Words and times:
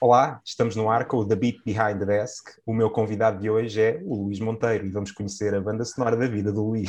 Olá, 0.00 0.40
estamos 0.44 0.76
no 0.76 0.88
ar 0.88 1.06
com 1.06 1.16
o 1.16 1.26
The 1.26 1.34
Beat 1.34 1.56
Behind 1.66 1.98
the 1.98 2.06
Desk. 2.06 2.50
O 2.64 2.72
meu 2.72 2.88
convidado 2.88 3.40
de 3.40 3.50
hoje 3.50 3.80
é 3.80 4.00
o 4.04 4.22
Luís 4.22 4.38
Monteiro 4.38 4.86
e 4.86 4.90
vamos 4.90 5.10
conhecer 5.10 5.52
a 5.52 5.60
banda 5.60 5.84
sonora 5.84 6.16
da 6.16 6.28
vida 6.28 6.52
do 6.52 6.64
Luís. 6.64 6.88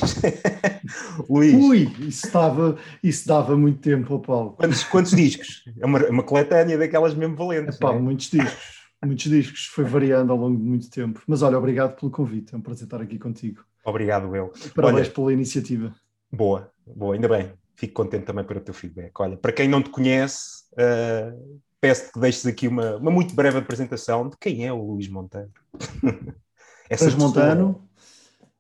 Luís. 1.28 1.56
Ui, 1.56 1.92
isso 2.08 2.32
dava, 2.32 2.78
isso 3.02 3.28
dava 3.28 3.58
muito 3.58 3.80
tempo, 3.80 4.20
Paulo. 4.20 4.52
Quantos, 4.52 4.84
quantos 4.84 5.12
discos? 5.16 5.64
É 5.80 5.88
uma, 5.88 6.08
uma 6.08 6.22
coletânea 6.22 6.78
daquelas 6.78 7.16
mesmo 7.16 7.36
valentes. 7.36 7.78
Epá, 7.78 7.96
é? 7.96 7.98
muitos 7.98 8.30
discos. 8.30 8.80
Muitos 9.04 9.26
discos, 9.26 9.66
foi 9.66 9.86
variando 9.86 10.32
ao 10.32 10.38
longo 10.38 10.58
de 10.58 10.64
muito 10.64 10.88
tempo. 10.92 11.20
Mas 11.26 11.42
olha, 11.42 11.58
obrigado 11.58 12.00
pelo 12.00 12.12
convite, 12.12 12.54
é 12.54 12.58
um 12.60 12.62
prazer 12.62 12.84
estar 12.84 13.02
aqui 13.02 13.18
contigo. 13.18 13.66
Obrigado, 13.84 14.36
eu. 14.36 14.54
Parabéns 14.76 15.08
olha, 15.08 15.16
pela 15.16 15.34
iniciativa. 15.34 15.96
Boa, 16.32 16.72
boa, 16.86 17.16
ainda 17.16 17.28
bem. 17.28 17.52
Fico 17.74 17.94
contente 17.94 18.26
também 18.26 18.46
pelo 18.46 18.60
teu 18.60 18.74
feedback. 18.74 19.14
Olha, 19.20 19.36
para 19.36 19.52
quem 19.52 19.68
não 19.68 19.82
te 19.82 19.90
conhece, 19.90 20.66
uh, 20.74 21.60
peço 21.82 22.12
que 22.12 22.20
deixes 22.20 22.46
aqui 22.46 22.68
uma, 22.68 22.98
uma 22.98 23.12
muito 23.12 23.34
breve 23.34 23.58
apresentação 23.58 24.30
de 24.30 24.38
quem 24.38 24.66
é 24.66 24.74
o 24.74 24.84
Luís 24.84 25.08
Monteiro. 25.08 25.52
transmontano, 26.90 27.90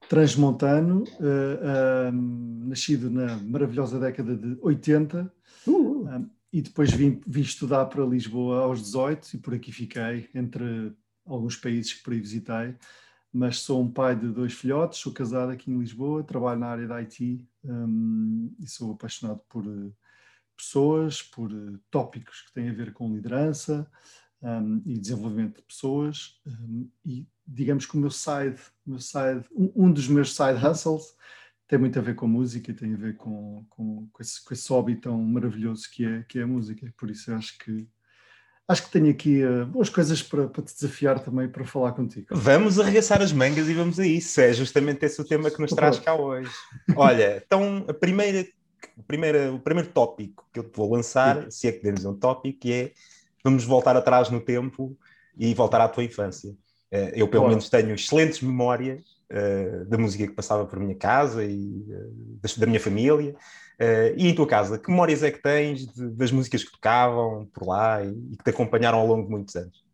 transmontano, 0.08 1.04
uh, 1.04 2.10
uh, 2.10 2.68
nascido 2.68 3.10
na 3.10 3.38
maravilhosa 3.38 4.00
década 4.00 4.36
de 4.36 4.58
80, 4.62 5.32
uh. 5.68 6.30
e 6.52 6.62
depois 6.62 6.92
vim, 6.92 7.22
vim 7.28 7.42
estudar 7.42 7.86
para 7.86 8.06
Lisboa 8.06 8.62
aos 8.62 8.82
18 8.82 9.36
e 9.36 9.38
por 9.38 9.54
aqui 9.54 9.72
fiquei, 9.72 10.30
entre 10.34 10.94
alguns 11.26 11.56
países 11.56 11.94
que 11.94 12.04
por 12.04 12.14
aí 12.14 12.20
visitei, 12.20 12.76
mas 13.32 13.60
sou 13.60 13.82
um 13.82 13.92
pai 13.92 14.16
de 14.16 14.28
dois 14.28 14.54
filhotes, 14.54 15.00
sou 15.00 15.14
casado 15.14 15.52
aqui 15.52 15.70
em 15.72 15.78
Lisboa, 15.78 16.24
trabalho 16.24 16.60
na 16.60 16.68
área 16.68 16.88
da 16.88 16.96
IT 16.96 17.48
um, 17.64 18.52
e 18.60 18.68
sou 18.68 18.94
apaixonado 18.94 19.42
por 19.48 19.64
pessoas, 20.64 21.22
por 21.22 21.52
uh, 21.52 21.80
tópicos 21.90 22.42
que 22.42 22.54
têm 22.54 22.70
a 22.70 22.74
ver 22.74 22.94
com 22.94 23.14
liderança 23.14 23.90
um, 24.42 24.82
e 24.86 24.98
desenvolvimento 24.98 25.58
de 25.58 25.64
pessoas. 25.64 26.40
Um, 26.46 26.90
e 27.06 27.28
digamos 27.48 27.86
que 27.86 27.96
o 27.96 28.00
meu 28.00 28.12
side, 28.12 28.60
meu 28.86 29.00
side 29.00 29.46
um, 29.52 29.72
um, 29.76 29.92
dos 29.92 30.08
meus 30.08 30.36
side 30.36 30.60
hustles 30.66 31.16
tem 31.68 31.78
muito 31.78 32.00
a 32.00 32.02
ver 32.02 32.16
com 32.16 32.28
música, 32.28 32.74
tem 32.74 32.94
a 32.94 32.98
ver 32.98 33.16
com, 33.16 33.64
com, 33.70 34.08
com, 34.12 34.22
esse, 34.24 34.44
com 34.44 34.54
esse 34.54 34.68
hobby 34.70 34.96
tão 34.96 35.22
maravilhoso 35.22 35.88
que 35.92 36.04
é, 36.04 36.24
que 36.28 36.40
é 36.40 36.42
a 36.42 36.48
música. 36.48 36.92
Por 36.98 37.12
isso 37.12 37.32
acho 37.34 37.58
que 37.60 37.88
acho 38.68 38.84
que 38.84 38.92
tenho 38.92 39.10
aqui 39.10 39.44
uh, 39.44 39.66
boas 39.66 39.90
coisas 39.90 40.22
para, 40.22 40.48
para, 40.48 40.64
te 40.64 40.74
desafiar 40.74 41.20
também 41.20 41.48
para 41.48 41.66
falar 41.66 41.92
contigo. 41.94 42.28
Vamos 42.32 42.80
arregaçar 42.80 43.22
as 43.22 43.32
mangas 43.32 43.68
e 43.68 43.74
vamos 43.74 44.00
a 44.00 44.06
isso. 44.06 44.40
É 44.40 44.54
justamente 44.54 45.04
esse 45.06 45.20
o 45.20 45.26
tema 45.26 45.50
que 45.50 45.60
nos 45.60 45.72
traz 45.72 46.00
cá 46.00 46.14
hoje. 46.14 46.52
Olha, 46.96 47.42
então 47.44 47.84
a 47.88 47.94
primeira 47.94 48.48
o 48.98 49.04
primeiro, 49.04 49.56
o 49.56 49.60
primeiro 49.60 49.90
tópico 49.90 50.46
que 50.54 50.60
eu 50.60 50.64
te 50.64 50.76
vou 50.76 50.94
lançar, 50.94 51.44
Sim. 51.44 51.52
se 51.52 51.68
é 51.68 51.72
que 51.72 51.80
podemos 51.80 52.00
dizer 52.00 52.10
um 52.10 52.18
tópico, 52.18 52.68
é 52.68 52.92
vamos 53.44 53.64
voltar 53.64 53.96
atrás 53.96 54.30
no 54.30 54.40
tempo 54.40 54.98
e 55.38 55.54
voltar 55.54 55.82
à 55.82 55.88
tua 55.88 56.04
infância. 56.04 56.56
Eh, 56.92 57.14
eu, 57.16 57.28
pelo 57.28 57.48
menos, 57.48 57.70
tenho 57.70 57.94
excelentes 57.94 58.42
memórias 58.42 59.02
uh, 59.32 59.86
da 59.86 59.98
música 59.98 60.28
que 60.28 60.34
passava 60.34 60.66
por 60.66 60.80
minha 60.80 60.96
casa 60.96 61.46
e 61.46 61.86
uh, 61.88 62.60
da 62.60 62.66
minha 62.66 62.80
família. 62.80 63.36
Uh, 63.80 64.12
e 64.18 64.28
em 64.28 64.36
tua 64.36 64.48
casa, 64.48 64.78
que 64.78 64.90
memórias 64.90 65.24
é 65.24 65.32
que 65.32 65.42
tens 65.42 65.86
de, 65.88 66.10
das 66.10 66.32
músicas 66.32 66.64
que 66.64 66.72
tocavam 66.72 67.46
por 67.54 67.66
lá 67.66 68.04
e, 68.04 68.10
e, 68.10 68.38
que 68.38 68.44
te 68.44 68.50
acompanharam 68.50 69.00
ao 69.00 69.08
longo 69.08 69.24
de 69.24 69.30
muitos 69.30 69.56
anos? 69.56 69.86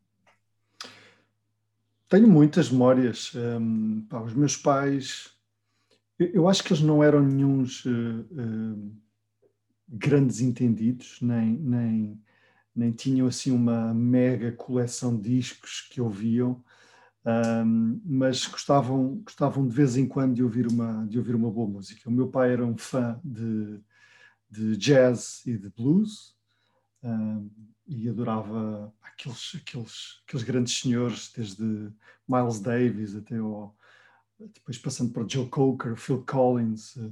Tenho 2.09 2.27
muitas 2.27 2.71
memórias. 2.71 3.31
Um, 3.35 4.05
pá, 4.09 4.21
os 4.21 4.33
meus 4.33 4.57
pais 4.57 5.34
eu 6.19 6.47
acho 6.47 6.63
que 6.63 6.71
eles 6.71 6.83
não 6.83 7.03
eram 7.03 7.21
nenhums 7.21 7.83
uh, 7.85 7.89
uh, 7.89 8.95
grandes 9.87 10.41
entendidos, 10.41 11.19
nem, 11.21 11.57
nem, 11.57 12.21
nem 12.75 12.91
tinham 12.91 13.27
assim 13.27 13.51
uma 13.51 13.93
mega 13.93 14.51
coleção 14.51 15.15
de 15.15 15.37
discos 15.37 15.87
que 15.89 16.01
ouviam, 16.01 16.63
mas 18.03 18.45
gostavam, 18.45 19.21
gostavam 19.23 19.67
de 19.67 19.73
vez 19.73 19.97
em 19.97 20.07
quando 20.07 20.35
de 20.35 20.43
ouvir, 20.43 20.67
uma, 20.67 21.07
de 21.07 21.17
ouvir 21.17 21.33
uma 21.33 21.49
boa 21.49 21.67
música. 21.67 22.07
O 22.07 22.11
meu 22.11 22.27
pai 22.27 22.51
era 22.51 22.63
um 22.63 22.77
fã 22.77 23.19
de, 23.23 23.79
de 24.49 24.77
jazz 24.77 25.41
e 25.45 25.57
de 25.57 25.69
blues 25.69 26.35
e 27.87 28.09
adorava 28.09 28.93
aqueles, 29.01 29.53
aqueles, 29.55 30.21
aqueles 30.25 30.45
grandes 30.45 30.79
senhores, 30.79 31.31
desde 31.35 31.91
Miles 32.27 32.59
Davis 32.59 33.15
até 33.15 33.37
ao 33.37 33.75
depois 34.39 34.77
passando 34.77 35.11
para 35.11 35.27
Joe 35.27 35.47
Cocker, 35.47 35.95
Phil 35.95 36.23
Collins, 36.25 36.97
eh, 36.97 37.11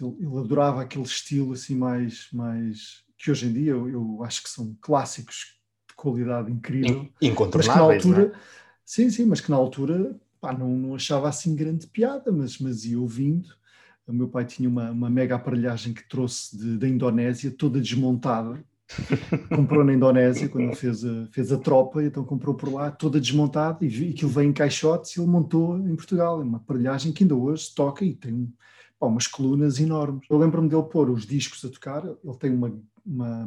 ele, 0.00 0.16
ele, 0.20 0.38
adorava 0.38 0.82
aquele 0.82 1.04
estilo 1.04 1.52
assim 1.52 1.76
mais, 1.76 2.28
mais 2.32 3.04
que 3.16 3.30
hoje 3.30 3.46
em 3.46 3.52
dia 3.52 3.72
eu, 3.72 3.88
eu 3.88 4.24
acho 4.24 4.42
que 4.42 4.50
são 4.50 4.76
clássicos 4.80 5.58
de 5.88 5.94
qualidade 5.94 6.50
incrível. 6.50 7.08
Incontornáveis, 7.20 7.66
mas 7.66 8.02
que 8.02 8.08
na 8.08 8.16
altura, 8.16 8.36
é? 8.36 8.40
sim, 8.84 9.10
sim, 9.10 9.26
mas 9.26 9.40
que 9.40 9.50
na 9.50 9.56
altura 9.56 10.20
pá, 10.40 10.52
não, 10.52 10.70
não 10.70 10.94
achava 10.94 11.28
assim 11.28 11.54
grande 11.54 11.86
piada, 11.86 12.32
mas, 12.32 12.58
mas 12.58 12.84
ia 12.84 12.98
ouvindo. 12.98 13.48
O 14.06 14.12
meu 14.12 14.28
pai 14.28 14.44
tinha 14.44 14.68
uma, 14.68 14.90
uma 14.90 15.10
mega 15.10 15.36
aparelhagem 15.36 15.94
que 15.94 16.08
trouxe 16.08 16.56
de, 16.56 16.78
da 16.78 16.88
Indonésia, 16.88 17.50
toda 17.50 17.80
desmontada, 17.80 18.64
comprou 19.54 19.84
na 19.84 19.92
Indonésia 19.92 20.48
quando 20.48 20.74
fez 20.74 21.04
a, 21.04 21.26
fez 21.30 21.52
a 21.52 21.58
tropa, 21.58 22.02
então 22.02 22.24
comprou 22.24 22.54
por 22.54 22.72
lá 22.72 22.90
toda 22.90 23.20
desmontada 23.20 23.84
e 23.84 24.10
aquilo 24.10 24.30
veio 24.30 24.48
em 24.48 24.52
caixotes 24.52 25.16
e 25.16 25.20
ele 25.20 25.28
montou 25.28 25.78
em 25.78 25.94
Portugal. 25.94 26.40
É 26.40 26.44
uma 26.44 26.58
aparelhagem 26.58 27.12
que 27.12 27.24
ainda 27.24 27.34
hoje 27.34 27.72
toca 27.74 28.04
e 28.04 28.14
tem 28.14 28.52
pá, 28.98 29.06
umas 29.06 29.26
colunas 29.26 29.78
enormes. 29.78 30.26
Eu 30.28 30.38
lembro-me 30.38 30.68
dele 30.68 30.82
pôr 30.82 31.10
os 31.10 31.26
discos 31.26 31.64
a 31.64 31.70
tocar, 31.70 32.04
ele 32.04 32.36
tem 32.38 32.50
uma, 32.52 32.80
uma, 33.06 33.44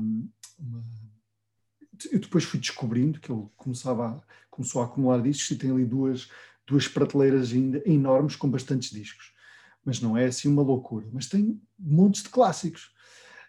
uma, 0.59 0.83
Eu 2.11 2.19
depois 2.19 2.43
fui 2.43 2.59
descobrindo 2.59 3.19
que 3.19 3.31
ele 3.31 3.45
começava 3.57 4.07
a, 4.07 4.21
começou 4.49 4.81
a 4.81 4.85
acumular 4.85 5.21
discos 5.21 5.51
e 5.51 5.55
tem 5.57 5.71
ali 5.71 5.85
duas, 5.85 6.29
duas 6.65 6.87
prateleiras 6.87 7.51
ainda 7.51 7.81
enormes 7.85 8.35
com 8.35 8.49
bastantes 8.49 8.91
discos. 8.91 9.33
Mas 9.85 9.99
não 9.99 10.17
é 10.17 10.25
assim 10.25 10.47
uma 10.47 10.61
loucura. 10.61 11.05
Mas 11.11 11.27
tem 11.27 11.61
montes 11.77 12.23
de 12.23 12.29
clássicos 12.29 12.93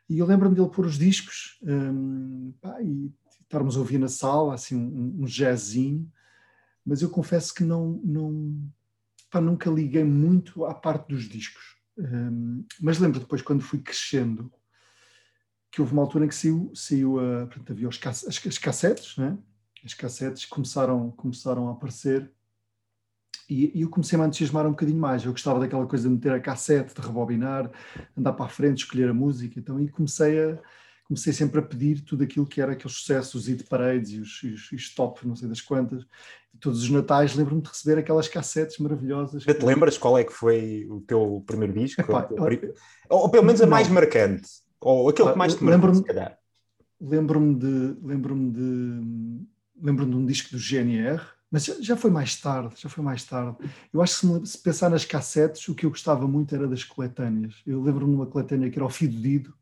e 0.08 0.18
eu 0.18 0.26
lembro-me 0.26 0.54
dele 0.54 0.68
pôr 0.68 0.86
os 0.86 0.98
discos 0.98 1.58
um, 1.62 2.52
pá, 2.60 2.80
e 2.82 3.12
estarmos 3.42 3.76
a 3.76 3.80
ouvir 3.80 3.98
na 3.98 4.08
sala, 4.08 4.54
assim, 4.54 4.76
um, 4.76 5.22
um 5.22 5.26
jazzinho, 5.26 6.10
mas 6.84 7.02
eu 7.02 7.08
confesso 7.08 7.54
que 7.54 7.64
não, 7.64 8.00
não 8.04 8.70
pá, 9.30 9.40
nunca 9.40 9.70
liguei 9.70 10.04
muito 10.04 10.64
à 10.64 10.74
parte 10.74 11.08
dos 11.08 11.28
discos. 11.28 11.76
Um, 11.96 12.64
mas 12.80 12.98
lembro 12.98 13.20
depois, 13.20 13.40
quando 13.40 13.62
fui 13.62 13.78
crescendo, 13.78 14.52
que 15.70 15.80
houve 15.80 15.92
uma 15.92 16.02
altura 16.02 16.24
em 16.24 16.28
que 16.28 16.34
saiu, 16.34 16.70
saiu 16.74 17.18
a, 17.18 17.46
portanto, 17.46 17.72
havia 17.72 17.88
os, 17.88 17.98
as, 18.06 18.46
as 18.46 18.58
cassetes, 18.58 19.16
né? 19.16 19.36
as 19.84 19.94
cassetes 19.94 20.44
começaram, 20.44 21.10
começaram 21.12 21.68
a 21.68 21.72
aparecer 21.72 22.30
e, 23.48 23.78
e 23.78 23.82
eu 23.82 23.88
comecei 23.88 24.18
a 24.18 24.26
entusiasmar 24.26 24.66
um 24.66 24.70
bocadinho 24.70 24.98
mais. 24.98 25.24
Eu 25.24 25.32
gostava 25.32 25.60
daquela 25.60 25.86
coisa 25.86 26.08
de 26.08 26.14
meter 26.14 26.32
a 26.32 26.40
cassete, 26.40 26.94
de 26.94 27.06
rebobinar, 27.06 27.70
andar 28.16 28.32
para 28.32 28.46
a 28.46 28.48
frente, 28.48 28.78
escolher 28.78 29.08
a 29.08 29.14
música. 29.14 29.58
Então, 29.58 29.80
e 29.80 29.88
comecei 29.88 30.42
a 30.42 30.58
comecei 31.04 31.32
sempre 31.32 31.60
a 31.60 31.62
pedir 31.62 32.00
tudo 32.00 32.24
aquilo 32.24 32.46
que 32.46 32.60
era 32.60 32.72
aqueles 32.72 32.96
sucessos, 32.96 33.34
os 33.34 33.46
hit 33.46 33.64
parades 33.64 34.10
e 34.12 34.18
os, 34.18 34.42
os, 34.42 34.72
os 34.72 34.94
top, 34.94 35.26
não 35.26 35.36
sei 35.36 35.48
das 35.48 35.60
quantas. 35.60 36.02
E 36.52 36.58
todos 36.58 36.82
os 36.82 36.90
natais 36.90 37.34
lembro-me 37.34 37.60
de 37.60 37.68
receber 37.68 37.98
aquelas 37.98 38.26
cassetes 38.26 38.78
maravilhosas. 38.78 39.42
Já 39.42 39.54
te 39.54 39.64
lembras 39.64 39.98
qual 39.98 40.18
é 40.18 40.24
que 40.24 40.32
foi 40.32 40.86
o 40.88 41.00
teu 41.02 41.42
primeiro 41.46 41.74
disco? 41.74 42.00
Epá, 42.00 42.28
ou, 42.30 43.20
ou, 43.22 43.28
pelo 43.28 43.44
menos 43.44 43.60
a 43.60 43.66
mais 43.66 43.88
marcante? 43.88 44.48
Ou 44.80 45.08
aquele 45.08 45.32
que 45.32 45.38
mais 45.38 45.54
te 45.54 45.62
marcou, 45.62 45.94
se 45.94 46.04
calhar? 46.04 46.38
Lembro-me 47.00 47.54
de... 47.54 47.96
Lembro-me 48.02 48.50
de... 48.50 49.46
Lembro-me 49.82 50.12
de 50.12 50.16
um 50.16 50.24
disco 50.24 50.50
do 50.52 50.58
GNR, 50.58 51.20
mas 51.54 51.66
já, 51.66 51.96
foi 51.96 52.10
mais 52.10 52.34
tarde, 52.34 52.74
já 52.76 52.88
foi 52.88 53.04
mais 53.04 53.22
tarde. 53.22 53.56
Eu 53.92 54.02
acho 54.02 54.40
que 54.40 54.44
se, 54.48 54.58
pensar 54.58 54.90
nas 54.90 55.04
cassetes, 55.04 55.68
o 55.68 55.74
que 55.76 55.86
eu 55.86 55.90
gostava 55.90 56.26
muito 56.26 56.52
era 56.52 56.66
das 56.66 56.82
coletâneas. 56.82 57.54
Eu 57.64 57.80
lembro-me 57.80 58.10
de 58.10 58.16
uma 58.16 58.26
coletânea 58.26 58.68
que 58.68 58.76
era 58.76 58.84
o 58.84 58.90
Fido 58.90 59.16
Dido, 59.22 59.54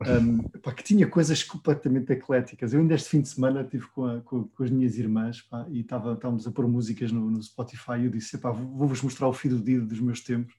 um, 0.00 0.38
pá, 0.60 0.72
que 0.72 0.82
tinha 0.82 1.06
coisas 1.06 1.44
completamente 1.44 2.10
ecléticas. 2.14 2.72
Eu 2.72 2.80
ainda 2.80 2.94
este 2.94 3.10
fim 3.10 3.20
de 3.20 3.28
semana 3.28 3.60
estive 3.60 3.86
com, 3.88 4.06
a, 4.06 4.22
com, 4.22 4.44
com, 4.44 4.64
as 4.64 4.70
minhas 4.70 4.96
irmãs 4.96 5.42
pá, 5.42 5.66
e 5.68 5.80
estávamos 5.80 6.46
a 6.46 6.50
pôr 6.50 6.66
músicas 6.66 7.12
no, 7.12 7.30
no 7.30 7.42
Spotify 7.42 7.98
e 7.98 8.04
eu 8.06 8.10
disse, 8.10 8.38
vou-vos 8.38 9.02
mostrar 9.02 9.28
o 9.28 9.34
Fido 9.34 9.60
Dido 9.60 9.84
dos 9.84 10.00
meus 10.00 10.22
tempos. 10.22 10.54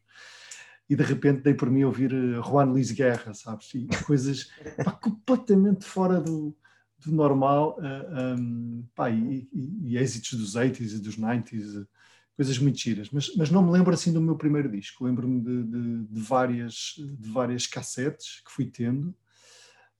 E 0.88 0.96
de 0.96 1.02
repente 1.02 1.42
dei 1.42 1.56
por 1.56 1.72
mim 1.72 1.82
a 1.82 1.88
ouvir 1.88 2.14
uh, 2.14 2.44
Juan 2.44 2.66
Luis 2.66 2.92
Guerra, 2.92 3.34
sabes? 3.34 3.74
E 3.74 3.88
coisas 4.06 4.52
pá, 4.86 4.92
completamente 4.92 5.84
fora 5.84 6.22
do, 6.22 6.56
do 7.06 7.12
normal 7.12 7.78
uh, 7.80 7.84
eh, 7.84 8.36
um, 8.36 8.86
pá, 8.96 9.10
e, 9.10 9.48
e, 9.52 9.94
e, 9.94 9.98
êxitos 9.98 10.34
dos 10.40 10.56
80s 10.56 10.96
e 10.96 11.00
dos 11.00 11.18
90s, 11.18 11.88
coisas 12.36 12.58
muito 12.58 12.78
giras. 12.78 13.10
Mas, 13.12 13.36
mas 13.36 13.50
não 13.52 13.64
me 13.64 13.72
lembro 13.72 13.94
assim 13.94 14.12
do 14.12 14.22
meu 14.22 14.36
primeiro 14.36 14.70
disco. 14.70 15.06
Lembro-me 15.06 15.42
de, 15.42 15.64
de, 15.64 16.04
de, 16.06 16.22
várias, 16.22 16.96
de 16.98 17.30
várias 17.30 17.68
cassetes 17.68 18.42
que 18.46 18.52
fui 18.52 18.66
tendo. 18.66 19.16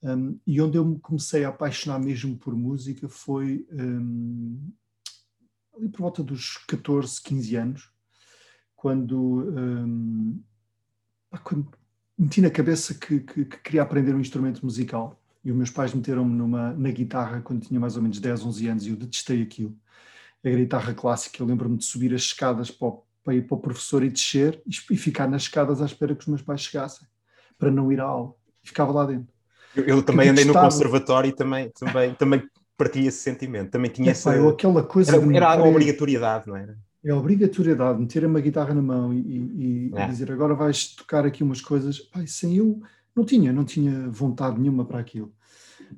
Um, 0.02 0.38
e 0.46 0.60
onde 0.62 0.78
eu 0.78 0.86
me 0.86 1.00
comecei 1.00 1.46
a 1.46 1.50
apaixonar 1.50 1.98
mesmo 1.98 2.38
por 2.38 2.54
música 2.56 3.08
foi 3.08 3.66
um, 3.72 4.60
ali 5.78 5.88
por 5.88 6.02
volta 6.02 6.22
dos 6.22 6.58
14, 6.68 7.22
15 7.22 7.56
anos, 7.56 7.92
quando, 8.76 9.18
um, 9.18 10.44
quando 11.42 11.72
meti 12.18 12.42
na 12.42 12.50
cabeça 12.50 12.94
que, 12.94 13.22
que, 13.22 13.46
que, 13.46 13.58
queria 13.60 13.82
aprender 13.82 14.14
um 14.14 14.20
instrumento 14.20 14.64
musical 14.66 15.23
E 15.44 15.52
os 15.52 15.58
meus 15.58 15.70
pais 15.70 15.94
meteram-me 15.94 16.34
numa, 16.34 16.74
na 16.74 16.92
guitarra 16.92 17.42
quando 17.42 17.66
tinha 17.66 17.80
mais 17.80 17.98
ou 17.98 18.02
menos 18.02 18.20
10, 18.20 18.46
11 18.46 18.68
anos 18.68 18.86
e 18.86 18.90
eu 18.90 18.96
detestei 18.96 19.42
aquilo. 19.42 19.76
A 20.44 20.50
guitarra 20.50 20.94
clássica, 20.94 21.42
eu 21.42 21.46
lembro-me 21.46 21.78
de 21.78 21.86
subir 21.86 22.14
as 22.14 22.22
escadas 22.22 22.72
para, 22.72 22.88
o, 22.88 23.04
para 23.24 23.36
ir 23.36 23.44
para 23.44 23.56
o 23.56 23.60
professor 23.60 24.04
e 24.04 24.10
descer 24.10 24.62
e, 24.66 24.72
e 24.94 24.98
ficar 24.98 25.28
nas 25.28 25.44
escadas 25.44 25.82
à 25.82 25.86
espera 25.86 26.16
que 26.16 26.22
os 26.22 26.28
meus 26.28 26.42
pais 26.42 26.62
chegassem, 26.62 27.08
para 27.58 27.72
não 27.72 27.92
ir 27.92 28.00
à 28.00 28.06
aula. 28.06 28.34
E 28.64 28.68
ficava 28.68 28.92
lá 28.92 29.06
dentro. 29.06 29.34
Eu, 29.76 29.84
eu 29.86 30.04
também 30.04 30.30
andei 30.30 30.46
no 30.46 30.54
conservatório 30.54 31.30
e 31.30 31.34
também, 31.34 31.70
também, 31.72 32.14
também 32.14 32.44
partilha 32.78 33.08
esse 33.08 33.20
sentimento. 33.20 33.72
Também 33.72 33.92
tinha 33.92 34.10
é, 34.10 34.12
essa. 34.12 34.32
Pá, 34.32 34.50
aquela 34.50 34.84
coisa 34.84 35.16
era, 35.16 35.36
era 35.36 35.54
a 35.54 35.64
obrigatoriedade, 35.64 36.48
não 36.48 36.56
era? 36.56 36.78
É 37.04 37.12
a 37.12 37.18
obrigatoriedade, 37.18 38.00
meter 38.00 38.26
uma 38.26 38.40
guitarra 38.40 38.74
na 38.74 38.82
mão 38.82 39.14
e, 39.14 39.20
e, 39.20 39.92
é. 39.94 40.06
e 40.06 40.08
dizer 40.08 40.32
agora 40.32 40.56
vais 40.56 40.88
tocar 40.88 41.26
aqui 41.26 41.44
umas 41.44 41.60
coisas. 41.60 42.00
Pai, 42.00 42.28
sem 42.28 42.56
eu 42.56 42.82
não 43.16 43.26
tinha, 43.26 43.54
não 43.54 43.64
tinha 43.64 44.10
vontade 44.10 44.60
nenhuma 44.60 44.86
para 44.86 45.00
aquilo. 45.00 45.34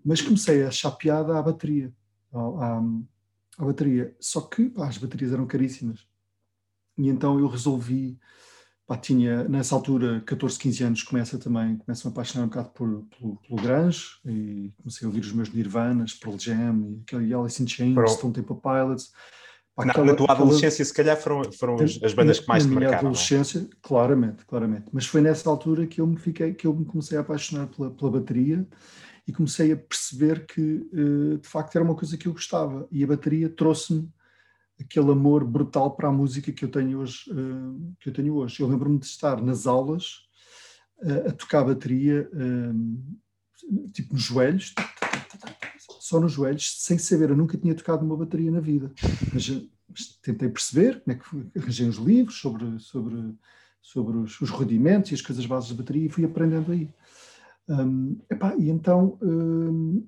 Mas 0.04 0.22
comecei 0.22 0.64
a 0.64 0.68
achar 0.68 0.92
piada 0.92 1.38
à 1.38 1.42
bateria. 1.42 1.94
À, 2.34 2.80
à, 3.58 3.66
bateria. 3.66 4.16
Só 4.20 4.42
que 4.42 4.70
pá, 4.70 4.88
as 4.88 4.98
baterias 4.98 5.32
eram 5.32 5.48
caríssimas. 5.48 6.06
E 6.98 7.08
então 7.08 7.40
eu 7.40 7.48
resolvi. 7.48 8.20
Pá, 8.86 8.98
tinha 8.98 9.48
nessa 9.48 9.74
altura 9.74 10.22
14, 10.22 10.60
15 10.60 10.84
anos, 10.84 11.04
começa 11.04 11.40
também, 11.40 11.76
começo 11.78 12.08
a 12.08 12.10
me 12.10 12.14
apaixonar 12.14 12.46
um 12.46 12.50
bocado 12.50 12.70
por, 12.70 13.04
pelo, 13.18 13.38
pelo 13.38 13.62
grunge 13.62 14.20
e 14.26 14.72
comecei 14.78 15.06
a 15.06 15.10
ouvir 15.10 15.22
os 15.22 15.32
meus 15.32 15.50
Nirvanas, 15.52 16.14
Pearl 16.14 16.38
Jam 16.38 16.92
e 16.92 17.02
aquele 17.02 17.34
Alice 17.34 17.64
in 17.64 17.68
Chains. 17.68 18.12
Stone 18.12 18.34
Temple 18.34 18.58
Pilots 18.62 19.12
aquela, 19.78 20.06
na 20.06 20.16
tua 20.16 20.32
adolescência, 20.32 20.68
aquela... 20.68 20.86
se 20.86 20.94
calhar, 20.94 21.18
foram, 21.18 21.52
foram 21.52 21.76
as, 21.76 22.00
as 22.02 22.14
bandas 22.14 22.40
que 22.40 22.48
mais 22.48 22.64
te 22.64 22.70
marcaram. 22.70 22.74
Na 22.74 22.80
minha 22.80 22.96
é? 22.96 23.00
adolescência, 23.00 23.60
é? 23.60 23.76
claramente, 23.82 24.46
claramente. 24.46 24.86
Mas 24.92 25.06
foi 25.06 25.22
nessa 25.22 25.50
altura 25.50 25.86
que 25.86 26.00
eu 26.00 26.08
me 26.08 26.18
fiquei, 26.18 26.54
que 26.54 26.66
eu 26.66 26.74
me 26.74 26.86
comecei 26.86 27.18
a 27.18 27.22
apaixonar 27.22 27.68
pela, 27.68 27.92
pela 27.92 28.12
bateria 28.12 28.66
e 29.28 29.34
comecei 29.34 29.72
a 29.72 29.78
perceber 29.78 30.46
que, 30.46 30.62
uh, 30.62 31.38
de 31.38 31.48
facto, 31.48 31.76
era 31.76 31.84
uma 31.84 31.96
coisa 31.96 32.18
que 32.18 32.28
eu 32.28 32.34
gostava. 32.34 32.88
E 32.92 33.04
a 33.04 33.08
bateria 33.08 33.50
trouxe-me 33.50 34.10
aquele 34.80 35.12
amor 35.12 35.44
brutal 35.44 35.92
para 35.96 36.10
a 36.10 36.12
música 36.12 36.52
que 36.52 36.64
eu 36.64 36.70
tenho 36.70 37.00
hoje. 37.00 37.30
Uh, 37.30 37.94
que 38.00 38.10
eu 38.10 38.14
tenho 38.14 38.36
hoje. 38.36 38.62
Eu 38.62 38.68
lembro-me 38.68 39.00
de 39.00 39.06
estar 39.06 39.42
nas 39.42 39.68
aulas 39.68 40.22
uh, 41.04 41.30
a 41.30 41.32
tocar 41.32 41.62
a 41.62 41.66
bateria, 41.66 42.30
tipo 43.94 44.14
nos 44.14 44.24
joelhos, 44.24 44.74
só 46.06 46.20
nos 46.20 46.34
joelhos, 46.34 46.84
sem 46.84 47.00
saber. 47.00 47.32
Eu 47.32 47.36
nunca 47.36 47.58
tinha 47.58 47.74
tocado 47.74 48.06
uma 48.06 48.16
bateria 48.16 48.52
na 48.52 48.60
vida. 48.60 48.92
Mas, 49.34 49.50
mas 49.90 50.08
tentei 50.22 50.48
perceber 50.48 51.02
como 51.02 51.18
é 51.18 51.20
que 51.20 51.60
arranjei 51.60 51.90
os 51.90 51.96
livros 51.96 52.40
sobre, 52.40 52.80
sobre, 52.80 53.34
sobre 53.82 54.18
os, 54.18 54.40
os, 54.40 54.52
rudimentos 54.52 55.10
e 55.10 55.16
as 55.16 55.22
coisas 55.22 55.48
bases 55.48 55.72
da 55.72 55.78
bateria 55.78 56.06
e 56.06 56.10
fui 56.10 56.24
aprendendo 56.24 56.72
aí. 56.72 56.88
Um, 57.68 58.20
epá, 58.30 58.56
e 58.56 58.70
então 58.70 59.18
um, 59.20 60.08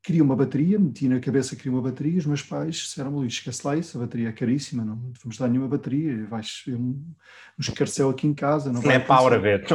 queria 0.00 0.22
uma 0.22 0.36
bateria, 0.36 0.78
meti 0.78 1.08
na 1.08 1.18
cabeça 1.18 1.56
que 1.56 1.62
queria 1.64 1.76
uma 1.76 1.82
bateria, 1.82 2.20
os 2.20 2.26
meus 2.26 2.42
pais 2.42 2.76
disseram-me, 2.76 3.16
Luís, 3.16 3.32
esquece 3.32 3.66
lá 3.66 3.76
isso, 3.76 3.98
a 3.98 4.02
bateria 4.02 4.28
é 4.28 4.32
caríssima, 4.32 4.84
não 4.84 5.12
vamos 5.20 5.36
dar 5.36 5.48
nenhuma 5.48 5.66
bateria, 5.66 6.24
vais 6.26 6.62
um, 6.68 6.72
um 6.78 7.14
escarcel 7.58 8.10
aqui 8.10 8.28
em 8.28 8.34
casa. 8.34 8.72
Não 8.72 8.80
Snap 8.80 9.08
Power 9.08 9.42
Bit. 9.42 9.74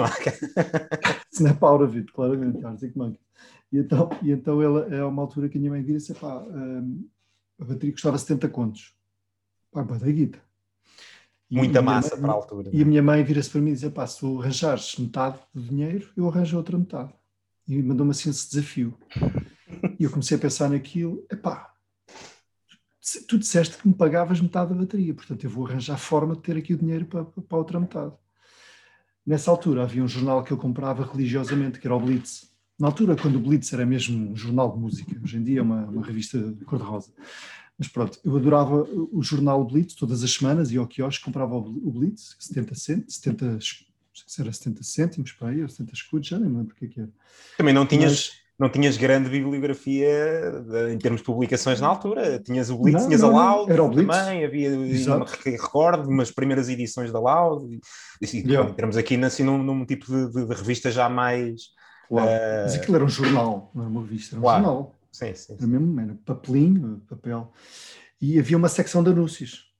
Snap 1.33 1.57
Power 1.59 1.89
Bit, 1.89 2.09
claramente, 2.13 2.65
Arctic 2.65 2.95
Monkey. 2.95 3.19
E 3.71 3.77
então, 3.77 4.09
e 4.21 4.31
então 4.31 4.61
ela, 4.61 4.93
é 4.93 5.03
uma 5.03 5.21
altura 5.21 5.47
que 5.47 5.57
a 5.57 5.59
minha 5.59 5.71
mãe 5.71 5.81
vira 5.81 5.97
e 5.97 6.01
disse: 6.01 6.13
pá, 6.13 6.39
um, 6.39 7.07
a 7.59 7.65
bateria 7.65 7.91
custava 7.91 8.17
70 8.17 8.49
contos. 8.49 8.95
Pá, 9.71 9.83
da 9.83 10.11
guita. 10.11 10.39
Muita 11.51 11.81
massa 11.81 12.15
mãe, 12.15 12.21
para 12.21 12.31
a 12.31 12.35
altura. 12.35 12.69
E 12.73 12.81
a 12.81 12.85
minha 12.85 13.01
mãe 13.01 13.23
vira-se 13.23 13.49
para 13.49 13.61
mim 13.61 13.71
e 13.71 13.75
diz: 13.75 13.87
pá, 13.89 14.05
se 14.07 14.19
tu 14.19 14.41
arranjares 14.41 14.97
metade 14.97 15.39
do 15.53 15.61
dinheiro, 15.61 16.09
eu 16.17 16.27
arranjo 16.27 16.57
a 16.57 16.59
outra 16.59 16.77
metade. 16.77 17.13
E 17.67 17.81
mandou-me 17.83 18.11
assim 18.11 18.29
esse 18.29 18.49
desafio. 18.49 18.97
E 19.99 20.03
eu 20.03 20.09
comecei 20.09 20.37
a 20.37 20.39
pensar 20.39 20.69
naquilo: 20.69 21.23
pá, 21.41 21.71
tu 23.27 23.37
disseste 23.37 23.77
que 23.77 23.87
me 23.87 23.93
pagavas 23.93 24.41
metade 24.41 24.73
da 24.73 24.79
bateria, 24.79 25.13
portanto 25.13 25.43
eu 25.43 25.49
vou 25.49 25.67
arranjar 25.67 25.97
forma 25.97 26.35
de 26.35 26.41
ter 26.41 26.57
aqui 26.57 26.73
o 26.73 26.77
dinheiro 26.77 27.05
para, 27.05 27.23
para 27.23 27.43
a 27.51 27.57
outra 27.57 27.79
metade. 27.79 28.13
Nessa 29.25 29.51
altura 29.51 29.83
havia 29.83 30.03
um 30.03 30.07
jornal 30.07 30.43
que 30.43 30.51
eu 30.51 30.57
comprava 30.57 31.05
religiosamente, 31.05 31.79
que 31.79 31.85
era 31.85 31.95
o 31.95 31.99
Blitz 31.99 32.49
na 32.79 32.87
altura, 32.87 33.15
quando 33.15 33.35
o 33.35 33.39
Blitz 33.39 33.73
era 33.73 33.85
mesmo 33.85 34.31
um 34.31 34.35
jornal 34.35 34.71
de 34.71 34.79
música, 34.79 35.19
hoje 35.21 35.37
em 35.37 35.43
dia 35.43 35.59
é 35.59 35.61
uma, 35.61 35.85
uma 35.85 36.05
revista 36.05 36.55
cor-de-rosa. 36.65 37.11
Mas 37.77 37.87
pronto, 37.87 38.19
eu 38.23 38.35
adorava 38.35 38.87
o 39.11 39.21
jornal 39.21 39.63
Blitz 39.65 39.95
todas 39.95 40.23
as 40.23 40.31
semanas, 40.31 40.71
ia 40.71 40.79
ao 40.79 40.87
quiosque, 40.87 41.23
comprava 41.23 41.55
o 41.55 41.91
Blitz, 41.91 42.35
70 42.39 42.75
cêntimos, 42.75 43.15
70, 43.15 43.59
se 44.27 44.41
era 44.41 44.51
70 44.51 44.83
cêntimos 44.83 45.31
para 45.31 45.49
aí, 45.49 45.61
ou 45.61 45.69
70 45.69 45.93
escudos, 45.93 46.27
já 46.27 46.37
nem 46.37 46.49
lembro 46.49 46.73
o 46.73 46.75
que 46.75 46.85
é 46.85 46.87
que 46.87 46.99
era. 47.01 47.09
Também 47.57 47.73
não 47.73 47.85
tinhas, 47.85 48.11
Mas, 48.11 48.31
não 48.59 48.69
tinhas 48.69 48.97
grande 48.97 49.29
bibliografia 49.29 50.51
de, 50.67 50.93
em 50.93 50.97
termos 50.97 51.21
de 51.21 51.25
publicações 51.25 51.79
na 51.79 51.87
altura, 51.87 52.39
tinhas 52.39 52.69
o 52.69 52.77
Blitz, 52.77 53.01
não, 53.01 53.07
tinhas 53.07 53.21
não, 53.21 53.37
a 53.37 53.55
Loud 53.55 53.71
era 53.71 53.83
o 53.83 53.89
Blitz. 53.89 54.17
também, 54.17 54.43
havia, 54.43 54.71
recordo, 55.45 56.09
umas 56.09 56.31
primeiras 56.31 56.67
edições 56.67 57.11
da 57.11 57.19
Loud, 57.19 57.65
e, 57.73 58.25
e, 58.25 58.39
yeah. 58.41 58.69
entramos 58.69 58.97
aqui 58.97 59.15
assim, 59.23 59.43
num, 59.43 59.63
num 59.63 59.85
tipo 59.85 60.05
de, 60.05 60.33
de, 60.33 60.45
de 60.45 60.53
revista 60.53 60.91
já 60.91 61.09
mais 61.09 61.77
Claro. 62.09 62.27
Uh... 62.27 62.63
Mas 62.63 62.73
aquilo 62.73 62.95
era 62.95 63.05
um 63.05 63.09
jornal, 63.09 63.71
não 63.73 63.83
era 63.83 63.91
uma 63.91 64.01
revista, 64.01 64.35
era 64.35 64.39
um 64.39 64.43
claro. 64.43 64.63
jornal. 64.63 64.99
Sim, 65.11 65.33
sim, 65.33 65.53
Era 65.53 65.67
mesmo, 65.67 65.99
era 65.99 66.15
papelinho, 66.25 67.01
papel. 67.07 67.53
E 68.19 68.37
havia 68.37 68.57
uma 68.57 68.67
secção 68.67 69.03
de 69.03 69.11
anúncios. 69.11 69.73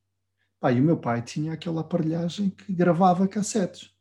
Pá, 0.59 0.71
e 0.71 0.79
o 0.79 0.83
meu 0.83 0.97
pai 0.97 1.21
tinha 1.21 1.53
aquela 1.53 1.81
aparelhagem 1.81 2.49
que 2.49 2.71
gravava 2.73 3.27
cassetes. 3.27 3.91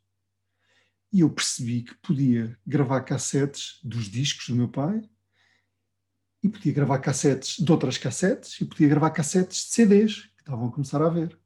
E 1.11 1.21
eu 1.21 1.29
percebi 1.29 1.83
que 1.83 1.95
podia 1.95 2.57
gravar 2.65 3.01
cassetes 3.01 3.79
dos 3.83 4.05
discos 4.05 4.47
do 4.49 4.55
meu 4.55 4.67
pai 4.67 5.01
e 6.43 6.49
podia 6.49 6.73
gravar 6.73 6.99
cassetes 6.99 7.63
de 7.63 7.71
outras 7.71 7.97
cassetes 7.97 8.59
e 8.61 8.65
podia 8.65 8.87
gravar 8.87 9.09
cassetes 9.09 9.65
de 9.65 9.71
CDs 9.71 10.25
que 10.35 10.41
estavam 10.41 10.67
a 10.67 10.71
começar 10.71 11.01
a 11.01 11.09
ver. 11.09 11.37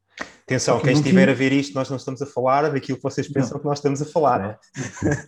Atenção, 0.43 0.79
quem 0.81 0.93
estiver 0.93 1.29
a 1.29 1.33
ver 1.33 1.53
isto, 1.53 1.73
nós 1.73 1.89
não 1.89 1.95
estamos 1.95 2.21
a 2.21 2.25
falar 2.25 2.69
daquilo 2.69 2.97
que 2.97 3.03
vocês 3.03 3.27
pensam 3.27 3.53
não. 3.53 3.59
que 3.59 3.65
nós 3.65 3.79
estamos 3.79 4.01
a 4.01 4.05
falar. 4.05 4.39
Né? 4.39 4.57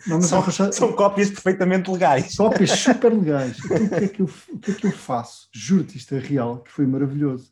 Não, 0.07 0.21
são, 0.21 0.43
são, 0.71 0.93
cópias 0.93 1.29
perfeitamente 1.29 1.89
legais. 1.89 2.35
Cópias 2.35 2.71
super 2.77 3.13
legais. 3.13 3.57
Então, 3.63 3.85
o, 3.85 3.89
que 3.89 3.95
é 3.95 4.07
que 4.07 4.21
eu, 4.21 4.29
o 4.49 4.59
que 4.59 4.71
é 4.71 4.73
que 4.73 4.87
eu 4.87 4.91
faço? 4.91 5.47
Juro-te, 5.53 5.97
isto 5.97 6.13
é 6.15 6.19
real, 6.19 6.59
que 6.59 6.71
foi 6.71 6.85
maravilhoso. 6.85 7.49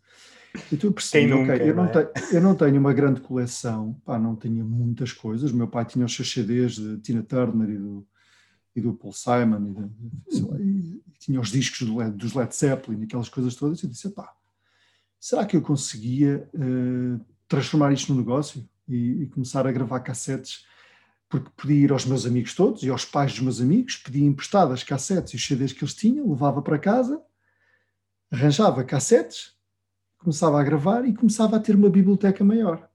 Eu 0.72 0.92
percebi, 0.92 1.26
nunca, 1.26 1.56
okay, 1.56 1.70
eu, 1.70 1.76
não 1.76 1.86
é? 1.86 1.88
tenho, 1.88 2.10
eu 2.32 2.42
não 2.42 2.54
tenho 2.54 2.80
uma 2.80 2.94
grande 2.94 3.22
coleção, 3.22 4.00
pá, 4.06 4.20
não 4.20 4.36
tinha 4.36 4.64
muitas 4.64 5.12
coisas. 5.12 5.52
O 5.52 5.56
meu 5.56 5.68
pai 5.68 5.86
tinha 5.86 6.06
os 6.06 6.14
seus 6.14 6.32
CDs 6.32 6.74
de 6.74 6.98
Tina 7.00 7.24
Turner 7.24 7.70
e 7.70 7.78
do, 7.78 8.08
e 8.76 8.82
do 8.82 8.94
Paul 8.94 9.14
Simon, 9.14 9.66
e, 9.68 10.36
de, 10.36 10.42
lá, 10.44 10.60
e 10.60 11.02
tinha 11.18 11.40
os 11.40 11.50
discos 11.50 11.88
do 11.88 12.12
dos 12.12 12.34
Led 12.34 12.56
Zeppelin, 12.56 13.04
aquelas 13.04 13.30
coisas 13.30 13.56
todas. 13.56 13.82
E 13.82 13.86
eu 13.86 13.90
disse, 13.90 14.10
pá, 14.10 14.32
será 15.24 15.46
que 15.46 15.56
eu 15.56 15.62
conseguia 15.62 16.50
uh, 16.54 17.26
transformar 17.48 17.94
isto 17.94 18.12
num 18.12 18.20
negócio 18.20 18.68
e, 18.86 19.24
e, 19.24 19.28
começar 19.28 19.66
a 19.66 19.72
gravar 19.72 20.02
cassetes, 20.02 20.66
porque 21.30 21.50
podia 21.56 21.78
ir 21.78 21.94
aos 21.94 22.06
meus 22.06 22.26
amigos 22.26 22.54
todos 22.54 22.84
e 22.84 22.90
aos 22.90 23.06
pais 23.06 23.32
dos 23.32 23.40
meus 23.40 23.62
amigos, 23.62 23.96
pedia 23.96 24.26
emprestadas 24.26 24.84
cassetes 24.84 25.32
e 25.32 25.36
os 25.38 25.48
CDs 25.48 25.72
que 25.72 25.82
eles 25.82 25.94
tinham, 25.94 26.30
levava 26.30 26.62
para 26.62 26.78
casa, 26.78 27.24
arranjava 28.30 28.84
cassetes, 28.84 29.54
começava 30.18 30.60
a 30.60 30.64
gravar 30.64 31.08
e 31.08 31.14
começava 31.14 31.56
a 31.56 31.60
ter 31.62 31.74
uma 31.74 31.90
biblioteca 31.90 32.44
maior. 32.44 32.90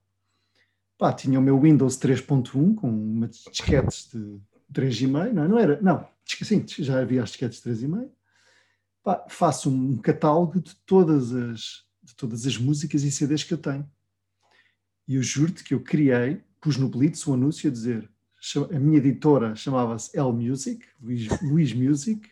Pá, 0.99 1.11
tinha 1.11 1.39
o 1.39 1.41
meu 1.41 1.59
Windows 1.59 1.97
3.1 1.97 2.75
com 2.75 2.91
umas 2.91 3.43
disquetes 3.51 4.07
de 4.13 4.39
3,5, 4.71 5.31
não, 5.33 5.43
é? 5.43 5.47
não 5.47 5.57
era? 5.57 5.81
Não, 5.81 6.07
sim, 6.23 6.63
já 6.67 6.99
havia 7.01 7.23
as 7.23 7.29
disquetes 7.29 7.59
de 7.59 7.71
3,5. 7.71 8.07
Pá, 9.01 9.25
faço 9.27 9.71
um 9.71 9.97
catálogo 9.97 10.61
de 10.61 10.75
todas 10.85 11.33
as 11.33 11.88
todas 12.19 12.45
as 12.45 12.57
músicas 12.57 13.03
e 13.03 13.11
CDs 13.11 13.45
que 13.45 13.53
eu 13.53 13.57
tenho. 13.57 13.89
E 15.07 15.15
eu 15.15 15.23
juro-te 15.23 15.63
que 15.63 15.73
eu 15.73 15.79
criei, 15.79 16.43
pus 16.59 16.75
no 16.75 16.89
Blitz 16.89 17.25
um 17.25 17.33
anúncio 17.33 17.69
a 17.69 17.73
dizer, 17.73 18.11
a 18.71 18.79
minha 18.79 18.97
editora 18.97 19.55
chamava-se 19.55 20.15
L 20.17 20.33
Music, 20.33 20.85
Luís, 21.01 21.27
Luís 21.41 21.73
Music, 21.73 22.29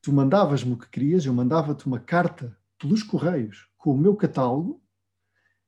tu 0.00 0.12
mandavas-me 0.12 0.72
o 0.72 0.76
que 0.76 0.88
querias, 0.88 1.26
eu 1.26 1.34
mandava-te 1.34 1.86
uma 1.86 1.98
carta 1.98 2.56
pelos 2.78 3.02
correios 3.02 3.68
com 3.76 3.92
o 3.92 3.98
meu 3.98 4.14
catálogo 4.14 4.80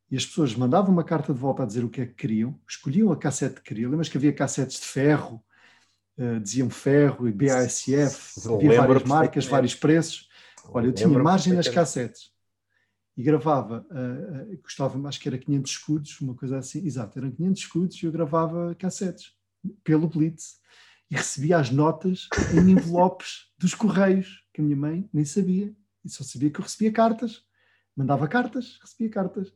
e 0.08 0.16
as 0.16 0.24
pessoas 0.24 0.54
mandavam 0.54 0.92
uma 0.92 1.04
carta 1.04 1.34
de 1.34 1.38
volta 1.38 1.64
a 1.64 1.66
dizer 1.66 1.84
o 1.84 1.90
que 1.90 2.00
é 2.00 2.06
que 2.06 2.14
queriam, 2.14 2.58
escolhiam 2.66 3.10
a 3.10 3.16
cassete 3.16 3.56
que 3.56 3.62
queriam, 3.62 3.90
lembras 3.90 4.08
que 4.08 4.16
havia 4.16 4.32
cassetes 4.32 4.80
de 4.80 4.86
ferro, 4.86 5.42
uh, 6.16 6.38
diziam 6.40 6.70
ferro 6.70 7.28
e 7.28 7.32
BASF, 7.32 8.48
havia 8.48 8.80
várias 8.80 9.04
marcas, 9.04 9.46
vários 9.46 9.74
preços. 9.74 10.28
Olha, 10.66 10.86
eu 10.86 10.92
tinha 10.92 11.08
margem 11.08 11.52
nas 11.52 11.68
cassetes 11.68 12.30
e 13.20 13.22
gravava, 13.22 13.86
uh, 13.90 14.54
uh, 14.54 14.58
custava 14.62 14.98
acho 15.06 15.20
que 15.20 15.28
era 15.28 15.36
500 15.36 15.70
escudos, 15.70 16.20
uma 16.22 16.34
coisa 16.34 16.56
assim, 16.56 16.82
exato, 16.86 17.18
eram 17.18 17.30
500 17.30 17.60
escudos 17.62 18.02
e 18.02 18.06
eu 18.06 18.12
gravava 18.12 18.74
cassetes 18.76 19.34
pelo 19.84 20.08
Blitz 20.08 20.58
e 21.10 21.16
recebia 21.16 21.58
as 21.58 21.70
notas 21.70 22.28
em 22.54 22.70
envelopes 22.70 23.52
dos 23.60 23.74
correios, 23.74 24.42
que 24.54 24.62
a 24.62 24.64
minha 24.64 24.76
mãe 24.76 25.06
nem 25.12 25.22
sabia, 25.26 25.70
e 26.02 26.08
só 26.08 26.24
sabia 26.24 26.50
que 26.50 26.60
eu 26.60 26.62
recebia 26.62 26.90
cartas, 26.90 27.44
mandava 27.94 28.26
cartas, 28.26 28.78
recebia 28.80 29.10
cartas. 29.10 29.52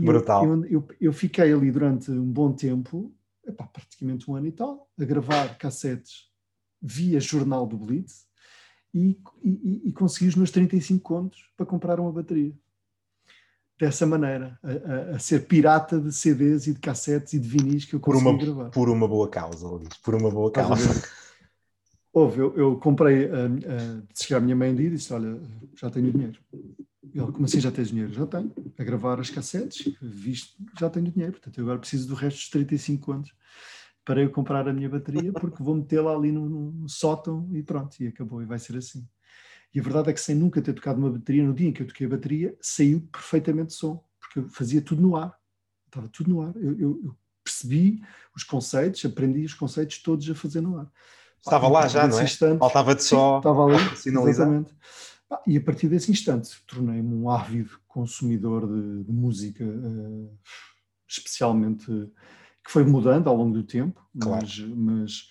E 0.00 0.04
Brutal. 0.04 0.46
Eu, 0.46 0.64
eu, 0.64 0.88
eu, 0.98 1.12
fiquei 1.12 1.52
ali 1.52 1.70
durante 1.70 2.10
um 2.10 2.32
bom 2.32 2.50
tempo, 2.50 3.14
epá, 3.46 3.66
praticamente 3.66 4.30
um 4.30 4.36
ano 4.36 4.46
e 4.46 4.52
tal, 4.52 4.90
a 4.98 5.04
gravar 5.04 5.58
cassetes 5.58 6.30
via 6.80 7.20
jornal 7.20 7.66
do 7.66 7.76
Blitz, 7.76 8.26
e, 8.94 9.20
e, 9.42 9.88
e 9.88 9.92
consegui 9.92 10.28
os 10.28 10.34
meus 10.34 10.50
35 10.50 11.02
contos 11.02 11.44
para 11.58 11.66
comprar 11.66 12.00
uma 12.00 12.10
bateria. 12.10 12.56
Dessa 13.78 14.06
maneira, 14.06 14.58
a, 14.62 14.70
a, 14.70 15.16
a, 15.16 15.18
ser 15.18 15.46
pirata 15.46 15.98
de 15.98 16.12
CDs 16.12 16.66
e 16.66 16.74
de 16.74 16.78
cassetes 16.78 17.32
e 17.32 17.38
de 17.38 17.48
vinis 17.48 17.84
que 17.84 17.94
eu 17.94 18.00
consegui 18.00 18.24
por 18.24 18.30
uma, 18.30 18.44
gravar. 18.44 18.70
Por 18.70 18.88
uma 18.88 19.08
boa 19.08 19.28
causa, 19.28 19.66
Luís, 19.66 19.96
por 20.02 20.14
uma 20.14 20.30
boa 20.30 20.52
causa. 20.52 21.02
Houve, 22.12 22.40
eu, 22.40 22.56
eu 22.56 22.76
comprei, 22.76 23.24
uh, 23.24 23.48
uh, 23.48 24.02
chegar 24.14 24.36
a 24.36 24.40
minha 24.40 24.54
mãe 24.54 24.70
e 24.70 24.90
disse, 24.90 25.12
olha, 25.12 25.40
já 25.80 25.90
tenho 25.90 26.12
dinheiro. 26.12 26.38
Ele, 27.14 27.32
como 27.32 27.44
assim 27.44 27.60
já 27.60 27.72
tens 27.72 27.88
dinheiro? 27.88 28.12
Já 28.12 28.26
tenho, 28.26 28.52
a 28.78 28.84
gravar 28.84 29.18
as 29.18 29.30
cassetes, 29.30 29.92
visto, 30.00 30.54
já 30.78 30.88
tenho 30.88 31.10
dinheiro, 31.10 31.32
portanto 31.32 31.58
eu 31.58 31.64
agora 31.64 31.78
preciso 31.78 32.06
do 32.08 32.14
resto 32.14 32.36
dos 32.36 32.50
35 32.50 33.12
anos 33.12 33.34
para 34.04 34.20
eu 34.20 34.30
comprar 34.30 34.68
a 34.68 34.72
minha 34.72 34.88
bateria, 34.88 35.32
porque 35.32 35.62
vou 35.62 35.76
metê-la 35.76 36.14
ali 36.14 36.32
no, 36.32 36.48
no, 36.48 36.88
sótão 36.88 37.48
e 37.52 37.62
pronto, 37.62 37.96
e 38.00 38.08
acabou, 38.08 38.42
e 38.42 38.46
vai 38.46 38.58
ser 38.58 38.76
assim. 38.76 39.06
E 39.74 39.80
a 39.80 39.82
verdade 39.82 40.10
é 40.10 40.12
que 40.12 40.20
sem 40.20 40.34
nunca 40.34 40.60
ter 40.60 40.72
tocado 40.74 40.98
uma 40.98 41.10
bateria, 41.10 41.44
no 41.44 41.54
dia 41.54 41.68
em 41.68 41.72
que 41.72 41.82
eu 41.82 41.86
toquei 41.86 42.06
a 42.06 42.10
bateria, 42.10 42.56
saiu 42.60 43.00
perfeitamente 43.10 43.72
som, 43.72 44.04
porque 44.20 44.40
eu 44.40 44.48
fazia 44.48 44.82
tudo 44.82 45.00
no 45.00 45.16
ar, 45.16 45.34
estava 45.86 46.08
tudo 46.08 46.30
no 46.30 46.42
ar. 46.42 46.54
Eu, 46.56 46.78
eu, 46.78 47.00
eu 47.04 47.16
percebi 47.42 48.02
os 48.36 48.44
conceitos, 48.44 49.04
aprendi 49.04 49.44
os 49.44 49.54
conceitos 49.54 49.98
todos 49.98 50.28
a 50.30 50.34
fazer 50.34 50.60
no 50.60 50.78
ar. 50.78 50.90
Estava 51.38 51.68
lá 51.68 51.88
já, 51.88 52.06
não 52.06 52.20
é? 52.20 52.24
Instante, 52.24 52.58
Faltava-de 52.58 53.02
só 53.02 53.38
estava 53.38 53.64
ali, 53.64 53.76
exatamente. 54.28 54.74
E 55.46 55.56
a 55.56 55.60
partir 55.60 55.88
desse 55.88 56.10
instante 56.10 56.62
tornei-me 56.66 57.14
um 57.14 57.28
ávido 57.28 57.80
consumidor 57.88 58.66
de, 58.66 59.04
de 59.04 59.12
música, 59.12 59.64
uh, 59.64 60.38
especialmente 61.08 61.86
que 62.64 62.70
foi 62.70 62.84
mudando 62.84 63.28
ao 63.28 63.36
longo 63.36 63.54
do 63.54 63.64
tempo, 63.64 64.00
claro. 64.20 64.46
mas, 64.46 64.58
mas 64.58 65.30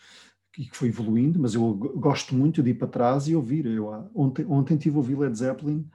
e 0.58 0.65
que 0.65 0.75
foi 0.75 0.89
evoluindo, 0.89 1.39
mas 1.39 1.53
eu 1.55 1.74
gosto 1.74 2.36
muito 2.36 2.62
de 2.62 2.72
ir 2.72 2.74
para 2.74 2.88
trás 2.88 3.27
e 3.27 3.36
ouvir. 3.36 3.65
Eu, 3.65 4.10
ontem, 4.13 4.46
ontem 4.46 4.77
tive 4.77 4.96
a 4.96 5.00
ouvir 5.00 5.17
Led 5.17 5.38
Zeppelin, 5.38 5.88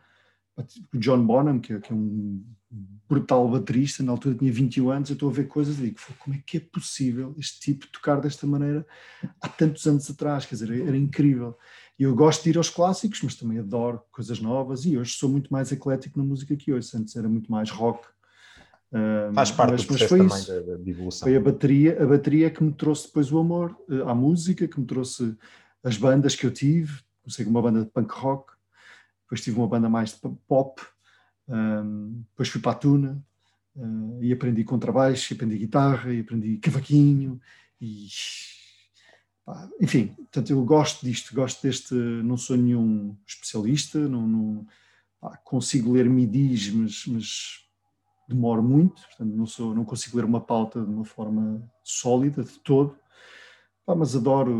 o 0.94 0.98
John 0.98 1.24
Bonham, 1.26 1.58
que 1.60 1.74
é, 1.74 1.80
que 1.80 1.92
é, 1.92 1.94
um 1.94 2.42
brutal 3.08 3.48
baterista, 3.48 4.02
na 4.02 4.12
altura 4.12 4.34
tinha 4.34 4.52
21 4.52 4.90
anos, 4.90 5.10
eu 5.10 5.14
estou 5.14 5.28
a 5.28 5.32
ver 5.32 5.46
coisas 5.46 5.78
e 5.78 5.82
digo, 5.82 6.00
como 6.18 6.34
é 6.34 6.42
que 6.44 6.56
é 6.56 6.60
possível 6.60 7.34
este 7.38 7.60
tipo 7.60 7.86
tocar 7.88 8.20
desta 8.20 8.46
maneira 8.46 8.84
há 9.40 9.48
tantos 9.48 9.86
anos 9.86 10.10
atrás, 10.10 10.44
quer 10.44 10.56
dizer, 10.56 10.86
era 10.86 10.96
incrível. 10.96 11.56
Eu 11.98 12.14
gosto 12.14 12.42
de 12.42 12.50
ir 12.50 12.56
aos 12.56 12.68
clássicos, 12.68 13.22
mas 13.22 13.36
também 13.36 13.58
adoro 13.58 14.02
coisas 14.10 14.40
novas 14.40 14.84
e 14.84 14.98
hoje 14.98 15.14
sou 15.14 15.28
muito 15.28 15.52
mais 15.52 15.70
eclético 15.70 16.18
na 16.18 16.24
música 16.24 16.56
que 16.56 16.72
hoje, 16.72 16.90
antes 16.96 17.14
era 17.14 17.28
muito 17.28 17.50
mais 17.50 17.70
rock, 17.70 18.06
Faz 19.34 19.50
parte 19.50 19.72
mas, 19.72 19.82
do 19.82 19.86
processo 19.88 20.16
também 20.16 20.26
isso. 20.26 20.48
da, 20.48 20.76
da 20.76 20.90
evolução. 20.90 21.26
Foi 21.26 21.36
a 21.36 21.40
bateria, 21.40 22.02
a 22.02 22.06
bateria 22.06 22.50
que 22.50 22.62
me 22.62 22.72
trouxe 22.72 23.06
depois 23.06 23.30
o 23.32 23.38
amor 23.38 23.76
uh, 23.88 24.08
à 24.08 24.14
música, 24.14 24.66
que 24.66 24.78
me 24.80 24.86
trouxe 24.86 25.36
as 25.82 25.96
bandas 25.96 26.34
que 26.34 26.46
eu 26.46 26.50
tive. 26.50 27.00
Comecei 27.22 27.44
com 27.44 27.50
uma 27.50 27.62
banda 27.62 27.84
de 27.84 27.90
punk 27.90 28.12
rock, 28.12 28.52
depois 29.24 29.40
tive 29.40 29.58
uma 29.58 29.66
banda 29.66 29.88
mais 29.88 30.12
de 30.12 30.20
pop, 30.46 30.80
um, 31.48 32.22
depois 32.30 32.48
fui 32.48 32.60
para 32.60 32.72
a 32.72 32.74
Tuna 32.76 33.22
uh, 33.74 34.22
e 34.22 34.32
aprendi 34.32 34.62
contrabaixo, 34.62 35.32
e 35.32 35.34
aprendi 35.34 35.58
guitarra, 35.58 36.12
e 36.12 36.20
aprendi 36.20 36.56
cavaquinho 36.58 37.40
e 37.80 38.06
enfim, 39.80 40.08
portanto 40.08 40.50
eu 40.50 40.64
gosto 40.64 41.06
disto, 41.06 41.32
gosto 41.34 41.62
deste, 41.62 41.94
não 41.94 42.36
sou 42.36 42.56
nenhum 42.56 43.16
especialista, 43.24 43.98
não, 44.08 44.26
não 44.26 44.66
pá, 45.20 45.36
consigo 45.44 45.92
ler 45.92 46.08
midis, 46.08 46.68
mas, 46.70 47.06
mas 47.06 47.65
demoro 48.28 48.62
muito, 48.62 49.02
portanto 49.02 49.34
não, 49.34 49.46
sou, 49.46 49.74
não 49.74 49.84
consigo 49.84 50.16
ler 50.16 50.24
uma 50.24 50.40
pauta 50.40 50.80
de 50.80 50.90
uma 50.90 51.04
forma 51.04 51.62
sólida 51.82 52.42
de 52.42 52.58
todo, 52.60 52.96
mas 53.86 54.16
adoro, 54.16 54.52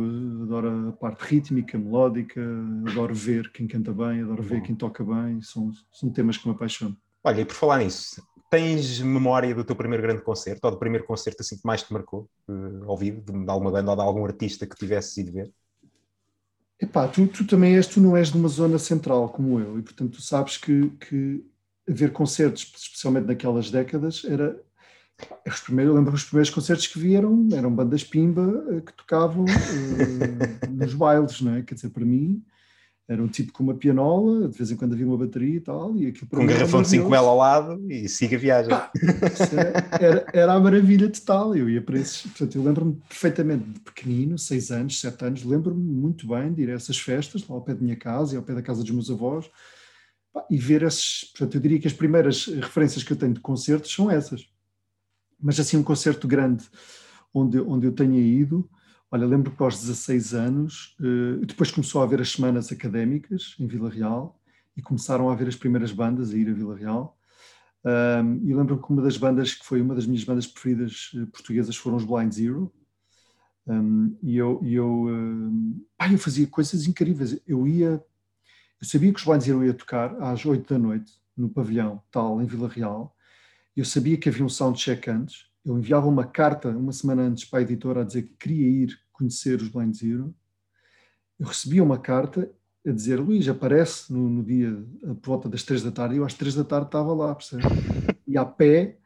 adoro 0.42 0.88
a 0.88 0.92
parte 0.92 1.22
rítmica, 1.22 1.76
melódica, 1.76 2.40
adoro 2.88 3.14
ver 3.14 3.50
quem 3.50 3.66
canta 3.66 3.92
bem, 3.92 4.22
adoro 4.22 4.42
ver 4.42 4.62
quem 4.62 4.74
toca 4.74 5.02
bem, 5.02 5.40
são, 5.42 5.72
são 5.92 6.10
temas 6.10 6.36
que 6.36 6.46
me 6.46 6.54
apaixonam. 6.54 6.96
Olha, 7.24 7.40
e 7.40 7.44
por 7.44 7.54
falar 7.54 7.78
nisso, 7.78 8.22
tens 8.48 9.00
memória 9.00 9.52
do 9.52 9.64
teu 9.64 9.74
primeiro 9.74 10.02
grande 10.02 10.22
concerto, 10.22 10.64
ou 10.64 10.70
do 10.70 10.78
primeiro 10.78 11.04
concerto 11.04 11.42
assim 11.42 11.56
que 11.56 11.66
mais 11.66 11.82
te 11.82 11.92
marcou, 11.92 12.28
uh, 12.48 12.88
ao 12.88 12.96
vivo, 12.96 13.20
de, 13.20 13.32
de 13.44 13.50
alguma 13.50 13.72
banda 13.72 13.90
ou 13.90 13.96
de 13.96 14.02
algum 14.02 14.24
artista 14.24 14.64
que 14.64 14.76
tivesse 14.76 15.20
ido 15.22 15.32
ver? 15.32 15.52
Epá, 16.80 17.08
tu, 17.08 17.26
tu 17.26 17.44
também 17.46 17.74
és, 17.74 17.86
tu 17.86 18.00
não 18.00 18.16
és 18.16 18.30
de 18.30 18.38
uma 18.38 18.48
zona 18.48 18.78
central 18.78 19.28
como 19.30 19.58
eu, 19.58 19.78
e 19.78 19.82
portanto 19.82 20.12
tu 20.12 20.22
sabes 20.22 20.56
que, 20.56 20.90
que 21.00 21.44
ver 21.86 22.12
concertos, 22.12 22.72
especialmente 22.76 23.26
naquelas 23.26 23.70
décadas, 23.70 24.24
era 24.24 24.60
os 25.46 25.60
primeiros, 25.60 25.94
eu 25.94 25.98
lembro 25.98 26.14
os 26.14 26.24
primeiros 26.24 26.50
concertos 26.50 26.86
que 26.86 26.98
vieram 26.98 27.48
eram 27.52 27.74
bandas 27.74 28.04
pimba 28.04 28.64
eh, 28.70 28.80
que 28.80 28.92
tocavam 28.92 29.44
uh, 29.44 30.70
nos 30.70 30.92
bailes, 30.92 31.40
não 31.40 31.54
é? 31.54 31.62
Quer 31.62 31.74
dizer, 31.74 31.88
para 31.90 32.04
mim 32.04 32.42
era 33.08 33.22
um 33.22 33.28
tipo 33.28 33.52
com 33.52 33.62
uma 33.62 33.74
pianola, 33.74 34.48
de 34.48 34.58
vez 34.58 34.70
em 34.70 34.76
quando 34.76 34.94
havia 34.94 35.06
uma 35.06 35.16
bateria 35.16 35.56
e 35.56 35.60
tal, 35.60 35.96
e 35.96 36.08
aquilo 36.08 36.28
Com 36.28 36.42
um 36.42 36.46
garrafão 36.46 36.82
de 36.82 36.88
5 36.88 37.06
ml 37.06 37.24
ao 37.24 37.36
lado 37.36 37.80
e 37.88 38.08
siga 38.08 38.36
a 38.36 38.38
viagem. 38.38 38.72
era, 40.00 40.26
era 40.32 40.52
a 40.52 40.58
maravilha 40.58 41.08
total, 41.08 41.54
eu 41.54 41.70
ia 41.70 41.80
para 41.80 41.98
esses, 41.98 42.22
portanto, 42.22 42.56
eu 42.56 42.64
lembro-me 42.64 43.00
perfeitamente 43.08 43.64
de 43.64 43.80
pequenino, 43.80 44.36
6 44.36 44.70
anos, 44.72 45.00
7 45.00 45.24
anos, 45.24 45.44
lembro-me 45.44 45.84
muito 45.84 46.26
bem 46.26 46.52
de 46.52 46.62
ir 46.62 46.70
a 46.70 46.74
essas 46.74 46.98
festas, 46.98 47.46
lá 47.46 47.54
ao 47.54 47.62
pé 47.62 47.74
da 47.74 47.80
minha 47.80 47.96
casa 47.96 48.34
e 48.34 48.36
ao 48.36 48.42
pé 48.42 48.54
da 48.54 48.62
casa 48.62 48.82
dos 48.82 48.90
meus 48.90 49.08
avós, 49.08 49.48
e 50.50 50.56
ver 50.56 50.82
esses. 50.82 51.24
Portanto, 51.24 51.54
eu 51.54 51.60
diria 51.60 51.78
que 51.78 51.86
as 51.86 51.92
primeiras 51.92 52.46
referências 52.46 53.02
que 53.02 53.12
eu 53.12 53.16
tenho 53.16 53.34
de 53.34 53.40
concertos 53.40 53.92
são 53.92 54.10
essas. 54.10 54.48
Mas 55.40 55.60
assim, 55.60 55.76
um 55.76 55.82
concerto 55.82 56.26
grande 56.26 56.64
onde, 57.32 57.60
onde 57.60 57.86
eu 57.86 57.92
tenha 57.92 58.20
ido. 58.20 58.68
Olha, 59.10 59.26
lembro 59.26 59.50
que 59.50 59.62
aos 59.62 59.80
16 59.80 60.34
anos, 60.34 60.96
uh, 61.00 61.44
depois 61.46 61.70
começou 61.70 62.00
a 62.00 62.04
haver 62.04 62.20
as 62.20 62.32
semanas 62.32 62.72
académicas 62.72 63.54
em 63.58 63.66
Vila 63.66 63.88
Real 63.88 64.40
e 64.76 64.82
começaram 64.82 65.28
a 65.28 65.32
haver 65.32 65.48
as 65.48 65.56
primeiras 65.56 65.92
bandas 65.92 66.32
a 66.32 66.36
ir 66.36 66.48
a 66.50 66.52
Vila 66.52 66.76
Real. 66.76 67.16
Um, 67.84 68.40
e 68.44 68.52
lembro 68.52 68.82
que 68.82 68.90
uma 68.90 69.00
das 69.00 69.16
bandas 69.16 69.54
que 69.54 69.64
foi 69.64 69.80
uma 69.80 69.94
das 69.94 70.06
minhas 70.06 70.24
bandas 70.24 70.46
preferidas 70.46 71.12
uh, 71.14 71.26
portuguesas 71.28 71.76
foram 71.76 71.96
os 71.96 72.04
Blind 72.04 72.32
Zero. 72.32 72.72
Um, 73.66 74.16
e 74.22 74.36
eu, 74.36 74.60
e 74.62 74.74
eu, 74.74 75.04
uh, 75.04 75.86
pá, 75.96 76.10
eu 76.10 76.18
fazia 76.18 76.46
coisas 76.48 76.86
incríveis. 76.86 77.40
Eu 77.46 77.66
ia 77.66 78.02
eu 78.80 78.86
sabia 78.86 79.12
que 79.12 79.18
os 79.18 79.24
Blind 79.24 79.40
Zero 79.40 79.64
ia 79.64 79.74
tocar 79.74 80.14
às 80.22 80.44
8 80.44 80.74
da 80.74 80.78
noite 80.78 81.12
no 81.36 81.48
pavilhão 81.48 82.02
tal 82.10 82.40
em 82.42 82.46
Vila 82.46 82.68
Real. 82.68 83.14
Eu 83.76 83.84
sabia 83.84 84.16
que 84.16 84.28
havia 84.28 84.44
um 84.44 84.48
soundcheck 84.48 85.08
antes. 85.10 85.46
Eu 85.64 85.78
enviava 85.78 86.06
uma 86.06 86.24
carta 86.24 86.68
uma 86.68 86.92
semana 86.92 87.22
antes 87.22 87.44
para 87.44 87.60
a 87.60 87.62
editora 87.62 88.02
a 88.02 88.04
dizer 88.04 88.22
que 88.22 88.34
queria 88.38 88.68
ir 88.68 88.98
conhecer 89.12 89.60
os 89.60 89.68
Blind 89.68 89.94
Zero. 89.94 90.34
Eu 91.38 91.46
recebia 91.46 91.82
uma 91.82 91.98
carta 91.98 92.50
a 92.86 92.92
dizer 92.92 93.18
Luís, 93.18 93.48
aparece 93.48 94.12
no, 94.12 94.28
no 94.28 94.44
dia 94.44 94.72
por 95.20 95.30
volta 95.30 95.48
das 95.48 95.62
3 95.62 95.82
da 95.82 95.90
tarde. 95.90 96.14
E 96.14 96.18
eu 96.18 96.24
às 96.24 96.34
3 96.34 96.54
da 96.54 96.64
tarde 96.64 96.86
estava 96.86 97.12
lá, 97.12 97.34
percebe? 97.34 97.62
E 98.28 98.36
a 98.36 98.44
pé 98.44 98.98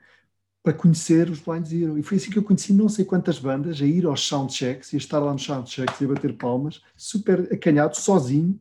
para 0.62 0.72
conhecer 0.72 1.28
os 1.28 1.40
Blind 1.40 1.66
Zero. 1.66 1.98
E 1.98 2.02
foi 2.02 2.16
assim 2.16 2.30
que 2.30 2.38
eu 2.38 2.42
conheci 2.42 2.72
não 2.72 2.88
sei 2.88 3.04
quantas 3.04 3.38
bandas, 3.38 3.80
a 3.80 3.84
ir 3.84 4.06
aos 4.06 4.26
soundchecks 4.26 4.92
e 4.92 4.96
a 4.96 4.98
estar 4.98 5.18
lá 5.18 5.32
nos 5.32 5.44
soundchecks 5.44 6.00
e 6.00 6.04
a 6.04 6.08
bater 6.08 6.36
palmas, 6.36 6.82
super 6.96 7.52
acanhado, 7.52 7.96
sozinho 7.96 8.58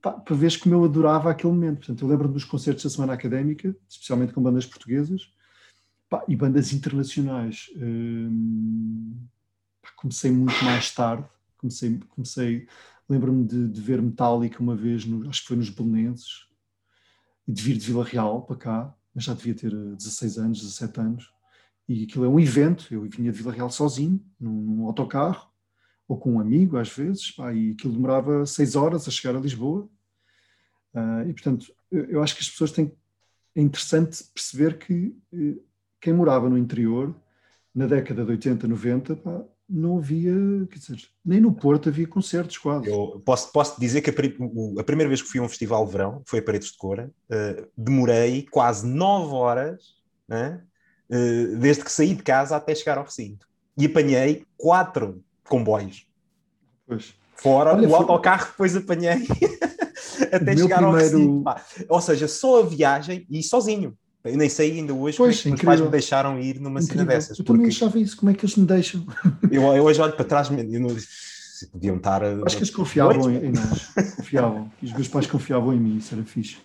para 0.00 0.34
ver 0.34 0.58
como 0.58 0.74
eu 0.74 0.84
adorava 0.84 1.30
aquele 1.30 1.52
momento. 1.52 1.78
Portanto, 1.78 2.02
eu 2.02 2.08
lembro-me 2.08 2.34
dos 2.34 2.44
concertos 2.44 2.84
da 2.84 2.90
Semana 2.90 3.12
Académica, 3.12 3.76
especialmente 3.88 4.32
com 4.32 4.42
bandas 4.42 4.66
portuguesas, 4.66 5.30
pá, 6.08 6.24
e 6.26 6.34
bandas 6.34 6.72
internacionais. 6.72 7.70
Hum, 7.76 9.16
pá, 9.82 9.90
comecei 9.96 10.30
muito 10.30 10.64
mais 10.64 10.90
tarde, 10.92 11.24
comecei, 11.58 11.98
comecei 12.08 12.66
lembro-me 13.10 13.44
de, 13.44 13.68
de, 13.68 13.80
ver 13.80 14.00
Metallica 14.00 14.62
uma 14.62 14.76
vez, 14.76 15.04
no, 15.04 15.28
acho 15.28 15.42
que 15.42 15.48
foi 15.48 15.56
nos 15.56 15.68
Belenenses, 15.68 16.46
e 17.46 17.52
de 17.52 17.60
vir 17.60 17.76
de 17.76 17.84
Vila 17.84 18.04
Real 18.04 18.42
para 18.42 18.56
cá, 18.56 18.94
mas 19.12 19.24
já 19.24 19.34
devia 19.34 19.54
ter 19.54 19.74
16 19.74 20.38
anos, 20.38 20.60
17 20.60 21.00
anos, 21.00 21.32
e 21.88 22.04
aquilo 22.04 22.24
é 22.24 22.28
um 22.28 22.38
evento, 22.38 22.86
eu 22.92 23.02
vinha 23.02 23.32
de 23.32 23.38
Vila 23.38 23.52
Real 23.52 23.68
sozinho, 23.68 24.24
num, 24.38 24.52
num 24.52 24.86
autocarro, 24.86 25.49
ou 26.10 26.18
com 26.18 26.32
um 26.32 26.40
amigo 26.40 26.76
às 26.76 26.88
vezes, 26.88 27.30
pá, 27.30 27.54
e 27.54 27.70
aquilo 27.70 27.92
demorava 27.92 28.44
seis 28.44 28.74
horas 28.74 29.06
a 29.06 29.12
chegar 29.12 29.38
a 29.38 29.40
Lisboa. 29.40 29.88
Uh, 30.92 31.28
e 31.28 31.32
portanto, 31.32 31.72
eu, 31.88 32.04
eu, 32.06 32.22
acho 32.22 32.34
que 32.34 32.42
as 32.42 32.50
pessoas 32.50 32.72
têm. 32.72 32.90
É 33.54 33.60
interessante 33.60 34.24
perceber 34.34 34.76
que 34.78 35.16
uh, 35.32 35.62
quem 36.00 36.12
morava 36.12 36.48
no 36.48 36.58
interior, 36.58 37.14
na 37.72 37.86
década 37.86 38.24
de 38.24 38.30
80, 38.32 38.66
90, 38.66 39.16
pá, 39.16 39.44
não 39.68 39.98
havia, 39.98 40.34
quer 40.68 40.80
dizer, 40.80 41.00
nem 41.24 41.40
no 41.40 41.52
Porto 41.52 41.88
havia 41.88 42.08
concertos 42.08 42.58
quase. 42.58 42.88
Eu 42.88 43.22
posso, 43.24 43.52
posso 43.52 43.80
dizer 43.80 44.00
que 44.00 44.10
a, 44.10 44.80
a, 44.80 44.84
primeira 44.84 45.08
vez 45.08 45.22
que 45.22 45.28
fui 45.28 45.38
a 45.38 45.44
um 45.44 45.48
festival 45.48 45.86
de 45.86 45.92
verão, 45.92 46.22
foi 46.26 46.40
a 46.40 46.42
Paredes 46.42 46.72
de 46.72 46.76
Cora, 46.76 47.08
uh, 47.30 47.68
demorei 47.78 48.48
quase 48.50 48.84
nove 48.84 49.32
horas, 49.32 49.94
né, 50.26 50.60
uh, 51.08 51.56
desde 51.56 51.84
que 51.84 51.92
saí 51.92 52.16
de 52.16 52.22
casa 52.24 52.56
até 52.56 52.74
chegar 52.74 52.98
ao 52.98 53.04
recinto. 53.04 53.46
E 53.78 53.86
apanhei 53.86 54.44
quatro 54.56 55.22
comboios. 55.50 56.06
Pois. 56.86 57.14
Fora 57.34 57.74
Olha, 57.74 57.88
o 57.88 57.94
autocarro 57.94 58.46
que 58.46 58.50
depois 58.52 58.76
apanhei 58.76 59.26
até 60.32 60.56
chegar 60.56 60.76
primeiro... 60.76 60.86
ao 60.86 60.92
Recife. 60.92 61.42
Pá. 61.42 61.64
Ou 61.88 62.00
seja, 62.00 62.28
só 62.28 62.60
a 62.60 62.66
viagem 62.66 63.26
e 63.28 63.42
sozinho. 63.42 63.96
Eu 64.22 64.36
nem 64.36 64.50
sei 64.50 64.72
ainda 64.72 64.92
hoje 64.92 65.16
pois, 65.16 65.42
como 65.42 65.54
é 65.54 65.56
que 65.56 65.62
os 65.62 65.66
pais 65.66 65.80
me 65.80 65.88
deixaram 65.88 66.38
ir 66.38 66.60
numa 66.60 66.78
incrível. 66.78 67.00
cena 67.00 67.04
dessas. 67.06 67.38
Eu 67.38 67.44
porque... 67.44 67.58
também 67.58 67.68
achava 67.68 67.98
isso, 67.98 68.16
como 68.16 68.30
é 68.30 68.34
que 68.34 68.44
eles 68.44 68.56
me 68.56 68.66
deixam? 68.66 69.06
eu, 69.50 69.62
eu 69.62 69.84
hoje 69.84 70.00
olho 70.00 70.12
para 70.12 70.24
trás 70.26 70.48
e 70.48 70.78
não... 70.78 70.94
deviam 71.72 71.96
estar. 71.96 72.22
Acho 72.22 72.56
que 72.56 72.62
eles 72.62 72.74
confiavam 72.74 73.30
em, 73.30 73.46
em 73.46 73.52
nós. 73.52 73.86
Confiavam. 74.16 74.70
E 74.82 74.86
os 74.86 74.92
meus 74.92 75.08
pais 75.08 75.26
confiavam 75.26 75.72
em 75.72 75.80
mim, 75.80 75.96
isso 75.96 76.14
era 76.14 76.22
fixe. 76.24 76.58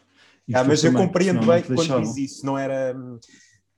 Ah, 0.53 0.63
mas 0.63 0.83
eu 0.83 0.91
compreendo 0.93 1.45
bem 1.45 1.63
quando 1.63 2.01
diz 2.01 2.17
isso, 2.17 2.45
não 2.45 2.57
era 2.57 2.93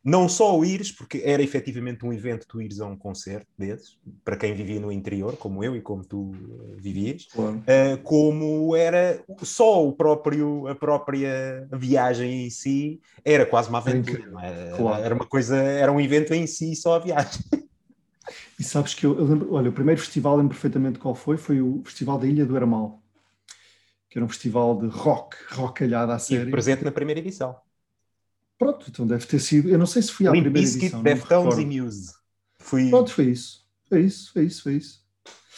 não 0.08 0.30
só 0.30 0.58
o 0.58 0.64
ires, 0.64 0.90
porque 0.90 1.22
era 1.26 1.44
efetivamente 1.44 2.06
um 2.06 2.14
evento 2.14 2.48
tu 2.48 2.62
ires 2.62 2.80
a 2.80 2.86
um 2.86 2.96
concerto 2.96 3.48
desses, 3.58 4.00
para 4.24 4.38
quem 4.38 4.54
vivia 4.54 4.80
no 4.80 4.90
interior, 4.90 5.36
como 5.36 5.62
eu 5.62 5.76
e 5.76 5.82
como 5.82 6.02
tu 6.06 6.32
uh, 6.32 6.78
vivias, 6.78 7.28
claro. 7.30 7.58
uh, 7.58 7.98
como 8.04 8.74
era 8.74 9.22
só 9.44 9.86
o 9.86 9.92
próprio, 9.92 10.66
a 10.70 10.74
própria 10.74 11.68
viagem 11.74 12.46
em 12.46 12.50
si, 12.50 13.02
era 13.26 13.46
quase 13.46 13.68
uma 13.68 13.80
aventura, 13.80 14.24
era, 14.42 14.78
claro. 14.78 15.04
era 15.04 15.14
uma 15.14 15.26
coisa, 15.26 15.58
era 15.58 15.92
um 15.92 16.00
evento 16.00 16.34
em 16.34 16.48
si, 16.48 16.74
só 16.74 16.96
a 16.96 17.00
viagem. 17.00 17.42
E 18.60 18.64
sabes 18.64 18.94
que 18.94 19.06
eu, 19.06 19.18
eu 19.18 19.24
lembro, 19.24 19.54
olha, 19.54 19.70
o 19.70 19.74
primeiro 19.74 20.02
festival, 20.02 20.36
lembro 20.36 20.50
perfeitamente 20.50 21.00
qual 21.00 21.16
foi, 21.16 21.38
foi 21.38 21.62
o 21.62 21.82
Festival 21.86 22.18
da 22.18 22.28
Ilha 22.28 22.46
do 22.46 22.58
Hermal, 22.58 23.02
que 24.10 24.18
era 24.18 24.26
um 24.26 24.28
festival 24.28 24.78
de 24.78 24.88
rock, 24.88 25.38
rockalhada 25.52 26.14
a 26.14 26.20
sério. 26.20 26.50
E 26.50 26.52
presente 26.52 26.84
na 26.84 26.92
primeira 26.92 27.22
edição. 27.22 27.56
Pronto, 28.58 28.86
então 28.90 29.06
deve 29.06 29.26
ter 29.26 29.40
sido. 29.40 29.70
Eu 29.70 29.78
não 29.78 29.86
sei 29.86 30.02
se 30.02 30.12
fui 30.12 30.28
à 30.28 30.32
Limp 30.32 30.44
primeira 30.44 30.66
Bizkit, 30.66 30.86
edição. 30.86 31.04
Deftones 31.04 31.58
e 31.58 31.66
Muse. 31.66 32.14
Fui... 32.60 32.90
Pronto, 32.90 33.12
foi 33.12 33.26
isso. 33.26 33.66
Foi 33.88 34.02
isso, 34.02 34.34
foi 34.34 34.46
isso, 34.46 34.64
foi 34.64 34.74
isso. 34.74 35.06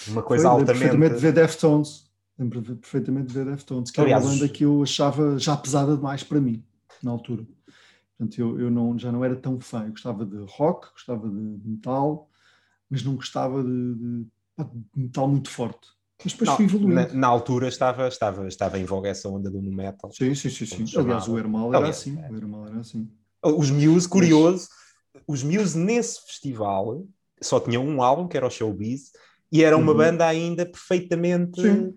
Uma 0.08 0.22
coisa 0.22 0.44
foi, 0.44 0.52
altamente. 0.52 0.80
perfeitamente 0.80 1.16
de 1.16 1.22
ver 1.22 1.34
Deftones. 1.34 2.10
Lembro 2.38 2.62
perfeitamente 2.62 3.28
de 3.28 3.34
ver 3.34 3.46
Deftones, 3.46 3.92
que 3.92 4.00
Aliás, 4.00 4.24
era 4.24 4.32
uma 4.32 4.40
banda 4.40 4.54
que 4.54 4.64
eu 4.64 4.84
achava 4.84 5.38
já 5.38 5.58
pesada 5.58 5.96
demais 5.96 6.24
para 6.24 6.40
mim, 6.40 6.64
na 7.04 7.12
altura. 7.12 7.46
Portanto, 8.18 8.40
eu, 8.40 8.60
eu 8.60 8.72
não, 8.72 8.98
já 8.98 9.12
não 9.12 9.24
era 9.24 9.36
tão 9.36 9.60
fã. 9.60 9.86
Eu 9.86 9.92
gostava 9.92 10.26
de 10.26 10.38
rock, 10.50 10.92
gostava 10.92 11.28
de 11.30 11.36
metal, 11.36 12.30
mas 12.90 13.04
não 13.04 13.16
gostava 13.16 13.64
de, 13.64 13.96
de, 13.96 14.26
de 14.58 15.02
metal 15.02 15.28
muito 15.28 15.50
forte. 15.50 15.88
Mas 16.24 16.34
depois 16.34 16.50
fui 16.58 16.66
evoluindo. 16.66 16.96
Na, 16.96 17.08
na, 17.14 17.28
altura 17.28 17.68
estava, 17.68 18.08
estava, 18.08 18.48
estava 18.48 18.78
em 18.78 18.84
voga 18.84 19.10
essa 19.10 19.30
onda 19.30 19.50
do 19.50 19.62
metal. 19.62 20.12
Sim, 20.12 20.36
sim, 20.36 20.50
sim. 20.50 20.66
sim. 20.66 21.00
Aliás, 21.00 21.28
o 21.28 21.38
Hermal 21.38 21.74
era 21.74 21.90
assim. 21.90 22.20
É. 22.22 22.30
O 22.30 22.36
Hermal 22.36 22.68
era 22.68 22.80
assim. 22.80 23.10
Os 23.42 23.72
Muse, 23.72 24.08
curioso, 24.08 24.68
Mas... 25.14 25.24
os 25.26 25.44
Muse 25.44 25.78
nesse 25.78 26.22
festival 26.26 27.06
só 27.42 27.60
tinham 27.60 27.86
um 27.86 28.02
álbum, 28.02 28.28
que 28.28 28.36
era 28.36 28.46
o 28.46 28.50
Showbiz, 28.50 29.12
e 29.52 29.64
era 29.64 29.78
uma 29.78 29.92
uhum. 29.92 29.98
banda 29.98 30.28
ainda 30.28 30.66
perfeitamente 30.66 31.62
sim. 31.62 31.96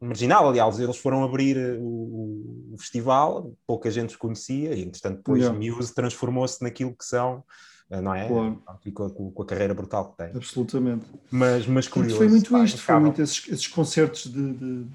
marginal. 0.00 0.48
Aliás, 0.48 0.78
eles 0.78 0.96
foram 0.96 1.24
abrir 1.24 1.56
o, 1.80 2.72
o, 2.72 2.76
festival, 2.78 3.52
pouca 3.66 3.90
gente 3.90 4.10
os 4.10 4.16
conhecia, 4.16 4.74
e 4.74 4.82
entretanto 4.82 5.16
depois 5.16 5.42
yeah. 5.42 5.58
Muse 5.58 5.92
transformou-se 5.92 6.62
naquilo 6.62 6.94
que 6.96 7.04
são 7.04 7.38
eh, 7.38 7.42
não 7.90 8.14
é? 8.14 8.28
Claro. 8.28 8.62
com, 8.92 9.30
com, 9.30 9.42
a 9.42 9.46
carreira 9.46 9.74
brutal 9.74 10.10
que 10.10 10.18
tem. 10.18 10.36
Absolutamente. 10.36 11.06
Mas, 11.30 11.66
mas 11.66 11.88
curioso. 11.88 12.16
Foi 12.16 12.28
muito 12.28 12.50
pá, 12.50 12.62
isto, 12.64 12.80
foi 12.80 13.00
muito 13.00 13.22
esses, 13.22 13.48
esses 13.48 13.66
concertos 13.66 14.26
de, 14.30 14.52
de, 14.52 14.86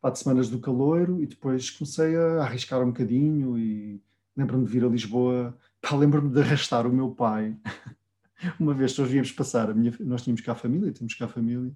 pá, 0.00 0.10
de 0.10 0.18
semanas 0.18 0.48
do 0.48 0.58
caloiro 0.58 1.22
e 1.22 1.26
depois 1.26 1.70
comecei 1.70 2.16
a 2.16 2.42
arriscar 2.42 2.82
um 2.82 2.88
bocadinho 2.88 3.58
e 3.58 4.02
lembro-me 4.36 4.66
de 4.66 4.70
vir 4.70 4.84
a 4.84 4.88
Lisboa, 4.88 5.56
lembro-me 5.92 6.30
de 6.30 6.40
arrastar 6.40 6.86
o 6.86 6.92
meu 6.92 7.10
pai. 7.10 7.56
Uma 8.60 8.74
vez 8.74 8.96
nós 8.96 9.10
víamos 9.10 9.32
passar, 9.32 9.74
minha, 9.74 9.92
nós 10.00 10.22
tínhamos 10.22 10.42
cá 10.42 10.52
a 10.52 10.54
família, 10.54 10.92
temos 10.92 11.14
cá 11.14 11.24
a 11.24 11.28
família, 11.28 11.72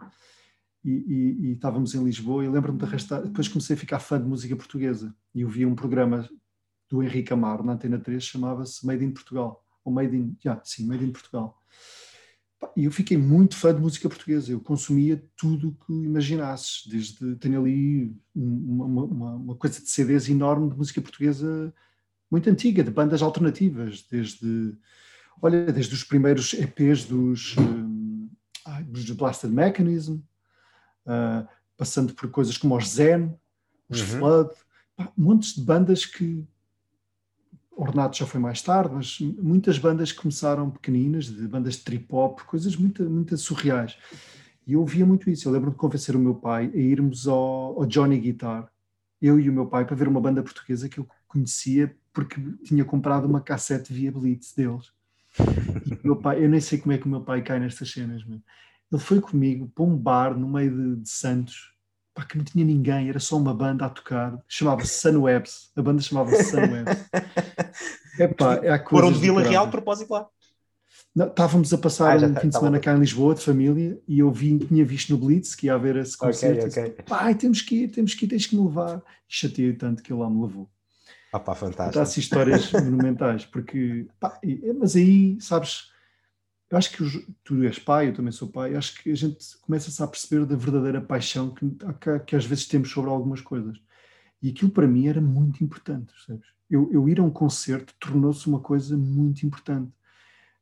e, 0.84 0.90
e, 0.90 1.46
e, 1.46 1.52
estávamos 1.52 1.94
em 1.94 2.04
Lisboa 2.04 2.44
e 2.44 2.48
lembro-me 2.48 2.78
de 2.78 2.84
arrastar, 2.84 3.22
depois 3.22 3.48
comecei 3.48 3.74
a 3.74 3.78
ficar 3.78 4.00
fã 4.00 4.20
de 4.20 4.28
música 4.28 4.54
portuguesa 4.54 5.14
e 5.34 5.42
eu 5.42 5.48
vi 5.48 5.64
um 5.64 5.74
programa 5.74 6.28
do 6.88 7.02
Henrique 7.02 7.32
Amaro 7.32 7.64
na 7.64 7.72
Antena 7.72 7.98
3, 7.98 8.22
chamava-se 8.22 8.84
Made 8.86 9.04
in 9.04 9.12
Portugal 9.12 9.64
ou 9.84 9.92
Made 9.92 10.16
in, 10.16 10.36
yeah, 10.44 10.60
sim, 10.64 10.86
Made 10.86 11.04
in 11.04 11.12
Portugal. 11.12 11.60
E 12.76 12.84
eu 12.84 12.92
fiquei 12.92 13.16
muito 13.16 13.56
fã 13.56 13.74
de 13.74 13.80
música 13.80 14.08
portuguesa, 14.08 14.52
eu 14.52 14.60
consumia 14.60 15.22
tudo 15.36 15.70
o 15.70 15.74
que 15.74 15.92
imaginasses, 15.92 16.86
desde, 16.86 17.34
tenho 17.36 17.60
ali 17.60 18.16
uma, 18.34 18.84
uma, 18.84 19.34
uma, 19.34 19.54
coisa 19.56 19.80
de 19.80 19.88
CDs 19.88 20.28
enorme 20.28 20.70
de 20.70 20.76
música 20.76 21.02
portuguesa 21.02 21.74
muito 22.30 22.48
antiga, 22.48 22.84
de 22.84 22.90
bandas 22.90 23.20
alternativas, 23.20 24.06
desde, 24.08 24.76
olha, 25.40 25.72
desde 25.72 25.92
os 25.92 26.04
primeiros 26.04 26.54
EPs 26.54 27.04
dos, 27.04 27.56
um, 27.58 28.30
dos 28.86 29.10
Blasted 29.10 29.52
Mechanism, 29.52 30.14
uh, 31.06 31.46
passando 31.76 32.14
por 32.14 32.30
coisas 32.30 32.56
como 32.56 32.76
os 32.76 32.88
Zen, 32.88 33.34
os 33.88 34.00
uhum. 34.00 34.18
Flood, 34.18 34.50
pá, 34.96 35.12
montes 35.16 35.54
de 35.56 35.62
bandas 35.62 36.06
que, 36.06 36.46
Ornato 37.82 38.16
já 38.16 38.26
foi 38.26 38.40
mais 38.40 38.62
tarde, 38.62 38.94
mas 38.94 39.18
muitas 39.20 39.78
bandas 39.78 40.12
começaram 40.12 40.70
pequeninas, 40.70 41.26
de 41.26 41.48
bandas 41.48 41.74
de 41.74 41.80
trip-hop, 41.80 42.40
coisas 42.42 42.76
muito, 42.76 43.02
muito 43.08 43.36
surreais. 43.36 43.96
E 44.66 44.74
eu 44.74 44.80
ouvia 44.80 45.04
muito 45.04 45.28
isso. 45.28 45.48
Eu 45.48 45.52
lembro 45.52 45.70
de 45.70 45.76
convencer 45.76 46.14
o 46.14 46.18
meu 46.18 46.34
pai 46.34 46.70
a 46.72 46.78
irmos 46.78 47.26
ao, 47.26 47.80
ao, 47.80 47.86
Johnny 47.86 48.18
Guitar, 48.18 48.70
eu 49.20 49.38
e 49.38 49.48
o 49.48 49.52
meu 49.52 49.66
pai, 49.66 49.84
para 49.84 49.96
ver 49.96 50.06
uma 50.06 50.20
banda 50.20 50.42
portuguesa 50.42 50.88
que 50.88 50.98
eu 50.98 51.08
conhecia 51.26 51.94
porque 52.12 52.40
tinha 52.62 52.84
comprado 52.84 53.26
uma 53.26 53.40
cassete 53.40 53.92
via 53.92 54.12
Blitz 54.12 54.54
deles. 54.54 54.92
E 55.86 55.94
o 55.94 56.00
meu 56.04 56.16
pai, 56.16 56.44
eu 56.44 56.48
nem 56.48 56.60
sei 56.60 56.78
como 56.78 56.92
é 56.92 56.98
que 56.98 57.06
o 57.06 57.08
meu 57.08 57.22
pai 57.22 57.42
cai 57.42 57.58
nestas 57.58 57.90
cenas, 57.90 58.24
meu. 58.24 58.40
ele 58.92 59.00
foi 59.00 59.20
comigo 59.20 59.70
para 59.74 59.84
um 59.84 59.96
bar 59.96 60.38
no 60.38 60.48
meio 60.48 60.70
de, 60.70 61.02
de 61.02 61.08
Santos 61.08 61.72
pá, 62.14 62.24
que 62.24 62.36
não 62.36 62.44
tinha 62.44 62.64
ninguém, 62.64 63.08
era 63.08 63.18
só 63.18 63.36
uma 63.36 63.54
banda 63.54 63.86
a 63.86 63.90
tocar, 63.90 64.38
chamava-se 64.48 65.00
Sunwebs, 65.00 65.70
a 65.76 65.82
banda 65.82 66.02
chamava-se 66.02 66.44
Sunwebs. 66.44 67.08
Epá, 68.18 68.60
é 68.62 68.78
Foram 68.78 69.12
de 69.12 69.18
Vila 69.18 69.42
Real, 69.42 69.70
propósito 69.70 70.12
lá. 70.12 70.28
Não, 71.14 71.26
estávamos 71.26 71.72
a 71.72 71.78
passar 71.78 72.22
ah, 72.22 72.26
um 72.26 72.32
tá, 72.32 72.40
fim 72.40 72.48
de 72.48 72.54
semana 72.54 72.80
cá 72.80 72.94
em 72.94 72.98
Lisboa, 72.98 73.34
de 73.34 73.42
família, 73.42 74.00
e 74.08 74.18
eu 74.18 74.30
vi, 74.30 74.58
tinha 74.58 74.84
visto 74.84 75.10
no 75.10 75.18
Blitz 75.18 75.54
que 75.54 75.66
ia 75.66 75.74
haver 75.74 75.96
esse 75.96 76.16
concerto. 76.16 76.66
Okay, 76.66 76.84
okay. 76.84 77.04
Pai, 77.04 77.34
temos 77.34 77.60
que 77.60 77.82
ir, 77.82 77.88
temos 77.88 78.14
que 78.14 78.24
ir, 78.24 78.28
tens 78.28 78.46
que 78.46 78.56
me 78.56 78.64
levar. 78.64 78.96
E 78.96 79.02
chateei 79.28 79.74
tanto 79.74 80.02
que 80.02 80.10
ele 80.10 80.20
lá 80.20 80.30
me 80.30 80.40
levou. 80.40 80.70
Ah, 81.30 81.38
pá, 81.38 81.54
fantástico. 81.54 81.88
Está-se 81.88 82.20
histórias 82.20 82.72
monumentais, 82.72 83.44
porque, 83.44 84.06
pá, 84.18 84.38
mas 84.78 84.96
aí, 84.96 85.38
sabes, 85.38 85.90
eu 86.72 86.78
acho 86.78 86.90
que 86.90 87.02
os, 87.02 87.22
tu 87.44 87.62
és 87.64 87.78
pai, 87.78 88.08
eu 88.08 88.14
também 88.14 88.32
sou 88.32 88.48
pai, 88.48 88.74
acho 88.74 89.02
que 89.02 89.10
a 89.10 89.14
gente 89.14 89.58
começa-se 89.58 90.02
a 90.02 90.06
perceber 90.06 90.46
da 90.46 90.56
verdadeira 90.56 91.02
paixão 91.02 91.50
que, 91.50 91.68
que, 92.00 92.18
que, 92.20 92.34
às 92.34 92.46
vezes 92.46 92.66
temos 92.66 92.90
sobre 92.90 93.10
algumas 93.10 93.42
coisas. 93.42 93.78
E 94.40 94.48
aquilo 94.48 94.70
para 94.70 94.88
mim 94.88 95.06
era 95.06 95.20
muito 95.20 95.62
importante, 95.62 96.14
sabes? 96.26 96.46
Eu, 96.70 96.90
eu 96.90 97.06
ir 97.10 97.20
a 97.20 97.22
um 97.22 97.30
concerto 97.30 97.94
tornou-se 98.00 98.46
uma 98.46 98.58
coisa 98.58 98.96
muito 98.96 99.44
importante. 99.44 99.92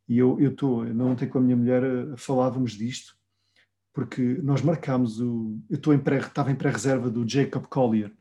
E 0.09 0.19
eu 0.19 0.37
estou, 0.41 0.85
ontem 0.85 1.29
com 1.29 1.39
a 1.39 1.41
minha 1.41 1.57
mulher 1.57 1.85
eh, 1.85 2.17
falávamos 2.17 2.73
disto, 2.73 3.17
porque 3.93 4.21
nós 4.43 4.63
marcámos 4.63 5.21
o. 5.21 5.61
Eu 5.71 5.77
estou 5.77 5.95
em 5.95 5.99
pré, 6.01 6.19
estava 6.19 6.51
em 6.51 6.57
pré-reserva 6.57 7.09
do 7.09 7.29
Jacob 7.29 7.67
Collier. 7.67 8.13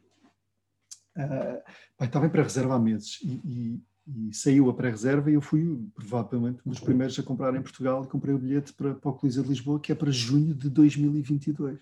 Uh, 1.17 2.03
estava 2.03 2.27
em 2.27 2.29
pré-reserva 2.29 2.75
há 2.75 2.79
meses 2.79 3.17
e 3.23 3.81
saiu 4.31 4.69
a 4.69 4.73
pré-reserva 4.73 5.29
e 5.29 5.33
eu 5.33 5.41
fui 5.41 5.79
provavelmente 5.93 6.61
um 6.65 6.69
dos 6.69 6.79
primeiros 6.79 7.17
a 7.19 7.23
comprar 7.23 7.55
em 7.55 7.61
Portugal 7.61 8.03
e 8.03 8.07
comprei 8.07 8.33
o 8.33 8.39
bilhete 8.39 8.73
para, 8.73 8.95
para 8.95 9.09
o 9.09 9.13
Coliseu 9.13 9.43
de 9.43 9.49
Lisboa, 9.49 9.79
que 9.79 9.91
é 9.91 9.95
para 9.95 10.11
junho 10.11 10.53
de 10.53 10.69
2022. 10.69 11.79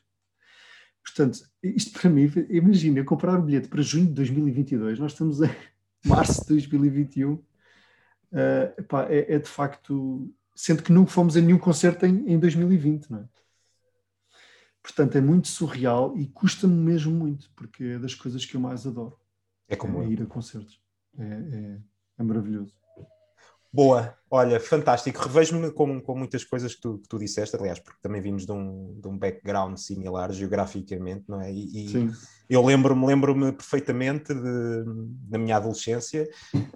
Portanto, 1.03 1.39
isto 1.63 1.99
para 1.99 2.09
mim, 2.09 2.29
imagina, 2.49 2.99
eu 2.99 3.05
comprar 3.05 3.39
o 3.39 3.41
bilhete 3.41 3.69
para 3.69 3.81
junho 3.81 4.07
de 4.07 4.13
2022, 4.13 4.99
nós 4.99 5.13
estamos 5.13 5.41
em 5.41 5.49
março 6.05 6.41
de 6.41 6.47
2021, 6.49 7.33
uh, 7.33 7.43
epá, 8.77 9.05
é, 9.09 9.35
é, 9.35 9.39
de 9.39 9.47
facto, 9.47 10.29
sendo 10.53 10.83
que 10.83 10.91
nunca 10.91 11.11
fomos 11.11 11.37
a 11.37 11.41
nenhum 11.41 11.57
concerto 11.57 12.05
em, 12.05 12.33
em 12.33 12.39
2020, 12.39 13.09
não 13.09 13.19
é? 13.19 13.29
Portanto, 14.83 15.17
é 15.17 15.21
muito 15.21 15.49
surreal 15.49 16.17
e 16.17 16.27
custa-me 16.27 16.73
mesmo 16.73 17.11
muito, 17.11 17.51
porque 17.55 17.83
é 17.83 17.99
das 17.99 18.15
coisas 18.15 18.45
que 18.45 18.55
eu 18.55 18.61
mais 18.61 18.87
adoro. 18.87 19.17
É 19.67 19.75
como 19.75 20.01
é 20.01 20.07
ir 20.07 20.21
a 20.21 20.25
concertos. 20.25 20.81
É, 21.17 21.23
é, 21.23 21.77
é 22.17 22.23
maravilhoso. 22.23 22.73
Boa, 23.71 24.17
olha, 24.29 24.59
fantástico. 24.59 25.21
Revejo-me 25.23 25.71
com, 25.71 26.01
com 26.01 26.17
muitas 26.17 26.43
coisas 26.43 26.75
que 26.75 26.81
tu, 26.81 26.97
que 26.99 27.07
tu 27.07 27.17
disseste, 27.17 27.55
aliás, 27.55 27.79
porque 27.79 27.99
também 28.01 28.21
vimos 28.21 28.45
de 28.45 28.51
um, 28.51 28.99
de 28.99 29.07
um 29.07 29.17
background 29.17 29.77
similar 29.77 30.31
geograficamente, 30.31 31.25
não 31.27 31.41
é? 31.41 31.51
E, 31.51 31.85
e 31.85 32.11
eu 32.49 32.65
lembro-me 32.65 33.05
lembro-me 33.05 33.51
perfeitamente 33.51 34.33
de, 34.33 34.83
da 35.29 35.37
minha 35.37 35.57
adolescência, 35.57 36.27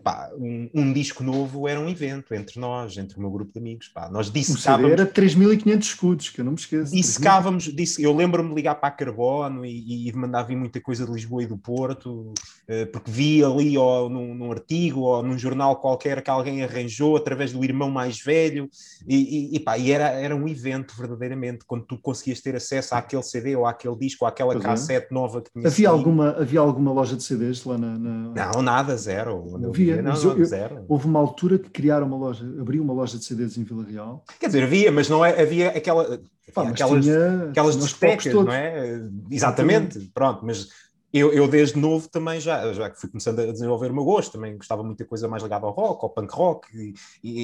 pá, 0.03 0.29
um, 0.37 0.69
um, 0.73 0.91
disco 0.91 1.23
novo 1.23 1.67
era 1.67 1.79
um 1.79 1.87
evento 1.87 2.33
entre 2.33 2.59
nós, 2.59 2.97
entre 2.97 3.17
o 3.17 3.21
meu 3.21 3.31
grupo 3.31 3.53
de 3.53 3.59
amigos. 3.59 3.87
Pá. 3.87 4.09
Nós 4.09 4.29
dissecávamos... 4.29 4.91
era 4.91 5.05
3.500 5.05 5.79
escudos, 5.79 6.29
que 6.29 6.41
eu 6.41 6.45
não 6.45 6.51
me 6.51 6.57
esqueço. 6.57 6.91
Dissecávamos, 6.91 7.63
disse, 7.73 8.03
eu 8.03 8.13
lembro-me 8.13 8.49
de 8.49 8.55
ligar 8.55 8.75
para 8.75 8.89
a 8.89 8.91
Carbono 8.91 9.65
e, 9.65 10.09
e 10.09 10.13
mandar 10.13 10.43
vir 10.43 10.57
muita 10.57 10.81
coisa 10.81 11.05
de 11.05 11.11
Lisboa 11.11 11.43
e 11.43 11.47
do 11.47 11.57
Porto, 11.57 12.33
eh, 12.67 12.85
porque 12.85 13.09
vi 13.09 13.43
ali 13.43 13.77
ou 13.77 14.09
num, 14.09 14.35
num 14.35 14.51
artigo 14.51 15.01
ou 15.01 15.23
num 15.23 15.37
jornal 15.37 15.77
qualquer 15.77 16.21
que 16.21 16.29
alguém 16.29 16.63
arranjou 16.63 17.15
através 17.15 17.40
através 17.41 17.51
do 17.51 17.63
irmão 17.63 17.89
mais 17.89 18.21
velho, 18.21 18.69
e, 19.08 19.15
e, 19.15 19.56
e, 19.56 19.60
pá, 19.60 19.77
e 19.77 19.91
era, 19.91 20.10
era 20.10 20.36
um 20.36 20.47
evento 20.47 20.95
verdadeiramente, 20.95 21.65
quando 21.65 21.86
tu 21.86 21.97
conseguias 21.97 22.39
ter 22.39 22.56
acesso 22.56 22.93
àquele 22.95 23.23
CD 23.23 23.56
ou 23.56 23.65
àquele 23.65 23.95
disco 23.95 24.25
ou 24.25 24.30
àquela 24.30 24.54
pois 24.54 24.63
cassete 24.63 25.08
é. 25.10 25.13
nova 25.13 25.41
que 25.41 25.51
tinha 25.51 25.67
havia 25.67 25.89
alguma 25.89 26.32
Havia 26.32 26.60
alguma 26.60 26.91
loja 26.91 27.15
de 27.15 27.23
CDs 27.23 27.63
lá 27.65 27.77
na. 27.77 27.97
na... 27.97 28.51
Não, 28.54 28.62
nada, 28.62 28.95
zero. 28.95 29.58
Não 29.60 29.69
havia, 29.69 30.01
não, 30.01 30.13
não, 30.13 30.38
eu, 30.38 30.45
zero. 30.45 30.86
Houve 30.88 31.06
uma 31.06 31.19
altura 31.19 31.58
que 31.58 31.69
criaram 31.69 32.08
uma 32.08 32.17
loja, 32.17 32.45
abriu 32.60 32.84
uma 32.84 32.93
loja 32.93 33.17
de 33.17 33.25
CDs 33.25 33.58
em 33.58 33.63
Vila 33.63 33.84
Real. 33.84 34.23
Quer 34.39 34.47
dizer, 34.47 34.63
havia, 34.63 34.91
mas 34.91 35.10
não 35.10 35.25
é, 35.25 35.41
havia 35.41 35.69
aquela. 35.69 36.19
Pá, 36.54 36.67
aquelas, 36.67 37.06
tinha, 37.06 37.49
aquelas 37.49 37.77
discotecas, 37.77 38.34
não 38.34 38.51
é? 38.51 39.01
Exatamente, 39.30 39.99
pronto, 40.13 40.45
mas 40.45 40.67
eu, 41.13 41.34
eu, 41.34 41.47
desde 41.47 41.78
novo 41.78 42.08
também 42.10 42.39
já, 42.39 42.71
já 42.71 42.93
fui 42.93 43.10
começando 43.10 43.39
a 43.39 43.52
desenvolver 43.52 43.91
o 43.91 43.93
meu 43.93 44.04
gosto, 44.04 44.34
também 44.34 44.56
gostava 44.56 44.82
muita 44.84 45.04
coisa 45.04 45.28
mais 45.28 45.43
ligada 45.43 45.65
ao 45.65 45.71
rock, 45.71 46.04
ao 46.04 46.10
punk 46.10 46.34
rock, 46.34 46.67
e, 46.74 46.93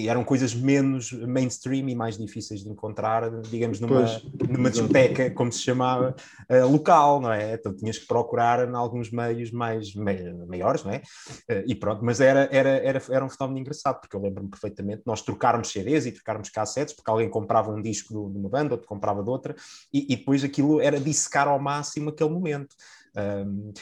e, 0.03 0.09
eram 0.09 0.23
coisas 0.23 0.53
menos 0.53 1.11
mainstream 1.11 1.89
e 1.89 1.95
mais 1.95 2.17
difíceis 2.17 2.63
de 2.63 2.69
encontrar, 2.69 3.29
digamos, 3.41 3.79
numa, 3.79 4.01
pois, 4.01 4.23
numa 4.49 4.69
discoteca, 4.69 5.29
como 5.31 5.51
se 5.51 5.59
chamava, 5.59 6.15
uh, 6.49 6.71
local, 6.71 7.19
não 7.19 7.31
é? 7.31 7.53
Então 7.53 7.73
tinhas 7.73 7.97
que 7.97 8.07
procurar 8.07 8.67
em 8.67 8.73
alguns 8.73 9.11
meios 9.11 9.51
mais 9.51 9.93
maiores, 9.93 10.83
não 10.83 10.91
é? 10.91 11.01
Uh, 11.49 11.63
e 11.65 11.75
pronto, 11.75 12.03
mas 12.05 12.21
era, 12.21 12.47
era, 12.51 12.69
era, 12.69 13.01
era 13.09 13.25
um 13.25 13.29
fenómeno 13.29 13.59
engraçado, 13.59 13.99
porque 13.99 14.15
eu 14.15 14.21
lembro-me 14.21 14.49
perfeitamente 14.49 15.01
nós 15.05 15.21
trocarmos 15.21 15.69
CDs 15.69 16.05
e 16.05 16.11
trocarmos 16.11 16.49
cassetes, 16.49 16.95
porque 16.95 17.09
alguém 17.09 17.29
comprava 17.29 17.69
um 17.71 17.81
disco 17.81 18.13
de 18.31 18.37
uma 18.37 18.49
banda, 18.49 18.75
outro 18.75 18.87
comprava 18.87 19.21
de 19.21 19.29
outra, 19.29 19.55
e, 19.93 20.13
e 20.13 20.15
depois 20.15 20.43
aquilo 20.43 20.79
era 20.79 20.99
dissecar 20.99 21.47
ao 21.47 21.59
máximo 21.59 22.09
aquele 22.09 22.29
momento. 22.29 22.75
Um, 23.17 23.73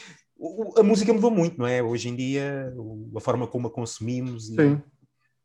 a 0.76 0.82
música 0.82 1.12
mudou 1.12 1.30
muito, 1.30 1.58
não 1.58 1.66
é? 1.66 1.82
Hoje 1.82 2.08
em 2.08 2.16
dia, 2.16 2.72
a 3.14 3.20
forma 3.20 3.46
como 3.46 3.68
a 3.68 3.70
consumimos. 3.70 4.46
Sim. 4.46 4.80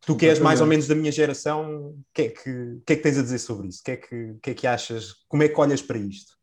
Tu 0.02 0.16
que 0.16 0.26
és 0.26 0.40
mais 0.40 0.60
ou 0.62 0.68
menos 0.68 0.88
da 0.88 0.96
minha 0.96 1.12
geração, 1.12 1.90
o 1.90 2.04
que, 2.12 2.24
é 2.24 2.30
que, 2.30 2.82
que, 2.86 2.94
é 2.94 2.96
que 2.96 3.04
tens 3.04 3.20
a 3.20 3.22
dizer 3.22 3.38
sobre 3.38 3.68
isso? 3.68 3.82
O 3.82 3.84
que, 3.84 3.92
é 3.92 3.98
que, 3.98 4.36
que 4.42 4.50
é 4.50 4.54
que 4.54 4.68
achas? 4.68 5.14
Como 5.28 5.44
é 5.44 5.48
que 5.48 5.60
olhas 5.60 5.82
para 5.82 5.98
isto? 6.00 6.36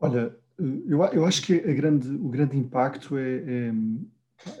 Olha, 0.00 0.34
eu, 0.58 1.02
eu 1.12 1.24
acho 1.26 1.42
que 1.42 1.58
grande, 1.74 2.08
o 2.08 2.28
grande 2.28 2.56
impacto 2.56 3.18
é, 3.18 3.36
é, 3.36 3.72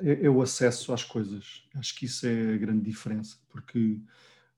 é, 0.02 0.26
é, 0.26 0.30
o 0.30 0.42
acesso 0.42 0.92
às 0.92 1.02
coisas. 1.02 1.62
Acho 1.76 1.96
que 1.96 2.04
isso 2.04 2.26
é 2.26 2.54
a 2.54 2.58
grande 2.58 2.82
diferença, 2.82 3.38
porque 3.48 4.00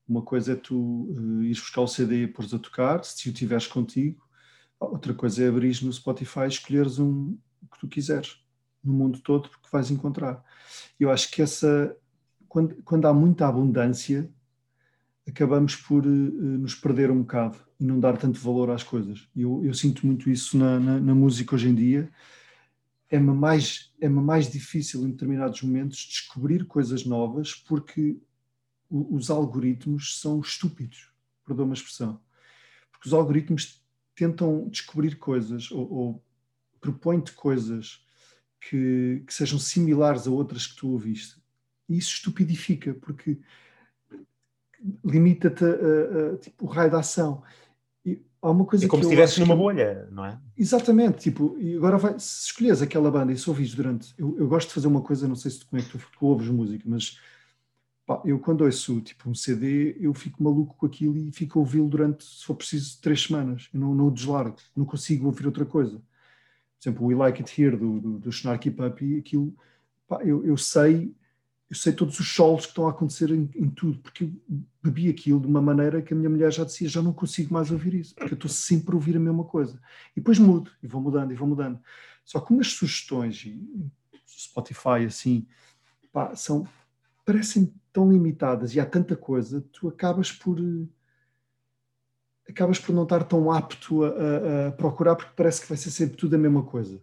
uma 0.07 0.21
coisa 0.21 0.53
é 0.53 0.55
tu 0.55 0.75
uh, 1.11 1.43
ires 1.43 1.59
buscar 1.59 1.81
o 1.81 1.87
CD 1.87 2.23
e 2.23 2.27
pôres 2.27 2.53
a 2.53 2.59
tocar, 2.59 3.03
se 3.03 3.29
o 3.29 3.33
tiveres 3.33 3.67
contigo, 3.67 4.26
Outra 4.79 5.13
coisa 5.13 5.43
é 5.43 5.47
abrir 5.47 5.83
no 5.83 5.91
Spotify 5.91 6.47
escolheres 6.47 6.99
um, 6.99 7.37
que 7.71 7.79
tu 7.79 7.87
quiseres 7.87 8.39
no 8.83 8.93
mundo 8.93 9.19
todo, 9.19 9.49
porque 9.49 9.67
vais 9.71 9.91
encontrar. 9.91 10.43
Eu 10.99 11.11
acho 11.11 11.31
que 11.31 11.41
essa, 11.41 11.95
quando, 12.47 12.81
quando 12.83 13.05
há 13.05 13.13
muita 13.13 13.47
abundância, 13.47 14.29
acabamos 15.27 15.75
por 15.75 16.05
uh, 16.05 16.09
nos 16.09 16.73
perder 16.75 17.11
um 17.11 17.21
bocado 17.21 17.57
e 17.79 17.83
não 17.83 17.99
dar 17.99 18.17
tanto 18.17 18.39
valor 18.39 18.69
às 18.69 18.83
coisas. 18.83 19.27
Eu, 19.35 19.63
eu 19.65 19.73
sinto 19.73 20.05
muito 20.05 20.29
isso 20.29 20.57
na, 20.57 20.79
na, 20.79 20.99
na 20.99 21.15
música 21.15 21.55
hoje 21.55 21.69
em 21.69 21.75
dia. 21.75 22.09
É-me 23.09 23.33
mais, 23.33 23.93
é 23.99 24.09
mais 24.09 24.49
difícil 24.49 25.01
em 25.03 25.11
determinados 25.11 25.61
momentos 25.61 25.97
descobrir 25.97 26.65
coisas 26.65 27.05
novas 27.05 27.53
porque 27.53 28.17
o, 28.89 29.15
os 29.15 29.29
algoritmos 29.29 30.19
são 30.19 30.39
estúpidos, 30.39 31.11
perdoa 31.45 31.65
uma 31.65 31.73
expressão. 31.73 32.19
Porque 32.91 33.07
os 33.07 33.13
algoritmos 33.13 33.83
tentam 34.17 34.67
descobrir 34.67 35.15
coisas 35.15 35.71
ou, 35.71 35.93
ou 35.93 36.23
propõem-te 36.81 37.31
coisas 37.33 38.03
que, 38.59 39.23
que, 39.25 39.33
sejam 39.33 39.59
similares 39.59 40.27
a 40.27 40.31
outras 40.31 40.65
que 40.65 40.75
tu 40.75 40.89
ouviste. 40.89 41.37
E 41.87 41.97
isso 41.97 42.15
estupidifica, 42.15 42.95
porque 42.95 43.37
limita-te 45.05 45.63
a, 45.63 45.67
a, 45.67 46.33
a, 46.33 46.37
tipo, 46.37 46.65
o 46.65 46.67
raio 46.67 46.89
da 46.89 46.99
ação. 46.99 47.43
E 48.03 48.19
há 48.41 48.49
uma 48.49 48.65
coisa 48.65 48.85
é 48.85 48.87
como 48.87 49.03
se 49.03 49.09
estivesse 49.09 49.39
numa 49.39 49.53
que... 49.53 49.61
bolha, 49.61 50.07
não 50.11 50.25
é? 50.25 50.39
Exatamente. 50.57 51.19
Tipo, 51.19 51.55
e 51.59 51.75
agora 51.75 51.97
vai, 51.99 52.19
se 52.19 52.47
escolheres 52.47 52.81
aquela 52.81 53.11
banda 53.11 53.31
e 53.31 53.37
se 53.37 53.47
ouvis 53.47 53.75
durante. 53.75 54.15
Eu, 54.17 54.35
eu, 54.39 54.47
gosto 54.47 54.69
de 54.69 54.73
fazer 54.73 54.87
uma 54.87 55.01
coisa, 55.01 55.27
não 55.27 55.35
sei 55.35 55.51
se 55.51 55.59
tu, 55.59 55.67
como 55.67 55.79
é 55.79 55.85
que 55.85 55.91
tu, 55.91 55.99
tu 55.99 56.25
ouves 56.25 56.47
música, 56.49 56.83
mas 56.87 57.19
Pá, 58.07 58.21
eu 58.23 58.39
quando 58.39 58.61
ouço 58.63 59.01
tipo 59.01 59.29
um 59.29 59.35
CD, 59.35 59.97
eu 59.99 60.13
fico 60.13 60.41
maluco 60.41 60.75
com 60.77 60.85
aquilo 60.85 61.17
e 61.17 61.29
fico 61.31 61.59
a 61.59 61.61
ouvi-lo 61.61 61.89
durante, 61.89 62.23
se 62.23 62.45
for 62.45 62.55
preciso, 62.55 62.99
três 63.01 63.23
semanas. 63.23 63.69
Eu 63.73 63.81
não, 63.81 63.93
não 63.93 64.07
o 64.07 64.11
deslargo, 64.11 64.55
não 64.73 64.85
consigo 64.85 65.25
ouvir 65.25 65.45
outra 65.45 65.65
coisa. 65.65 65.97
Por 65.97 66.89
exemplo, 66.89 67.05
We 67.05 67.15
Like 67.15 67.41
It 67.41 67.61
Here 67.61 67.75
do, 67.75 67.99
do, 67.99 68.19
do 68.19 68.29
Snarky 68.29 68.71
Puppy, 68.71 69.19
aquilo, 69.19 69.53
pá, 70.07 70.23
eu, 70.23 70.45
eu 70.45 70.55
sei 70.57 71.13
eu 71.69 71.75
sei 71.75 71.91
todos 71.91 72.17
os 72.19 72.33
solos 72.33 72.61
que 72.61 72.69
estão 72.69 72.87
a 72.87 72.91
acontecer 72.91 73.29
em, 73.29 73.49
em, 73.53 73.69
tudo, 73.69 73.99
porque 73.99 74.23
eu 74.23 74.31
bebi 74.81 75.09
aquilo 75.09 75.39
de 75.39 75.47
uma 75.47 75.61
maneira 75.61 76.01
que 76.01 76.13
a 76.13 76.15
minha 76.15 76.29
mulher 76.29 76.51
já 76.51 76.63
dizia, 76.63 76.87
já 76.87 77.01
não 77.01 77.11
consigo 77.11 77.53
mais 77.53 77.71
ouvir 77.71 77.93
isso, 77.93 78.15
porque 78.15 78.33
eu 78.33 78.37
estou 78.37 78.49
sempre 78.49 78.93
a 78.93 78.95
ouvir 78.95 79.17
a 79.17 79.19
mesma 79.19 79.43
coisa. 79.43 79.77
E 80.15 80.21
depois 80.21 80.39
mudo, 80.39 80.71
e 80.81 80.87
vou 80.87 81.01
mudando, 81.01 81.33
e 81.33 81.35
vou 81.35 81.47
mudando. 81.47 81.77
Só 82.23 82.39
que 82.39 82.53
umas 82.53 82.67
sugestões, 82.67 83.45
Spotify 84.25 85.05
assim, 85.05 85.45
pá, 86.11 86.33
são, 86.35 86.65
parecem 87.27 87.73
tão 87.91 88.09
limitadas 88.09 88.73
e 88.73 88.79
há 88.79 88.85
tanta 88.85 89.13
coisa, 89.13 89.59
tu 89.73 89.89
acabas 89.89 90.31
por 90.31 90.57
acabas 92.47 92.79
por 92.79 92.95
não 92.95 93.03
estar 93.03 93.25
tão 93.25 93.51
apto 93.51 94.05
a, 94.05 94.67
a, 94.67 94.71
procurar 94.71 95.17
porque 95.17 95.33
parece 95.35 95.59
que 95.59 95.67
vai 95.67 95.77
ser 95.77 95.91
sempre 95.91 96.15
tudo 96.15 96.35
a 96.35 96.39
mesma 96.39 96.63
coisa. 96.63 97.01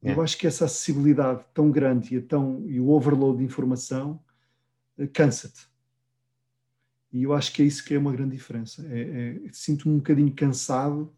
É. 0.00 0.12
Eu 0.12 0.22
acho 0.22 0.38
que 0.38 0.46
essa 0.46 0.66
acessibilidade 0.66 1.44
tão 1.52 1.72
grande 1.72 2.14
e, 2.14 2.20
tão, 2.20 2.62
e 2.68 2.78
o 2.78 2.90
overload 2.90 3.38
de 3.38 3.44
informação 3.44 4.20
uh, 4.96 5.08
cansa-te. 5.08 5.66
E 7.12 7.24
eu 7.24 7.32
acho 7.32 7.52
que 7.52 7.60
é 7.60 7.64
isso 7.64 7.84
que 7.84 7.92
é 7.94 7.98
uma 7.98 8.12
grande 8.12 8.36
diferença. 8.36 8.86
É, 8.88 9.00
é, 9.00 9.50
Sinto-me 9.50 9.96
um 9.96 9.98
bocadinho 9.98 10.32
cansado 10.32 11.12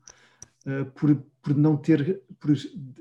por, 0.94 1.16
por 1.42 1.57
não 1.57 1.77
ter, 1.77 2.23
por 2.38 2.53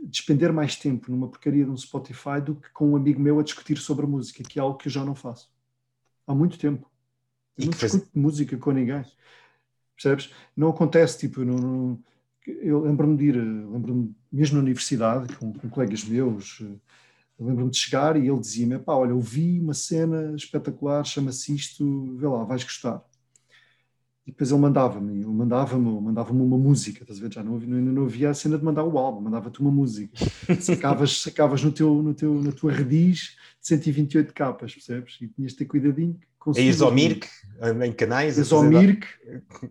despender 0.04 0.54
mais 0.54 0.76
tempo 0.76 1.12
numa 1.12 1.28
porcaria 1.28 1.65
de 1.65 1.72
um 1.72 1.78
Spotify 1.78 2.41
do 2.43 2.56
que 2.56 2.69
com 2.72 2.91
um 2.91 2.95
amigo 2.95 3.19
meu 3.19 3.39
a 3.39 3.43
discutir 3.43 3.78
sobre 3.78 4.06
a 4.06 4.10
música, 4.10 4.43
que 4.43 4.60
é 4.60 4.62
algo 4.62 4.78
que 4.78 4.88
eu 4.88 4.91
já 4.91 5.04
não 5.04 5.15
faço 5.15 5.52
há 6.30 6.36
muito 6.36 6.60
tempo. 6.60 6.89
Eu 7.58 7.65
não 7.65 7.74
fez... 7.74 7.91
discuto 7.91 8.17
música 8.17 8.58
com 8.58 8.72
ninguém. 8.72 9.04
Percebes? 9.95 10.32
Não 10.56 10.69
acontece, 10.69 11.17
tipo, 11.17 11.43
não, 11.43 11.56
não... 11.56 12.04
eu 12.48 12.82
lembro-me 12.82 13.17
de 13.17 13.26
ir, 13.26 13.36
lembro-me 13.36 14.15
mesmo 14.32 14.58
na 14.58 14.62
universidade, 14.62 15.36
com, 15.36 15.52
com 15.52 15.69
colegas 15.69 16.04
meus, 16.04 16.63
lembro-me 17.39 17.72
de 17.72 17.78
chegar 17.78 18.15
e 18.15 18.28
ele 18.28 18.39
dizia-me: 18.39 18.78
pá, 18.80 18.93
olha, 18.93 19.10
eu 19.10 19.19
vi 19.19 19.60
uma 19.60 19.74
cena 19.74 20.36
espetacular, 20.36 21.04
chama-se 21.04 21.54
isto, 21.54 22.15
vê 22.15 22.28
lá, 22.28 22.43
vais 22.43 22.63
gostar. 22.63 23.04
E 24.30 24.32
depois 24.32 24.52
ele 24.52 24.60
mandava-me, 24.60 25.22
ele 25.22 25.26
mandava-me, 25.26 26.02
mandava-me 26.02 26.39
uma 26.39 26.58
música, 26.58 27.02
estás 27.02 27.18
a 27.18 27.22
ver? 27.24 27.34
Já 27.34 27.44
não, 27.44 27.58
não, 27.58 27.94
não 27.94 28.04
havia 28.04 28.30
a 28.30 28.34
cena 28.36 28.60
de 28.60 28.63
mandar 28.63 28.84
o 28.84 28.96
álbum, 29.00 29.22
mandava-te 29.22 29.60
uma 29.60 29.72
música. 29.72 30.13
Sacavas, 30.62 31.20
sacavas 31.24 31.63
no 31.63 31.72
teu, 31.72 31.96
no 31.96 32.13
teu, 32.13 32.36
na 32.36 32.52
tua 32.52 32.72
rediz 32.72 33.36
de 33.60 33.68
128 33.68 34.32
capas, 34.32 34.76
percebes? 34.76 35.18
E 35.20 35.28
tinhas 35.30 35.54
de 35.54 35.58
ter 35.58 35.65
cuidadinho. 35.65 36.15
A 36.56 36.62
Isomirk, 36.62 37.28
em 37.84 37.92
canais. 37.92 38.38
Isomirk. 38.38 39.08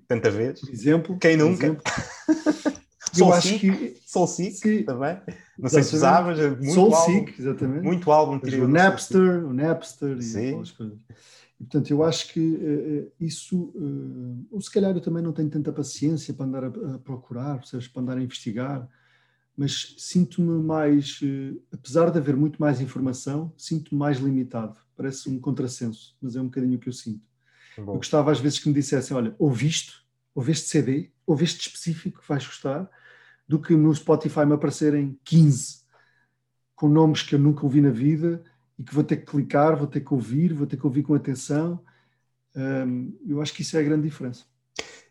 Tanta 0.08 0.28
vez. 0.28 0.60
Por 0.60 0.70
exemplo. 0.70 1.18
Quem 1.20 1.36
nunca? 1.36 1.66
Exemplo. 1.66 1.84
Eu 3.16 3.32
acho 3.32 3.58
que... 3.60 3.96
Soulseek 4.04 4.82
também. 4.82 5.18
Não 5.56 5.68
sei 5.68 5.84
se 5.84 5.94
usavas. 5.94 6.38
Muito 6.38 6.74
Soulseek, 6.74 7.34
exatamente. 7.38 7.84
Muito 7.84 8.10
álbum. 8.10 8.40
O 8.60 8.68
Napster, 8.68 9.46
o 9.46 9.54
Napster 9.54 10.18
e 10.20 10.48
aquelas 10.48 10.72
coisas. 10.72 10.98
E, 11.60 11.64
portanto, 11.64 11.90
eu 11.90 12.04
acho 12.04 12.32
que 12.32 12.40
uh, 12.40 13.12
isso, 13.18 13.72
uh, 13.74 14.46
ou 14.50 14.60
se 14.60 14.70
calhar 14.70 14.94
eu 14.94 15.00
também 15.00 15.22
não 15.22 15.32
tenho 15.32 15.50
tanta 15.50 15.72
paciência 15.72 16.32
para 16.32 16.46
andar 16.46 16.64
a, 16.64 16.98
procurar, 16.98 17.58
percebes, 17.58 17.88
para 17.88 18.02
andar 18.02 18.16
a 18.16 18.22
investigar, 18.22 18.88
mas 19.56 19.96
sinto-me 19.98 20.62
mais, 20.62 21.18
apesar 21.72 22.10
de 22.10 22.18
haver 22.18 22.36
muito 22.36 22.60
mais 22.60 22.80
informação, 22.80 23.52
sinto-me 23.56 23.98
mais 23.98 24.18
limitado. 24.18 24.78
Parece 24.96 25.28
um 25.28 25.40
contrassenso, 25.40 26.16
mas 26.22 26.36
é 26.36 26.40
um 26.40 26.44
bocadinho 26.44 26.76
o 26.76 26.78
que 26.78 26.88
eu 26.88 26.92
sinto. 26.92 27.26
Bom. 27.76 27.94
Eu 27.94 27.96
gostava 27.96 28.30
às 28.30 28.38
vezes 28.38 28.60
que 28.60 28.68
me 28.68 28.74
dissessem, 28.74 29.16
olha, 29.16 29.34
ouviste, 29.36 29.94
ouviste 30.32 30.68
CD, 30.68 31.10
ouviste 31.26 31.66
específico, 31.66 32.22
vais 32.28 32.46
gostar, 32.46 32.88
do 33.48 33.58
que 33.60 33.74
no 33.74 33.92
Spotify 33.92 34.46
me 34.46 34.52
aparecerem 34.52 35.18
15 35.24 35.78
com 36.76 36.88
nomes 36.88 37.22
que 37.22 37.34
eu 37.34 37.38
nunca 37.40 37.64
ouvi 37.64 37.80
na 37.80 37.90
vida 37.90 38.40
e 38.78 38.82
que 38.84 38.94
vou 38.94 39.04
ter 39.04 39.16
que 39.16 39.26
clicar, 39.26 39.76
vou 39.76 39.86
ter 39.86 40.00
que 40.00 40.14
ouvir, 40.14 40.52
vou 40.52 40.66
ter 40.66 40.76
que 40.76 40.86
ouvir 40.86 41.02
com 41.02 41.14
atenção. 41.14 41.82
Um, 42.54 43.16
eu 43.26 43.42
acho 43.42 43.52
que 43.52 43.62
isso 43.62 43.76
é 43.76 43.80
a 43.80 43.82
grande 43.82 44.08
diferença. 44.08 44.44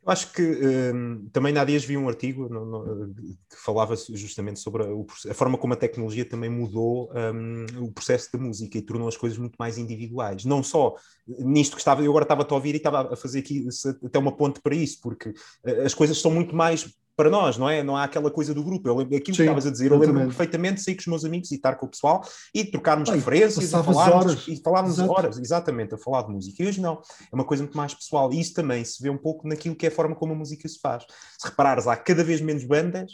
Eu 0.07 0.13
acho 0.13 0.31
que 0.31 0.41
um, 0.41 1.27
também 1.33 1.57
há 1.57 1.65
dias 1.65 1.83
vi 1.83 1.97
um 1.97 2.07
artigo 2.07 2.47
no, 2.47 2.65
no, 2.65 3.13
que 3.13 3.57
falava 3.57 3.93
justamente 4.13 4.57
sobre 4.57 4.83
a, 4.83 4.87
a, 5.31 5.33
forma 5.33 5.57
como 5.57 5.73
a 5.73 5.77
tecnologia 5.77 6.23
também 6.23 6.49
mudou 6.49 7.11
um, 7.13 7.83
o 7.83 7.91
processo 7.91 8.31
da 8.31 8.39
música 8.39 8.77
e 8.77 8.81
tornou 8.81 9.09
as 9.09 9.17
coisas 9.17 9.37
muito 9.37 9.57
mais 9.59 9.77
individuais. 9.77 10.45
Não 10.45 10.63
só 10.63 10.95
nisto 11.27 11.75
que 11.75 11.81
estava, 11.81 12.01
eu 12.01 12.09
agora 12.09 12.23
estava 12.23 12.47
a 12.49 12.53
ouvir 12.53 12.73
e 12.73 12.77
estava 12.77 13.13
a 13.13 13.17
fazer 13.17 13.39
aqui 13.39 13.67
até 14.05 14.17
uma 14.17 14.31
ponte 14.31 14.61
para 14.61 14.73
isso, 14.73 15.01
porque 15.01 15.29
uh, 15.29 15.81
as 15.85 15.93
coisas 15.93 16.21
são 16.21 16.31
muito 16.31 16.55
mais 16.55 16.89
para 17.17 17.31
nós, 17.31 17.57
não 17.57 17.67
é? 17.67 17.81
Não 17.81 17.97
há 17.97 18.03
aquela 18.03 18.29
coisa 18.29 18.53
do 18.53 18.63
grupo. 18.63 18.87
Eu 18.87 18.95
lembro 18.95 19.17
aquilo 19.17 19.35
Sim, 19.35 19.37
que 19.37 19.41
estavas 19.41 19.65
a 19.65 19.71
dizer, 19.71 19.91
eu 19.91 19.97
lembro 19.97 20.21
perfeitamente 20.25 20.75
de 20.75 20.83
sair 20.83 20.95
com 20.95 21.01
os 21.01 21.07
meus 21.07 21.25
amigos 21.25 21.51
e 21.51 21.55
estar 21.55 21.75
com 21.75 21.87
o 21.87 21.89
pessoal 21.89 22.23
e 22.53 22.63
trocarmos 22.63 23.09
Ai, 23.09 23.15
referências 23.15 23.65
e 23.65 23.69
falarmos, 23.71 24.47
e 24.47 24.61
falarmos 24.61 24.99
horas, 24.99 25.39
exatamente, 25.39 25.95
a 25.95 25.97
falar 25.97 26.21
de 26.21 26.31
música. 26.31 26.61
E 26.61 26.67
hoje 26.67 26.79
não, 26.79 26.93
é 26.93 27.35
uma 27.35 27.43
coisa 27.43 27.63
muito 27.63 27.75
mais 27.75 27.91
pessoal. 27.91 28.31
E 28.31 28.39
isso 28.39 28.53
também 28.53 28.85
se 28.85 29.01
vê 29.01 29.09
um 29.09 29.17
pouco 29.17 29.47
naquilo 29.47 29.75
que 29.75 29.87
é 29.87 29.89
a 29.89 29.91
forma 29.91 30.15
como 30.15 30.33
a 30.33 30.35
música 30.35 30.69
se 30.69 30.79
faz. 30.79 31.05
Se 31.39 31.47
reparares, 31.47 31.87
há 31.87 31.95
cada 31.97 32.23
vez 32.23 32.39
menos 32.39 32.63
bandas 32.63 33.13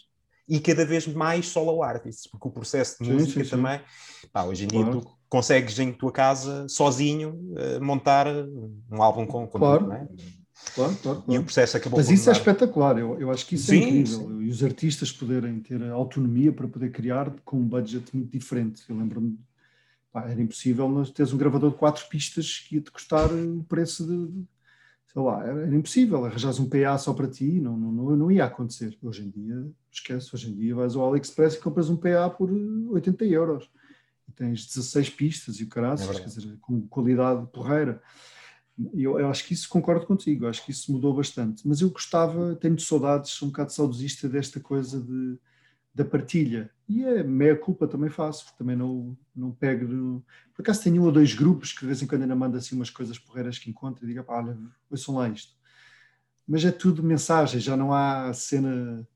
e 0.50 0.60
cada 0.60 0.86
vez 0.86 1.08
mais 1.08 1.48
solo 1.48 1.82
artists, 1.82 2.28
porque 2.28 2.50
o 2.50 2.52
processo 2.52 2.98
de 3.00 3.06
sim, 3.06 3.14
música 3.14 3.44
sim, 3.46 3.50
também, 3.50 3.80
pá, 4.34 4.44
hoje 4.44 4.66
em 4.66 4.68
dia 4.68 4.84
claro. 4.84 5.00
tu 5.00 5.18
consegues 5.30 5.80
em 5.80 5.94
tua 5.94 6.12
casa, 6.12 6.68
sozinho, 6.68 7.40
uh, 7.54 7.82
montar 7.82 8.28
um 8.92 9.02
álbum 9.02 9.26
com, 9.26 9.48
com 9.48 9.60
claro. 9.60 9.80
tudo, 9.80 9.90
não 9.90 9.96
é? 9.96 10.08
Claro, 10.76 10.96
claro, 11.02 11.22
claro. 11.22 11.24
E 11.28 11.38
o 11.38 11.44
processo 11.44 11.78
acabou 11.78 12.00
Mas 12.00 12.10
isso 12.10 12.30
é 12.30 12.34
espetacular, 12.34 12.98
eu, 12.98 13.20
eu 13.20 13.30
acho 13.30 13.46
que 13.46 13.56
isso 13.56 13.72
é 13.72 13.76
sim, 13.76 13.84
é 13.84 13.90
incrível. 13.90 14.20
Sim. 14.20 14.42
E 14.42 14.50
os 14.50 14.64
artistas 14.64 15.12
poderem 15.12 15.60
ter 15.60 15.84
autonomia 15.92 16.52
para 16.52 16.68
poder 16.68 16.92
criar 16.92 17.32
com 17.46 17.58
um 17.58 17.68
budget 17.68 18.16
muito 18.16 18.32
diferente. 18.32 18.84
Eu 18.90 18.98
lembro-me, 18.98 19.38
era 20.16 20.42
impossível 20.42 21.06
teres 21.14 21.34
um 21.34 21.38
gravador 21.38 21.72
de 21.72 21.78
quatro 21.78 22.08
pistas 22.08 22.60
que 22.60 22.76
ia-te 22.76 22.92
custar 22.92 23.32
o 23.32 23.64
preço 23.64 24.06
de, 24.06 24.44
sei 25.14 25.22
lá, 25.22 25.46
era, 25.46 25.76
impossível. 25.76 26.26
Arranjares 26.26 26.60
um 26.60 26.68
PA 26.68 26.98
só 26.98 27.14
para 27.14 27.28
ti, 27.28 27.60
não, 27.60 27.78
não, 27.78 28.16
não 28.16 28.32
ia 28.32 28.46
acontecer. 28.46 28.98
Hoje 29.02 29.24
em 29.24 29.30
dia, 29.30 29.66
esquece, 29.92 30.30
hoje 30.34 30.50
em 30.50 30.56
dia 30.56 30.76
vais 30.76 30.96
ao 30.96 31.08
AliExpress 31.08 31.56
e 31.56 31.60
compras 31.60 31.90
um 31.90 31.98
PA 31.98 32.30
por 32.30 32.50
80 32.52 33.26
euros. 33.26 33.70
E 34.28 34.32
tens 34.32 34.66
16 34.66 35.10
pistas 35.12 35.60
e 35.60 35.64
o 35.64 35.68
caraças, 35.68 36.10
é 36.10 36.20
quer 36.20 36.28
dizer, 36.28 36.58
com 36.62 36.82
qualidade 36.88 37.46
porreira. 37.52 38.02
Eu, 38.94 39.20
eu, 39.20 39.30
acho 39.30 39.46
que 39.46 39.54
isso 39.54 39.70
concordo 39.70 40.06
contigo, 40.06 40.48
acho 40.48 40.66
que 40.66 40.72
isso 40.72 40.92
mudou 40.92 41.14
bastante. 41.14 41.68
Mas 41.68 41.82
eu 41.82 41.90
gostava, 41.90 42.56
tenho 42.56 42.80
saudades, 42.80 43.42
um 43.42 43.48
bocado 43.48 43.72
saudosista 43.72 44.28
desta 44.28 44.60
coisa 44.60 45.00
de, 45.00 45.38
da 45.94 46.04
partilha. 46.04 46.72
E 46.90 47.04
é 47.04 47.24
meia 47.24 47.56
culpa 47.56 47.88
também 47.88 48.10
faço, 48.10 48.54
também 48.58 48.76
não, 48.76 49.16
não 49.36 49.52
pego. 49.52 49.88
No... 49.88 50.26
Por 50.56 50.64
acaso 50.64 50.84
tenho 50.84 51.04
um 51.04 51.06
ou 51.06 51.12
dois 51.12 51.34
grupos 51.34 51.72
que 51.72 51.82
de 51.82 51.86
vez 51.86 52.02
em 52.02 52.08
quando 52.08 52.24
ainda 52.24 52.36
mando 52.36 52.58
assim 52.58 52.76
umas 52.76 52.90
coisas 52.90 53.20
porreiras 53.20 53.60
que 53.60 53.70
encontro 53.70 54.04
e 54.04 54.08
digo, 54.08 54.24
pá, 54.24 54.38
olha, 54.38 54.58
ouçam 54.90 55.16
lá 55.16 55.30
isto. 55.30 55.54
Mas 56.48 56.66
é 56.66 56.72
tudo 56.72 57.04
mensagem, 57.04 57.60
já 57.60 57.78
não 57.78 57.94
há 57.94 58.34
cena 58.34 59.08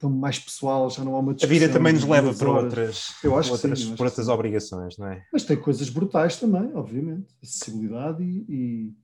tão 0.00 0.10
mais 0.10 0.38
pessoal, 0.38 0.88
já 0.88 1.04
não 1.04 1.14
há 1.14 1.18
uma 1.18 1.36
A 1.40 1.46
vida 1.46 1.68
também 1.68 1.92
nos 1.92 2.04
leva 2.04 2.32
para 2.32 2.50
outras, 2.50 3.14
eu 3.22 3.38
acho 3.38 3.52
outras, 3.52 3.78
sim, 3.78 3.94
por 3.94 4.06
outras 4.06 4.28
obrigações, 4.28 4.96
não 4.96 5.06
é? 5.08 5.24
Mas 5.30 5.44
tem 5.44 5.56
coisas 5.56 5.90
brutais 5.90 6.40
também, 6.40 6.74
obviamente. 6.74 7.28
Acessibilidade 7.42 8.22
e, 8.22 8.44
e 8.48 8.94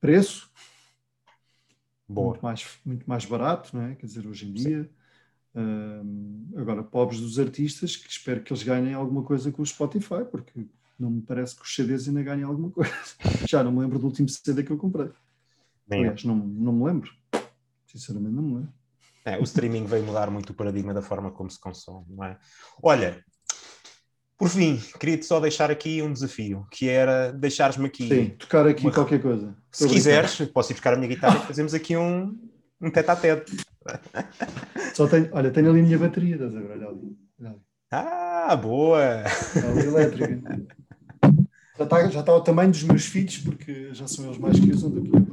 preço. 0.00 0.50
Boa. 2.08 2.30
Muito 2.30 2.42
mais, 2.42 2.66
muito 2.84 3.04
mais 3.06 3.24
barato, 3.26 3.76
não 3.76 3.84
é? 3.84 3.94
Quer 3.94 4.06
dizer, 4.06 4.26
hoje 4.26 4.48
em 4.48 4.52
dia. 4.52 4.90
Um, 5.54 6.48
agora, 6.56 6.82
pobres 6.82 7.20
dos 7.20 7.38
artistas, 7.38 7.96
que 7.96 8.10
espero 8.10 8.42
que 8.42 8.52
eles 8.52 8.62
ganhem 8.62 8.92
alguma 8.92 9.22
coisa 9.22 9.50
com 9.50 9.62
o 9.62 9.66
Spotify, 9.66 10.24
porque 10.30 10.66
não 10.98 11.10
me 11.10 11.22
parece 11.22 11.56
que 11.56 11.62
os 11.62 11.74
CDs 11.74 12.08
ainda 12.08 12.22
ganhem 12.22 12.44
alguma 12.44 12.70
coisa. 12.70 12.92
Já 13.48 13.62
não 13.62 13.72
me 13.72 13.80
lembro 13.80 13.98
do 13.98 14.06
último 14.06 14.28
CD 14.28 14.62
que 14.62 14.70
eu 14.70 14.76
comprei. 14.78 15.10
Bem, 15.86 16.00
Aliás, 16.00 16.24
não, 16.24 16.36
não 16.36 16.72
me 16.72 16.84
lembro. 16.84 17.10
Sinceramente, 17.86 18.34
não 18.34 18.42
me 18.42 18.54
lembro. 18.56 18.72
É, 19.26 19.38
o 19.38 19.42
streaming 19.42 19.86
veio 19.86 20.04
mudar 20.04 20.30
muito 20.30 20.50
o 20.50 20.54
paradigma 20.54 20.94
da 20.94 21.02
forma 21.02 21.32
como 21.32 21.50
se 21.50 21.58
consome, 21.58 22.06
não 22.08 22.24
é? 22.24 22.38
Olha, 22.80 23.20
por 24.38 24.48
fim, 24.48 24.80
queria-te 25.00 25.26
só 25.26 25.40
deixar 25.40 25.68
aqui 25.68 26.00
um 26.00 26.12
desafio, 26.12 26.64
que 26.70 26.88
era 26.88 27.32
deixares-me 27.32 27.86
aqui... 27.86 28.06
Sim, 28.06 28.28
tocar 28.38 28.64
aqui 28.68 28.84
uma... 28.84 28.92
qualquer 28.92 29.20
coisa. 29.20 29.56
Se 29.72 29.88
quiseres, 29.88 30.36
posso 30.52 30.70
ir 30.70 30.74
buscar 30.74 30.94
a 30.94 30.96
minha 30.96 31.08
guitarra 31.08 31.38
e 31.42 31.46
fazemos 31.46 31.74
aqui 31.74 31.96
um, 31.96 32.38
um 32.80 32.88
tete-a-tete. 32.88 33.56
Só 34.94 35.08
tenho, 35.08 35.28
olha, 35.32 35.50
tenho 35.50 35.70
ali 35.70 35.80
a 35.80 35.82
minha 35.82 35.98
bateria, 35.98 36.34
estás 36.36 36.54
a 36.54 36.60
ver? 36.60 36.70
Olha 36.70 36.88
ali. 36.88 37.16
Ah, 37.90 38.54
boa! 38.54 39.24
Ali 39.56 39.86
elétrica. 39.88 40.66
Já 41.78 41.84
está, 41.84 42.08
já 42.08 42.20
está 42.20 42.32
ao 42.32 42.42
tamanho 42.42 42.70
dos 42.70 42.82
meus 42.84 43.04
filhos, 43.04 43.36
porque 43.36 43.92
já 43.92 44.08
são 44.08 44.24
eles 44.24 44.38
mais 44.38 44.58
que 44.58 44.70
usam 44.70 44.88
do 44.88 45.02
que 45.02 45.14
eu 45.14 45.25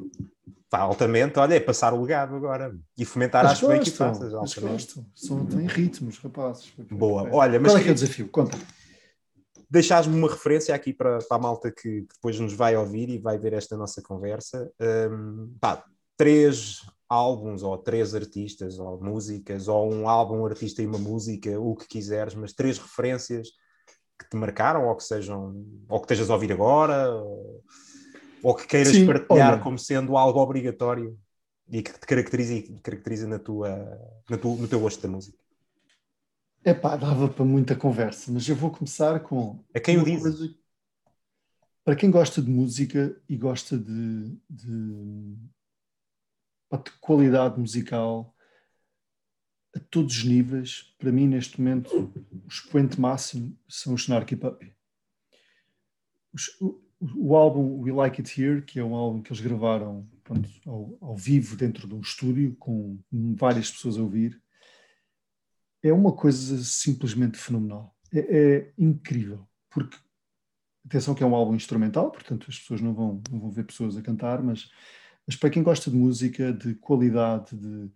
está 0.74 0.80
altamente, 0.80 1.38
olha, 1.38 1.54
é 1.54 1.60
passar 1.60 1.94
o 1.94 2.02
legado 2.02 2.36
agora 2.36 2.76
e 2.98 3.06
fomentar 3.06 3.46
as 3.46 3.62
bem 3.62 3.80
que 3.80 3.92
faças. 3.92 4.34
Gostam, 4.34 5.06
são, 5.14 5.46
têm 5.46 5.68
ritmos, 5.68 6.18
rapazes. 6.18 6.74
Boa, 6.90 7.30
olha, 7.32 7.60
mas. 7.60 7.72
Qual 7.72 7.80
é 7.80 7.84
que 7.84 7.90
é 7.90 7.92
o 7.92 7.96
desafio? 7.96 8.28
Conta. 8.30 8.58
Deixares-me 9.70 10.16
uma 10.16 10.30
referência 10.30 10.74
aqui 10.74 10.92
para, 10.92 11.20
para, 11.20 11.38
a 11.38 11.40
malta 11.40 11.72
que 11.72 12.06
depois 12.14 12.40
nos 12.40 12.54
vai 12.54 12.76
ouvir 12.76 13.10
e 13.10 13.18
vai 13.18 13.38
ver 13.38 13.54
esta 13.54 13.78
nossa 13.78 14.02
conversa. 14.02 14.72
Um, 14.80 15.56
pá, 15.60 15.84
três 16.18 16.82
álbuns, 17.10 17.62
ou 17.64 17.78
três 17.78 18.16
artistas, 18.16 18.80
ou 18.80 19.00
músicas, 19.02 19.68
ou 19.68 19.92
um 19.92 20.08
álbum, 20.10 20.42
um 20.42 20.46
artista 20.46 20.82
e 20.82 20.88
uma 20.88 20.98
música, 20.98 21.60
o 21.60 21.76
que 21.76 21.88
quiseres, 21.88 22.34
mas 22.34 22.54
três 22.54 22.78
referências 22.78 23.50
que 24.20 24.30
te 24.30 24.38
marcaram, 24.38 24.88
ou 24.88 24.96
que 24.96 25.04
sejam, 25.04 25.56
ou 25.90 26.00
que 26.00 26.06
estejas 26.06 26.30
a 26.30 26.34
ouvir 26.34 26.52
agora, 26.52 27.12
ou 27.12 27.64
ou 28.43 28.53
que 28.53 28.67
queiras 28.67 28.93
Sim, 28.93 29.06
partilhar 29.06 29.53
olha. 29.53 29.63
como 29.63 29.79
sendo 29.79 30.17
algo 30.17 30.38
obrigatório 30.39 31.17
e 31.69 31.82
que 31.82 31.93
te 31.93 32.06
caracteriza, 32.06 32.62
caracteriza 32.84 33.25
na 33.25 33.39
tua, 33.39 33.69
na 34.29 34.38
tua, 34.38 34.58
no 34.58 34.67
teu 34.67 34.82
gosto 34.82 35.01
da 35.01 35.08
música? 35.08 35.38
É 36.62 36.73
pá, 36.73 36.97
dava 36.97 37.29
para 37.29 37.45
muita 37.45 37.75
conversa, 37.75 38.32
mas 38.32 38.47
eu 38.47 38.56
vou 38.56 38.69
começar 38.69 39.21
com. 39.21 39.63
A 39.73 39.79
quem 39.79 39.97
o 39.97 40.03
diz? 40.03 40.21
Coisa... 40.21 40.56
Para 41.86 41.95
quem 41.95 42.12
gosta 42.12 42.41
de 42.41 42.49
música 42.49 43.21
e 43.27 43.36
gosta 43.38 43.77
de, 43.77 44.38
de, 44.49 45.36
de 46.71 46.91
qualidade 47.01 47.60
musical 47.60 48.34
a 49.75 49.79
todos 49.79 50.17
os 50.17 50.23
níveis, 50.23 50.93
para 50.97 51.12
mim, 51.12 51.27
neste 51.27 51.60
momento, 51.60 52.13
o 52.32 52.47
expoente 52.47 52.99
máximo 52.99 53.58
são 53.67 53.93
os 53.93 54.03
Snarky 54.03 54.36
Puppy. 54.36 54.73
Os, 56.32 56.49
o 57.16 57.36
álbum 57.36 57.82
We 57.82 57.92
Like 57.92 58.22
It 58.22 58.42
Here, 58.42 58.62
que 58.62 58.80
é 58.80 58.84
um 58.84 58.96
álbum 58.96 59.22
que 59.22 59.32
eles 59.32 59.42
gravaram 59.42 60.08
pronto, 60.24 60.50
ao, 60.66 60.98
ao, 61.02 61.16
vivo 61.18 61.56
dentro 61.56 61.88
de 61.88 61.94
um 61.94 62.00
estúdio, 62.00 62.56
com 62.58 62.98
várias 63.12 63.70
pessoas 63.70 63.98
a 63.98 64.02
ouvir, 64.02 64.42
é 65.82 65.92
uma 65.92 66.13
coisa 66.13 66.63
simplesmente 66.63 67.38
fenomenal. 67.38 67.94
É, 68.13 68.20
é, 68.20 68.74
incrível, 68.78 69.48
porque 69.70 69.98
atenção 70.86 71.16
que 71.16 71.24
é 71.24 71.26
um 71.26 71.36
álbum 71.36 71.56
instrumental, 71.56 72.12
portanto 72.12 72.46
as 72.48 72.60
pessoas 72.60 72.80
não 72.80 72.94
vão, 72.94 73.22
não 73.30 73.39
vão 73.39 73.52
ver 73.52 73.66
pessoas 73.66 73.98
a 73.98 74.02
cantar, 74.02 74.42
mas, 74.42 74.70
mas 75.26 75.36
para 75.36 75.50
quem 75.50 75.63
gosta 75.63 75.89
de 75.89 75.98
música, 75.98 76.54
de 76.54 76.76
qualidade, 76.76 77.56
de, 77.58 77.92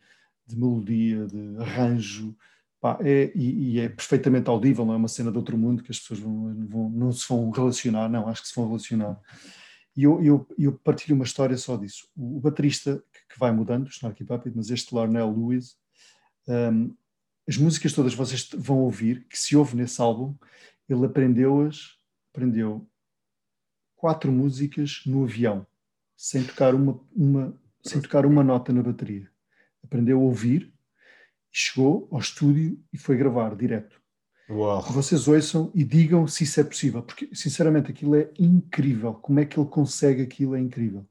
de 0.48 0.58
melodia, 0.58 1.28
de 1.28 1.58
arranjo, 1.60 2.36
Pá, 2.80 2.98
é, 3.02 3.32
e, 3.36 3.74
e, 3.74 3.80
é 3.80 3.90
perfeitamente 3.90 4.50
audível, 4.50 4.86
não 4.86 4.94
é 4.94 4.98
uma 4.98 5.08
cena 5.08 5.32
de 5.32 5.38
outro 5.38 5.58
mundo 5.58 5.82
que 5.82 5.92
as 5.92 6.00
pessoas 6.00 6.20
vão, 6.20 6.68
vão, 6.68 6.90
não 6.90 7.12
se 7.12 7.28
vão 7.28 7.50
relacionar, 7.50 8.08
não, 8.08 8.28
acho 8.28 8.44
que 8.44 8.48
se 8.50 8.56
vão 8.56 8.68
relacionar. 8.68 9.20
E 9.96 10.04
eu, 10.04 10.24
eu, 10.24 10.48
eu 10.60 10.74
partilho 10.74 11.16
uma 11.16 11.26
história 11.26 11.58
só 11.58 11.76
disso. 11.76 12.08
O, 12.16 12.38
o 12.38 12.40
baterista 12.40 13.04
que, 13.12 13.34
que, 13.34 13.40
vai 13.40 13.52
mudando, 13.52 13.90
Snarky 13.90 14.24
Puppet, 14.24 14.56
mas 14.56 14.70
este 14.70 14.94
Larnell 14.94 15.32
Lewis, 15.36 15.76
um, 16.48 16.96
as 17.48 17.58
músicas 17.58 17.94
todas 17.94 18.14
vocês 18.14 18.48
vão 18.56 18.78
ouvir, 18.80 19.26
que 19.28 19.40
se 19.40 19.56
ouve 19.56 19.76
nesse 19.76 20.00
álbum, 20.00 20.36
ele 20.88 21.06
aprendeu-as, 21.06 21.98
aprendeu 22.32 22.88
quatro 23.96 24.32
músicas 24.32 25.02
no 25.06 25.24
avião, 25.24 25.66
sem 26.16 26.44
tocar 26.44 26.76
uma, 26.76 27.00
uma, 27.16 27.60
sem 27.82 28.00
tocar 28.00 28.26
uma 28.26 28.44
nota 28.44 28.72
na 28.72 28.84
bateria. 28.84 29.28
Aprendeu 29.84 30.20
a 30.20 30.24
ouvir, 30.24 30.72
chegou 31.58 32.08
ao 32.12 32.20
estúdio 32.20 32.80
e 32.94 32.98
foi 32.98 33.18
gravar 33.18 33.56
direto. 33.56 34.00
Uau. 34.50 34.82
Vocês 34.84 35.28
ouçam 35.28 35.72
e 35.74 35.84
digam 35.84 36.28
se 36.28 36.44
isso 36.44 36.60
é 36.60 36.64
possível, 36.64 37.02
porque 37.02 37.30
sinceramente 37.34 37.90
aquilo 37.90 38.16
é 38.16 38.30
incrível. 38.38 39.16
Como 39.16 39.40
é 39.40 39.46
que 39.46 39.60
ele 39.60 39.68
consegue 39.68 40.22
aquilo 40.22 40.56
é 40.56 40.60
incrível. 40.60 41.06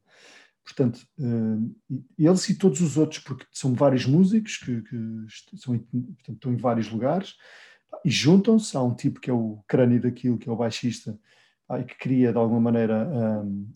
Portanto, 0.65 1.07
uh, 1.19 1.77
eles 2.17 2.49
e 2.49 2.55
todos 2.55 2.81
os 2.81 2.97
outros, 2.97 3.21
porque 3.23 3.45
são 3.53 3.75
vários 3.75 4.07
músicos 4.07 4.57
que, 4.57 4.83
que 4.83 4.97
são, 5.59 5.77
portanto, 5.79 6.33
estão 6.33 6.53
em 6.53 6.57
vários 6.57 6.91
lugares 6.91 7.35
e 8.05 8.11
juntam-se. 8.11 8.77
Há 8.77 8.83
um 8.83 8.95
tipo 8.95 9.21
que 9.21 9.31
é 9.31 9.35
o 9.35 9.63
crânio 9.67 10.01
daquilo, 10.01 10.39
que 10.39 10.49
é 10.49 10.53
o 10.53 10.57
baixista, 10.57 11.19
e 11.81 11.85
que 11.85 11.99
cria 11.99 12.33
de 12.33 12.39
alguma 12.39 12.61
maneira 12.61 13.07
um, 13.09 13.71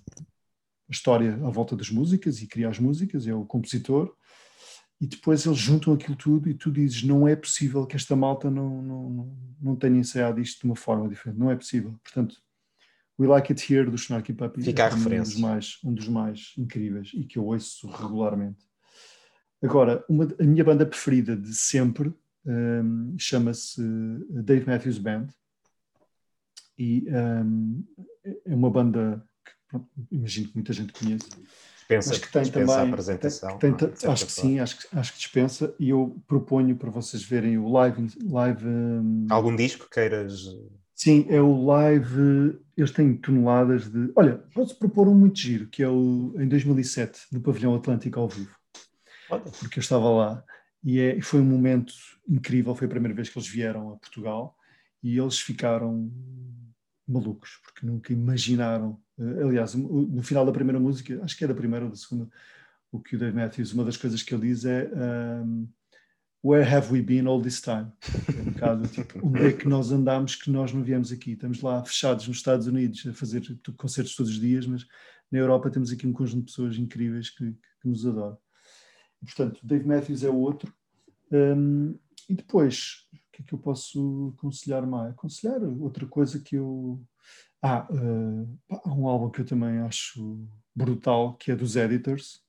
a 0.88 0.92
história 0.92 1.34
à 1.34 1.50
volta 1.50 1.76
das 1.76 1.90
músicas 1.90 2.40
e 2.40 2.46
cria 2.46 2.68
as 2.68 2.78
músicas, 2.78 3.26
é 3.26 3.34
o 3.34 3.44
compositor 3.44 4.16
e 5.00 5.06
depois 5.06 5.46
eles 5.46 5.58
juntam 5.58 5.94
aquilo 5.94 6.14
tudo 6.14 6.48
e 6.50 6.54
tu 6.54 6.70
dizes 6.70 7.02
não 7.02 7.26
é 7.26 7.34
possível 7.34 7.86
que 7.86 7.96
esta 7.96 8.14
malta 8.14 8.50
não, 8.50 8.82
não, 8.82 9.36
não 9.60 9.76
tenha 9.76 9.98
ensaiado 9.98 10.40
isto 10.40 10.60
de 10.60 10.66
uma 10.66 10.76
forma 10.76 11.08
diferente, 11.08 11.38
não 11.38 11.50
é 11.50 11.56
possível. 11.56 11.98
Portanto, 12.02 12.36
We 13.18 13.26
Like 13.26 13.52
It 13.52 13.72
Here 13.72 13.88
do 13.88 13.96
Snarky 13.96 14.34
Puppy 14.34 14.62
Fica 14.62 14.84
é 14.84 14.94
um 14.94 15.22
dos, 15.22 15.36
mais, 15.36 15.78
um 15.84 15.94
dos 15.94 16.08
mais 16.08 16.52
incríveis 16.58 17.12
e 17.14 17.24
que 17.24 17.38
eu 17.38 17.46
ouço 17.46 17.88
regularmente. 17.88 18.68
Agora, 19.62 20.04
uma, 20.08 20.28
a 20.38 20.44
minha 20.44 20.64
banda 20.64 20.84
preferida 20.84 21.36
de 21.36 21.54
sempre 21.54 22.14
um, 22.44 23.14
chama-se 23.18 23.82
Dave 24.30 24.66
Matthews 24.66 24.98
Band 24.98 25.28
e 26.78 27.06
um, 27.10 27.84
é 28.46 28.54
uma 28.54 28.70
banda 28.70 29.22
que 29.44 29.52
pronto, 29.68 29.88
imagino 30.10 30.48
que 30.48 30.54
muita 30.54 30.72
gente 30.72 30.92
conhece 30.92 31.28
dispensa, 31.98 32.10
acho 32.12 32.20
que 32.20 32.32
tem 32.32 32.42
dispensa 32.42 32.66
também, 32.72 32.84
a 32.84 32.88
apresentação. 32.92 33.58
tem- 33.58 33.70
não 33.70 33.78
é? 33.78 33.90
De 33.90 34.06
acho 34.06 34.26
que 34.26 34.32
sim, 34.32 34.58
acho 34.60 34.78
que, 34.78 34.98
acho 34.98 35.12
que 35.12 35.18
dispensa. 35.18 35.74
E 35.78 35.88
eu 35.90 36.16
proponho 36.26 36.76
para 36.76 36.90
vocês 36.90 37.22
verem 37.22 37.58
o 37.58 37.68
live. 37.68 38.08
live 38.24 38.60
forma. 38.60 39.26
Algum 39.30 39.54
disco 39.56 39.88
queiras. 39.90 40.44
Sim, 40.94 41.26
é 41.28 41.40
o 41.40 41.64
live. 41.64 42.58
Eles 42.76 42.90
têm 42.90 43.14
toneladas 43.16 43.90
de. 43.90 44.12
Olha, 44.14 44.38
posso 44.54 44.78
propor 44.78 45.08
um 45.08 45.14
muito 45.14 45.38
giro, 45.38 45.66
que 45.68 45.82
é 45.82 45.88
o 45.88 46.34
em 46.38 46.46
2007, 46.48 47.20
no 47.32 47.40
Pavilhão 47.40 47.74
Atlântico 47.74 48.20
ao 48.20 48.28
vivo, 48.28 48.54
Olha, 49.30 49.42
porque 49.58 49.78
eu 49.78 49.80
estava 49.80 50.08
lá 50.10 50.44
e, 50.84 50.98
é, 51.00 51.16
e 51.16 51.22
foi 51.22 51.40
um 51.40 51.44
momento 51.44 51.92
incrível. 52.28 52.74
Foi 52.74 52.86
a 52.86 52.90
primeira 52.90 53.14
vez 53.14 53.28
que 53.28 53.38
eles 53.38 53.48
vieram 53.48 53.92
a 53.92 53.96
Portugal 53.96 54.54
e 55.02 55.18
eles 55.18 55.38
ficaram 55.40 56.10
malucos, 57.08 57.58
porque 57.64 57.86
nunca 57.86 58.12
imaginaram. 58.12 59.00
Eh, 59.20 59.42
aliás, 59.42 59.74
no 59.74 60.22
final 60.22 60.44
da 60.46 60.52
primeira 60.52 60.80
música, 60.80 61.20
acho 61.22 61.36
que 61.36 61.44
é 61.44 61.48
da 61.48 61.54
primeira 61.54 61.84
ou 61.84 61.90
da 61.90 61.96
segunda, 61.96 62.28
o 62.90 63.00
que 63.00 63.16
o 63.16 63.18
Dave 63.18 63.36
Matthews, 63.36 63.72
uma 63.72 63.84
das 63.84 63.96
coisas 63.96 64.22
que 64.22 64.34
ele 64.34 64.48
diz 64.48 64.64
é. 64.64 64.90
um, 65.44 65.68
Where 66.42 66.64
have 66.64 66.90
we 66.90 67.02
been 67.02 67.26
all 67.26 67.42
this 67.42 67.60
time? 67.60 67.92
É 68.34 68.40
um 68.40 68.52
bocado 68.52 68.88
tipo, 68.88 69.20
onde 69.28 69.46
é 69.46 69.52
que 69.52 69.68
nós 69.68 69.92
andamos 69.92 70.36
que 70.36 70.50
nós 70.50 70.72
não 70.72 70.82
viemos 70.82 71.12
aqui? 71.12 71.32
Estamos 71.32 71.60
lá 71.60 71.84
fechados 71.84 72.26
nos 72.26 72.38
Estados 72.38 72.66
Unidos 72.66 73.06
a 73.06 73.12
fazer 73.12 73.42
concertos 73.76 74.16
todos 74.16 74.32
os 74.32 74.40
dias, 74.40 74.66
mas 74.66 74.86
na 75.30 75.38
Europa 75.38 75.70
temos 75.70 75.92
aqui 75.92 76.06
um 76.06 76.14
conjunto 76.14 76.46
de 76.46 76.52
pessoas 76.52 76.78
incríveis 76.78 77.28
que, 77.28 77.52
que 77.52 77.88
nos 77.88 78.06
adoram. 78.06 78.38
Portanto, 79.20 79.60
Dave 79.62 79.86
Matthews 79.86 80.24
é 80.24 80.30
o 80.30 80.36
outro. 80.36 80.72
Um, 81.30 81.98
e 82.28 82.34
depois, 82.34 83.06
o 83.12 83.18
que 83.32 83.42
é 83.42 83.44
que 83.44 83.52
eu 83.52 83.58
posso 83.58 84.34
aconselhar 84.36 84.86
mais? 84.86 85.12
Aconselhar 85.12 85.62
outra 85.62 86.06
coisa 86.06 86.40
que 86.40 86.56
eu. 86.56 87.02
Ah, 87.62 87.86
uh, 87.90 88.58
pá, 88.66 88.80
há 88.84 88.92
um 88.92 89.06
álbum 89.06 89.30
que 89.30 89.40
eu 89.40 89.44
também 89.46 89.78
acho 89.80 90.48
brutal, 90.74 91.34
que 91.36 91.50
é 91.50 91.56
dos 91.56 91.76
Editors 91.76 92.42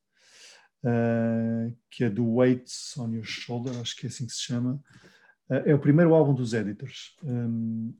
uh, 0.84 1.76
que 1.90 2.04
é 2.04 2.10
do 2.10 2.36
Weights 2.36 2.98
on 2.98 3.14
Your 3.14 3.24
Shoulder, 3.24 3.80
acho 3.80 3.96
que 3.96 4.06
é 4.06 4.10
assim 4.10 4.26
que 4.26 4.34
se 4.34 4.42
chama. 4.42 4.82
Uh, 5.50 5.64
é 5.66 5.74
o 5.74 5.80
primeiro 5.80 6.14
álbum 6.14 6.34
dos 6.34 6.54
Editors, 6.54 7.16
um, 7.24 7.94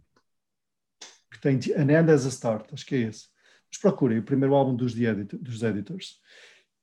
que 1.32 1.40
tem 1.40 1.60
An 1.78 1.92
End 1.92 2.12
as 2.12 2.26
a 2.26 2.30
Start, 2.30 2.74
acho 2.74 2.86
que 2.86 2.96
é 2.96 3.00
esse. 3.00 3.28
Mas 3.70 3.80
procurem 3.80 4.20
o 4.20 4.24
primeiro 4.24 4.54
álbum 4.54 4.76
dos, 4.76 4.94
The 4.94 5.04
Editor, 5.04 5.40
dos 5.40 5.64
Editors, 5.64 6.20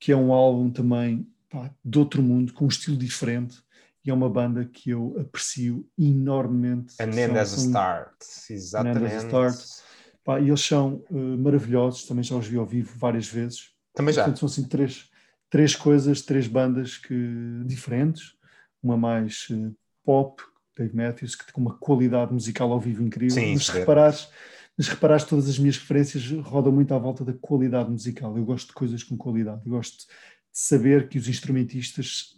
que 0.01 0.13
é 0.13 0.17
um 0.17 0.33
álbum 0.33 0.71
também 0.71 1.31
pá, 1.51 1.71
de 1.85 1.99
outro 1.99 2.23
mundo, 2.23 2.53
com 2.53 2.65
um 2.65 2.69
estilo 2.69 2.97
diferente, 2.97 3.63
e 4.05 4.11
é 4.11 4.15
uma 4.15 4.31
banda 4.31 4.65
que 4.65 4.91
eu 4.91 5.17
aprecio 5.21 5.87
enormemente. 5.99 6.95
And 6.99 7.13
São- 7.13 7.13
then 7.13 7.39
as 7.39 7.53
a 7.53 7.57
start. 7.57 8.15
And 8.23 8.55
Exatamente. 8.55 9.05
as 9.05 9.13
a 9.13 9.27
start. 9.27 9.88
Pá, 10.29 10.39
e 10.39 10.49
eles 10.49 10.61
são 10.61 11.03
uh, 11.09 11.39
maravilhosos, 11.39 12.05
também 12.05 12.23
já 12.23 12.37
os 12.37 12.47
vi 12.47 12.59
ao 12.59 12.67
vivo 12.67 12.93
várias 12.99 13.27
vezes. 13.27 13.71
Também 13.95 14.13
já. 14.13 14.25
Portanto, 14.25 14.41
são 14.41 14.47
assim 14.47 14.69
três, 14.69 15.09
três 15.49 15.75
coisas, 15.75 16.21
três 16.21 16.47
bandas 16.47 16.99
que, 16.99 17.63
diferentes. 17.65 18.35
Uma 18.83 18.95
mais 18.95 19.49
eh, 19.51 19.71
pop, 20.05 20.43
Dave 20.77 20.95
Matthews, 20.95 21.35
que 21.35 21.51
tem 21.51 21.65
uma 21.65 21.79
qualidade 21.79 22.33
musical 22.33 22.71
ao 22.71 22.79
vivo 22.79 23.03
incrível. 23.03 23.43
Sim, 23.43 23.55
mas 23.55 23.65
se 23.65 23.71
é. 23.71 23.81
reparares, 23.81 24.29
mas 24.77 24.87
se 24.87 24.93
reparares, 24.93 25.25
todas 25.25 25.49
as 25.49 25.59
minhas 25.59 25.79
referências 25.79 26.31
rodam 26.43 26.73
muito 26.73 26.93
à 26.93 26.99
volta 26.99 27.25
da 27.25 27.33
qualidade 27.33 27.91
musical. 27.91 28.37
Eu 28.37 28.45
gosto 28.45 28.69
de 28.69 28.75
coisas 28.75 29.03
com 29.03 29.17
qualidade. 29.17 29.63
Eu 29.65 29.73
gosto 29.73 29.97
de 29.97 30.07
saber 30.53 31.09
que 31.09 31.19
os 31.19 31.27
instrumentistas 31.27 32.37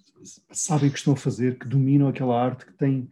sabem 0.52 0.88
o 0.88 0.92
que 0.92 0.98
estão 0.98 1.14
a 1.14 1.16
fazer, 1.16 1.58
que 1.58 1.66
dominam 1.66 2.06
aquela 2.06 2.40
arte, 2.40 2.66
que 2.66 2.72
têm 2.72 3.10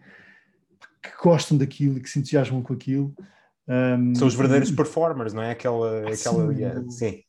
que 1.03 1.11
gostam 1.23 1.59
daquilo 1.59 1.99
e 1.99 2.01
que 2.01 2.09
se 2.09 2.21
entusiasmam 2.21 2.63
com 2.63 2.73
aquilo. 2.73 3.13
Um, 3.69 4.15
São 4.15 4.27
os 4.29 4.35
verdadeiros 4.35 4.71
performers, 4.71 5.35
não 5.35 5.43
é? 5.43 5.51
Aquela. 5.53 6.09
Ah, 6.09 6.13
aquela 6.13 6.53
sim, 6.53 6.59
yeah, 6.59 6.91
sim. 6.91 7.23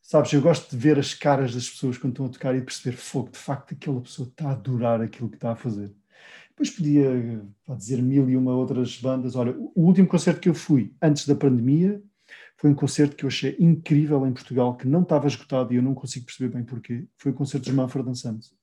Sabes, 0.00 0.32
eu 0.32 0.40
gosto 0.42 0.70
de 0.70 0.76
ver 0.76 0.98
as 0.98 1.14
caras 1.14 1.54
das 1.54 1.68
pessoas 1.68 1.96
quando 1.96 2.12
estão 2.12 2.26
a 2.26 2.28
tocar 2.28 2.54
e 2.56 2.60
perceber 2.60 2.96
fogo, 2.96 3.30
de 3.30 3.38
facto, 3.38 3.72
aquela 3.74 4.00
pessoa 4.00 4.28
está 4.28 4.48
a 4.48 4.52
adorar 4.52 5.00
aquilo 5.00 5.28
que 5.28 5.36
está 5.36 5.52
a 5.52 5.56
fazer. 5.56 5.92
Depois 6.50 6.70
podia 6.70 7.44
pá, 7.64 7.74
dizer 7.74 8.02
mil 8.02 8.28
e 8.28 8.36
uma 8.36 8.52
outras 8.54 8.98
bandas. 8.98 9.36
Olha, 9.36 9.54
o 9.58 9.82
último 9.86 10.08
concerto 10.08 10.40
que 10.40 10.48
eu 10.48 10.54
fui 10.54 10.94
antes 11.00 11.26
da 11.26 11.34
pandemia 11.34 12.02
foi 12.56 12.70
um 12.70 12.74
concerto 12.74 13.16
que 13.16 13.24
eu 13.24 13.28
achei 13.28 13.56
incrível 13.58 14.26
em 14.26 14.32
Portugal, 14.32 14.76
que 14.76 14.86
não 14.86 15.02
estava 15.02 15.26
esgotado 15.26 15.72
e 15.72 15.76
eu 15.76 15.82
não 15.82 15.94
consigo 15.94 16.26
perceber 16.26 16.54
bem 16.54 16.64
porquê. 16.64 17.06
Foi 17.16 17.32
o 17.32 17.34
concerto 17.34 17.66
dos 17.66 17.74
Manfred 17.74 18.16
Sons. 18.16 18.54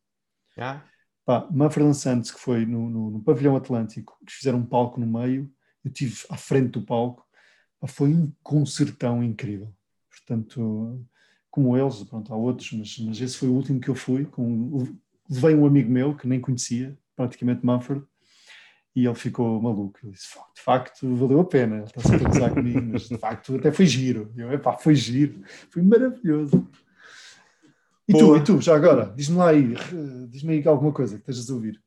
Ah, 0.57 0.81
Pá, 1.25 1.47
Manfred 1.51 1.93
Sons, 1.95 2.31
que 2.31 2.39
foi 2.39 2.65
no, 2.65 2.89
no- 2.89 3.11
no 3.11 3.23
Pavilhão 3.23 3.55
Atlântico, 3.55 4.17
que 4.25 4.33
fizeram 4.33 4.59
um 4.59 4.65
palco 4.65 4.99
no 4.99 5.07
meio, 5.07 5.51
eu 5.83 5.91
estive 5.91 6.25
à 6.29 6.37
frente 6.37 6.71
do 6.71 6.81
palco, 6.81 7.25
foi 7.87 8.09
um 8.09 8.31
concertão 8.43 9.23
incrível. 9.23 9.73
Portanto, 10.09 11.05
como 11.49 11.77
eles, 11.77 12.03
pronto, 12.03 12.33
há 12.33 12.35
outros, 12.35 12.71
mas, 12.73 12.97
mas 12.99 13.21
esse 13.21 13.37
foi 13.37 13.47
o 13.49 13.53
último 13.53 13.79
que 13.79 13.89
eu 13.89 13.95
fui. 13.95 14.25
Com, 14.25 14.87
levei 15.29 15.55
um 15.55 15.65
amigo 15.65 15.89
meu 15.89 16.15
que 16.15 16.27
nem 16.27 16.41
conhecia, 16.41 16.97
praticamente 17.15 17.65
Manfred, 17.65 18.03
e 18.95 19.05
ele 19.05 19.15
ficou 19.15 19.61
maluco. 19.61 19.99
Ele 20.03 20.11
disse: 20.11 20.27
"Fuck, 20.27 20.55
de 20.55 20.61
facto, 20.61 21.15
valeu 21.15 21.39
a 21.39 21.45
pena. 21.45 21.77
Ele 21.77 21.85
está 21.85 22.01
sempre 22.01 22.25
a 22.25 22.29
gozar 22.29 22.53
comigo, 22.53 22.81
mas 22.91 23.07
de 23.07 23.17
facto 23.17 23.55
até 23.55 23.71
foi 23.71 23.85
giro. 23.85 24.31
Eu, 24.35 24.51
epá, 24.51 24.77
foi 24.77 24.95
giro, 24.95 25.41
foi 25.69 25.81
maravilhoso. 25.81 26.67
E 28.07 28.13
tu, 28.13 28.25
Boa. 28.25 28.37
e 28.39 28.43
tu, 28.43 28.59
já 28.59 28.75
agora, 28.75 29.13
diz-me 29.15 29.37
lá 29.37 29.49
aí, 29.49 29.75
eh, 29.75 30.27
diz-me 30.29 30.53
aí 30.53 30.67
alguma 30.67 30.91
coisa 30.91 31.15
que 31.15 31.21
estejas 31.21 31.49
a 31.49 31.53
ouvir. 31.53 31.79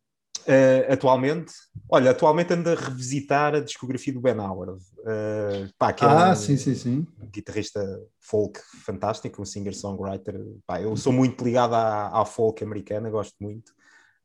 Uh, 0.47 0.93
atualmente, 0.93 1.53
olha, 1.89 2.11
atualmente 2.11 2.53
ando 2.53 2.71
a 2.71 2.75
revisitar 2.75 3.55
a 3.55 3.61
discografia 3.61 4.13
do 4.13 4.21
Ben 4.21 4.39
Howard. 4.39 4.81
Uh, 5.01 5.69
pá, 5.79 5.93
que 5.93 6.05
é 6.05 6.09
Ah, 6.09 6.33
um 6.33 6.35
sim, 6.35 6.57
sim, 6.57 6.75
sim. 6.75 7.07
guitarrista 7.33 7.81
folk 8.21 8.61
fantástico, 8.85 9.41
um 9.41 9.45
singer-songwriter. 9.45 10.35
Eu 10.81 10.97
sou 10.97 11.13
muito 11.13 11.45
ligado 11.45 11.75
à, 11.75 12.21
à 12.21 12.25
folk 12.25 12.63
americana, 12.65 13.11
gosto 13.11 13.35
muito. 13.41 13.71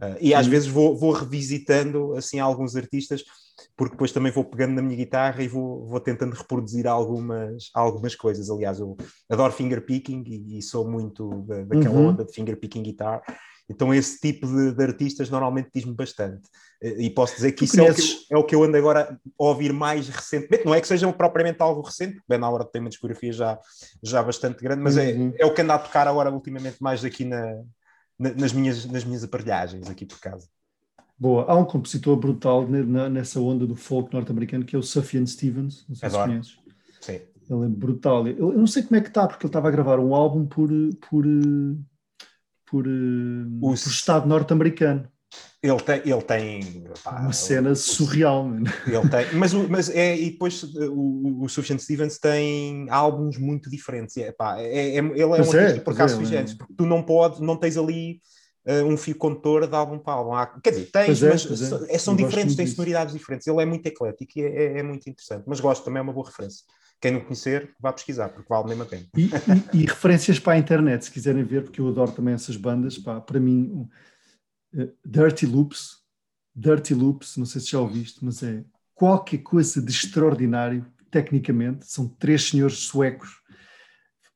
Uh, 0.02 0.16
e 0.22 0.34
às 0.34 0.46
Sim. 0.46 0.52
vezes 0.52 0.68
vou, 0.68 0.96
vou 0.96 1.12
revisitando 1.12 2.14
assim 2.16 2.40
alguns 2.40 2.76
artistas, 2.76 3.24
porque 3.76 3.94
depois 3.94 4.12
também 4.12 4.32
vou 4.32 4.44
pegando 4.46 4.76
na 4.76 4.82
minha 4.82 4.96
guitarra 4.96 5.42
e 5.42 5.48
vou, 5.48 5.88
vou 5.88 6.00
tentando 6.00 6.36
reproduzir 6.36 6.86
algumas, 6.88 7.70
algumas 7.74 8.16
coisas. 8.16 8.50
Aliás, 8.50 8.80
eu 8.80 8.96
adoro 9.28 9.52
fingerpicking 9.52 10.24
e, 10.28 10.60
e 10.60 10.62
sou 10.62 10.88
muito 10.88 11.42
da, 11.44 11.64
daquela 11.64 11.96
Uhum. 11.96 12.10
onda 12.10 12.24
de 12.26 12.32
fingerpicking 12.34 12.84
guitar. 12.84 13.24
Então 13.70 13.94
esse 13.94 14.20
tipo 14.20 14.48
de, 14.48 14.72
de 14.74 14.84
artistas 14.84 15.30
normalmente 15.30 15.70
diz-me 15.74 15.94
bastante. 15.94 16.48
Eh, 16.82 17.04
E 17.06 17.10
posso 17.10 17.36
dizer 17.36 17.52
que 17.52 17.60
Tu 17.60 17.66
isso 17.66 17.82
é 17.82 17.84
o 17.92 17.94
que, 17.94 18.02
eu, 18.02 18.38
é 18.38 18.38
o 18.38 18.44
que 18.46 18.56
eu 18.56 18.64
ando 18.64 18.78
agora 18.78 19.20
a 19.40 19.44
ouvir 19.44 19.74
mais 19.74 20.08
recentemente. 20.08 20.66
Não 20.66 20.74
é 20.74 20.80
que 20.80 20.88
seja 20.88 21.12
propriamente 21.12 21.62
algo 21.62 21.82
recente, 21.82 22.14
porque 22.16 22.26
Ben 22.30 22.42
Howard 22.44 22.72
tem 22.72 22.80
uma 22.82 22.90
discografia 22.90 23.34
já, 23.34 23.60
já 24.02 24.24
bastante 24.24 24.64
grande, 24.64 24.82
mas 24.82 24.96
é, 24.98 25.12
Uhum. 25.14 25.34
é 25.38 25.46
o 25.46 25.54
que 25.54 25.62
anda 25.62 25.74
a 25.76 25.80
tocar 25.80 26.08
agora 26.08 26.32
ultimamente 26.32 26.78
mais 26.82 27.04
aqui 27.04 27.26
na, 27.26 27.56
na- 28.18 28.34
nas, 28.34 28.54
minhas, 28.54 28.86
nas 28.86 29.04
minhas 29.04 29.24
aparelhagens 29.24 29.90
aqui 29.90 30.06
por 30.06 30.20
casa. 30.20 30.48
Boa. 31.20 31.46
Há 31.52 31.56
um 31.56 31.66
compositor 31.66 32.16
brutal 32.16 32.68
ne- 32.68 32.84
na- 32.84 33.10
nessa 33.10 33.40
onda 33.40 33.66
do 33.68 33.76
folk 33.76 34.14
norte-americano 34.14 34.64
que 34.64 34.76
é 34.76 34.80
o 34.80 34.84
Sufjan 34.84 35.26
Stevens. 35.26 35.84
Não 35.90 35.96
sei 35.96 36.08
Adoro. 36.08 36.24
se 36.24 36.30
conheces. 36.30 36.58
Sim. 37.02 37.20
Ele 37.50 37.66
é 37.66 37.70
brutal. 37.70 38.28
Eu, 38.28 38.52
eu 38.54 38.58
não 38.58 38.68
sei 38.68 38.84
como 38.84 38.96
é 38.98 39.02
que 39.02 39.08
está, 39.08 39.28
porque 39.28 39.46
ele 39.46 39.50
estava 39.50 39.68
a 39.68 39.72
gravar 39.72 40.00
um 40.00 40.14
álbum 40.14 40.46
por, 40.46 40.70
por, 41.10 41.26
por, 42.70 42.84
por 43.60 43.74
Os- 43.74 43.86
estado 43.88 44.28
norte-americano. 44.28 45.08
Ele 45.62 45.80
tem, 45.82 46.02
ele 46.06 46.22
tem 46.22 46.84
pá, 47.04 47.20
Uma 47.20 47.34
cena 47.34 47.72
o- 47.72 47.76
surreal, 47.76 48.44
mano. 48.48 48.66
Ele 48.86 49.10
tem, 49.10 49.36
mas, 49.36 49.54
o- 49.54 49.68
mas 49.70 49.90
é, 49.90 50.16
e 50.16 50.32
depois 50.32 50.62
uh, 50.64 50.92
o, 50.94 51.44
o 51.44 51.50
Sufjan 51.50 51.78
Stevens 51.78 52.18
tem 52.20 52.88
álbuns 52.90 53.38
muito 53.38 53.70
diferentes. 53.70 54.16
É, 54.18 54.32
pá, 54.32 54.60
é, 54.60 54.96
é- 54.96 54.98
ele 54.98 55.20
é 55.22 55.26
um 55.26 55.30
Pois 55.30 55.54
é, 55.56 55.60
artista 55.62 55.82
por 55.82 55.94
acaso 55.94 56.22
é, 56.34 56.36
é. 56.38 56.46
porque 56.58 56.74
tu 56.78 56.86
não 56.86 57.02
podes, 57.04 57.40
não 57.40 57.58
tens 57.58 57.76
ali 57.76 58.22
uh, 58.68 58.86
um 58.86 58.96
fio 58.96 59.16
condutor 59.18 59.68
de 59.68 59.76
álbum 59.76 59.98
para 60.00 60.14
álbum. 60.14 60.34
Há- 60.34 60.46
quer 60.62 60.70
dizer, 60.70 60.90
tens, 60.92 61.24
é, 61.24 61.30
mas 61.30 61.62
é. 61.90 61.98
são- 61.98 62.16
diferentes, 62.16 62.56
têm 62.56 62.68
sonoridades 62.68 63.14
diferentes. 63.14 63.48
Ele 63.48 63.62
é 63.62 63.66
muito 63.66 63.86
eclético 63.86 64.32
e 64.40 64.44
é, 64.44 64.48
é- 64.48 64.80
é 64.80 64.84
muito 64.84 65.10
interessante. 65.10 65.44
Mas 65.48 65.60
gosto 65.60 65.84
também, 65.84 66.00
é 66.00 66.04
uma 66.04 66.14
boa 66.14 66.28
referência. 66.28 66.64
Quem 67.00 67.12
não 67.12 67.22
conhecer, 67.22 67.76
vá 67.80 67.94
pesquisar, 67.94 68.30
porque 68.30 68.50
vale 68.50 68.70
mesmo 68.70 68.84
a 68.84 68.86
pena. 68.88 69.06
E, 69.16 69.26
e- 69.26 69.84
e 69.84 69.86
referências 69.86 70.40
para 70.40 70.54
a 70.54 70.58
internet, 70.58 71.06
se 71.06 71.12
quiserem 71.12 71.44
ver, 71.44 71.64
porque 71.64 71.80
eu 71.80 71.88
adoro 71.88 72.12
também 72.12 72.34
essas 72.34 72.58
bandas. 72.58 72.98
Pá, 72.98 73.22
para 73.22 73.40
mim, 73.40 73.88
eh, 74.76 74.90
Dirty 75.06 75.46
Loops, 75.46 75.98
Dirty 76.56 76.94
Loops, 76.96 77.38
não 77.38 77.46
sei 77.46 77.62
se 77.62 77.72
já 77.72 77.80
ouviste, 77.80 78.26
mas 78.26 78.42
é 78.42 78.64
qualquer 78.96 79.38
coisa 79.40 79.80
de 79.80 79.92
extraordinário, 79.92 80.86
tecnicamente. 81.12 81.86
São 81.86 82.08
três 82.08 82.50
senhores 82.50 82.78
suecos. 82.80 83.30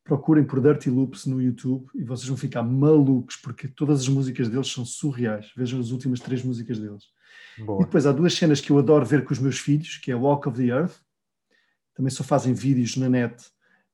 Procurem 0.04 0.44
por 0.44 0.62
Dirty 0.62 0.90
Loops 0.90 1.26
no 1.26 1.42
YouTube 1.42 1.88
e 1.96 2.04
vocês 2.04 2.28
vão 2.28 2.38
ficar 2.38 2.64
malucos, 2.64 3.36
porque 3.38 3.68
todas 3.68 4.02
as 4.02 4.08
músicas 4.08 4.50
deles 4.50 4.68
são 4.72 4.84
surreais. 4.86 5.52
Vejam 5.56 5.80
as 5.80 5.90
últimas 5.92 6.20
três 6.20 6.44
músicas 6.44 6.80
deles. 6.80 7.06
E 7.58 7.64
Boa. 7.64 7.84
depois 7.86 8.06
há 8.06 8.12
duas 8.12 8.34
cenas 8.34 8.60
que 8.62 8.72
eu 8.72 8.78
adoro 8.80 9.06
ver 9.06 9.24
com 9.24 9.32
os 9.34 9.40
meus 9.40 9.60
filhos, 9.60 9.98
que 9.98 10.12
é 10.12 10.16
Walk 10.16 10.48
of 10.50 10.58
the 10.58 10.68
Earth, 10.72 10.96
também 11.94 12.10
só 12.10 12.24
fazem 12.24 12.54
vídeos 12.54 12.98
na 12.98 13.10
net, 13.10 13.44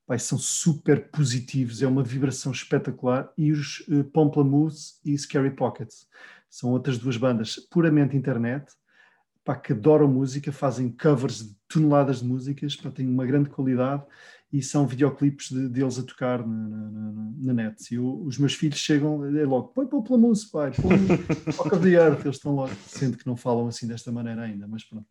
Pai, 0.08 0.18
são 0.18 0.38
super 0.38 1.12
positivos, 1.12 1.82
é 1.82 1.88
uma 1.88 2.02
vibração 2.02 2.54
espetacular, 2.54 3.30
e 3.38 3.52
os 3.52 3.82
uh, 3.90 4.06
Pomplamoose 4.06 4.94
e 5.04 5.18
Scary 5.18 5.52
Pockets, 5.52 6.08
são 6.50 6.72
outras 6.72 6.98
duas 6.98 7.18
bandas 7.18 7.58
puramente 7.70 8.16
internet, 8.16 8.72
pá, 9.44 9.54
que 9.54 9.74
adoram 9.74 10.08
música, 10.08 10.50
fazem 10.50 10.90
covers 10.90 11.46
de 11.46 11.56
toneladas 11.68 12.22
de 12.22 12.26
músicas, 12.26 12.74
pá, 12.78 12.90
têm 12.90 13.06
uma 13.06 13.26
grande 13.26 13.50
qualidade, 13.50 14.02
e 14.52 14.64
são 14.64 14.88
videoclipes 14.88 15.50
de, 15.50 15.68
deles 15.68 16.00
a 16.00 16.04
tocar 16.04 16.40
na, 16.48 16.70
na, 16.70 17.32
na, 17.40 17.54
net. 17.54 17.94
E 17.94 18.00
os 18.00 18.38
meus 18.38 18.54
filhos 18.54 18.80
chegam 18.80 19.26
é 19.26 19.44
logo, 19.44 19.74
põe 19.74 19.86
Plamus, 19.88 20.46
pai, 20.46 20.72
põe 20.72 20.96
Rock 21.58 21.76
of 21.76 21.84
the 21.84 21.90
Earth, 21.90 22.22
eles 22.22 22.38
estão 22.38 22.56
logo, 22.56 22.74
sendo 22.88 23.18
que 23.18 23.28
não 23.28 23.36
falam 23.36 23.68
assim 23.68 23.86
desta 23.86 24.10
maneira 24.10 24.44
ainda, 24.44 24.66
mas 24.70 24.86
pronto. 24.86 25.06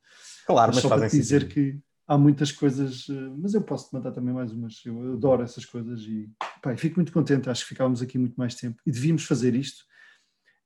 Claro, 0.47 0.69
mas, 0.69 0.77
mas 0.77 0.83
só 0.83 0.89
fazem 0.89 1.11
para 1.11 1.19
dizer 1.19 1.43
sentido. 1.43 1.53
que 1.53 1.79
há 2.07 2.17
muitas 2.17 2.53
coisas, 2.53 3.07
eh, 3.09 3.31
mas 3.37 3.55
eu 3.55 3.63
posso 3.63 3.89
te 3.89 3.95
mandar 3.95 4.13
também 4.13 4.33
mais 4.33 4.53
umas, 4.53 4.81
eu 4.85 5.15
adoro 5.15 5.43
essas 5.43 5.65
coisas 5.65 6.03
e 6.03 6.31
pá, 6.63 6.77
fico 6.77 6.97
muito 6.97 7.13
contente, 7.13 7.51
acho 7.51 7.63
que 7.63 7.71
ficávamos 7.71 8.01
aqui 8.01 8.17
muito 8.19 8.37
mais 8.37 8.55
tempo 8.55 8.81
e 8.87 8.93
devíamos 8.93 9.25
fazer 9.25 9.55
isto, 9.55 9.85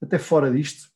até 0.02 0.18
fora 0.18 0.50
disto, 0.50 0.88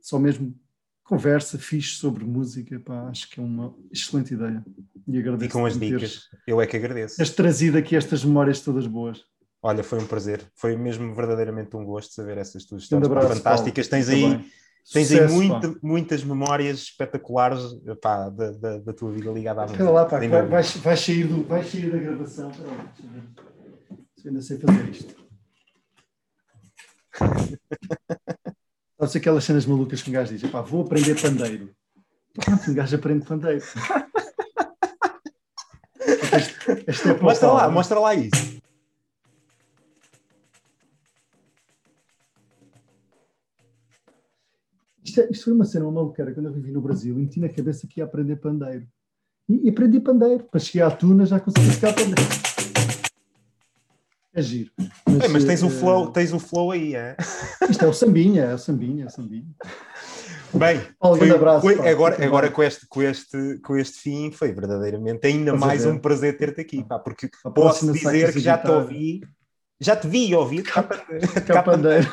só 0.00 0.18
mesmo 0.18 0.58
conversa 1.04 1.58
fixe 1.58 1.96
sobre 1.96 2.24
música, 2.24 2.78
pá, 2.80 3.08
acho 3.08 3.28
que 3.28 3.40
é 3.40 3.42
uma 3.42 3.74
excelente 3.90 4.32
ideia. 4.32 4.64
E 5.08 5.18
agradeço. 5.18 5.50
E 5.50 5.52
com 5.52 5.66
as 5.66 5.78
dicas, 5.78 6.28
eu 6.46 6.60
é 6.60 6.66
que 6.66 6.76
agradeço. 6.76 7.16
Teres 7.16 7.34
trazido 7.34 7.76
aqui 7.76 7.96
estas 7.96 8.24
memórias 8.24 8.60
todas 8.60 8.86
boas. 8.86 9.24
Olha, 9.62 9.82
foi 9.82 9.98
um 9.98 10.06
prazer, 10.06 10.40
foi 10.54 10.76
mesmo 10.76 11.12
verdadeiramente 11.14 11.76
um 11.76 11.84
gosto 11.84 12.14
saber 12.14 12.38
essas 12.38 12.64
tuas 12.64 12.82
histórias 12.84 13.10
abraço, 13.10 13.28
fantásticas. 13.28 13.88
Paulo. 13.88 14.04
Tens 14.04 14.08
aí. 14.08 14.50
Tens 14.92 15.12
aí 15.12 15.48
pá. 15.48 15.60
muitas 15.82 16.24
memórias 16.24 16.78
espetaculares 16.78 17.62
pá, 18.00 18.28
da, 18.28 18.50
da, 18.52 18.78
da 18.78 18.92
tua 18.92 19.12
vida 19.12 19.30
ligada 19.30 19.60
à 19.60 19.64
música. 19.64 19.82
Espera 19.82 19.94
lá, 19.94 20.04
pá, 20.04 20.18
vai, 20.18 20.28
dúvida. 20.28 20.46
vais, 20.46 20.76
vais 20.76 21.00
sair 21.00 21.26
do, 21.26 21.44
vais 21.44 21.70
sair 21.70 21.90
da 21.90 21.98
gravação. 21.98 22.50
Espera 22.50 22.68
lá, 22.68 22.84
deixa 22.84 23.02
eu 23.02 23.10
ver. 23.10 23.22
Se 24.16 24.26
eu 24.26 24.30
ainda 24.30 24.42
sei 24.42 24.58
fazer 24.58 24.88
isto. 24.90 25.14
Sabes 29.00 29.16
aquelas 29.16 29.44
cenas 29.44 29.64
malucas 29.64 30.02
que 30.02 30.10
um 30.10 30.12
gajo 30.12 30.36
diz: 30.36 30.50
pá, 30.50 30.60
vou 30.60 30.82
aprender 30.82 31.20
pandeiro. 31.20 31.70
Pronto, 32.34 32.70
um 32.70 32.74
gajo 32.74 32.96
aprende 32.96 33.24
pandeiro. 33.24 33.64
Este, 36.32 36.84
este 36.86 37.08
é 37.08 37.20
Mostra 37.20 37.50
lá, 37.50 37.68
mostra 37.68 37.98
lá 37.98 38.14
isso. 38.14 38.59
Isto, 45.10 45.22
é- 45.22 45.28
isto 45.28 45.44
foi 45.44 45.52
uma 45.54 45.64
cena 45.64 45.86
uma 45.86 45.92
maluqueira 45.92 46.32
quando 46.32 46.46
eu 46.46 46.52
vivi 46.52 46.70
no 46.70 46.80
Brasil 46.80 47.16
e 47.16 47.18
meti 47.22 47.40
na 47.40 47.48
cabeça 47.48 47.84
que 47.88 47.98
ia 47.98 48.04
aprender 48.04 48.36
pandeiro. 48.36 48.86
E, 49.48 49.66
e 49.66 49.68
aprendi 49.68 49.98
pandeiro. 49.98 50.44
Para 50.44 50.60
chegar 50.60 50.86
à 50.86 50.90
tuna 50.92 51.26
já 51.26 51.40
consegui 51.40 51.74
tocar 51.74 51.92
pandeiro. 51.94 52.30
É 54.32 54.40
giro. 54.40 54.70
É, 54.78 55.26
mas 55.26 55.44
tens 55.44 55.64
o 55.64 55.66
eh, 55.66 55.70
flow, 55.70 56.12
tens 56.12 56.32
o 56.32 56.38
flow 56.38 56.70
aí, 56.70 56.94
é? 56.94 57.16
Isto 57.68 57.84
é 57.84 57.88
o 57.88 57.92
sambinha, 57.92 58.44
é 58.44 58.54
o 58.54 58.58
sambinha, 58.58 59.02
é 59.02 59.06
o 59.08 59.10
sambinha. 59.10 59.44
Bem, 60.54 60.80
Paulo, 61.00 61.16
foi- 61.18 61.30
abraço, 61.32 61.60
foi- 61.62 61.88
agora, 61.88 62.24
agora 62.24 62.50
com, 62.52 62.62
este, 62.62 62.86
com, 62.86 63.02
este, 63.02 63.58
com 63.58 63.76
este 63.76 63.98
fim 63.98 64.30
foi 64.30 64.52
verdadeiramente 64.52 65.26
ainda 65.26 65.50
a 65.52 65.56
mais 65.56 65.84
ver? 65.84 65.90
um 65.90 65.98
prazer 65.98 66.36
ter-te 66.36 66.60
aqui, 66.60 66.84
pá, 66.84 67.00
porque 67.00 67.28
A 67.44 67.50
posso 67.50 67.90
dizer 67.92 68.32
que 68.32 68.38
já 68.38 68.56
te 68.56 68.70
ouvi, 68.70 69.22
já 69.80 69.96
te 69.96 70.06
vi 70.06 70.32
ouvir 70.32 70.62
tocar 70.62 70.84
pandeiro. 70.84 71.26
Tocar 71.34 71.62
pandeiro. 71.64 72.12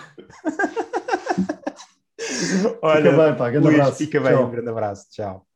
Olha, 2.82 3.02
Fica 3.02 3.12
bem, 3.14 3.36
pá. 3.38 3.50
Grande 3.50 3.68
Luís, 3.68 3.68
abraço. 3.68 3.98
fica 3.98 4.20
bem, 4.22 4.36
Tchau. 4.36 4.46
um 4.46 4.50
grande 4.52 4.70
abraço, 4.70 5.10
tchau. 5.12 5.47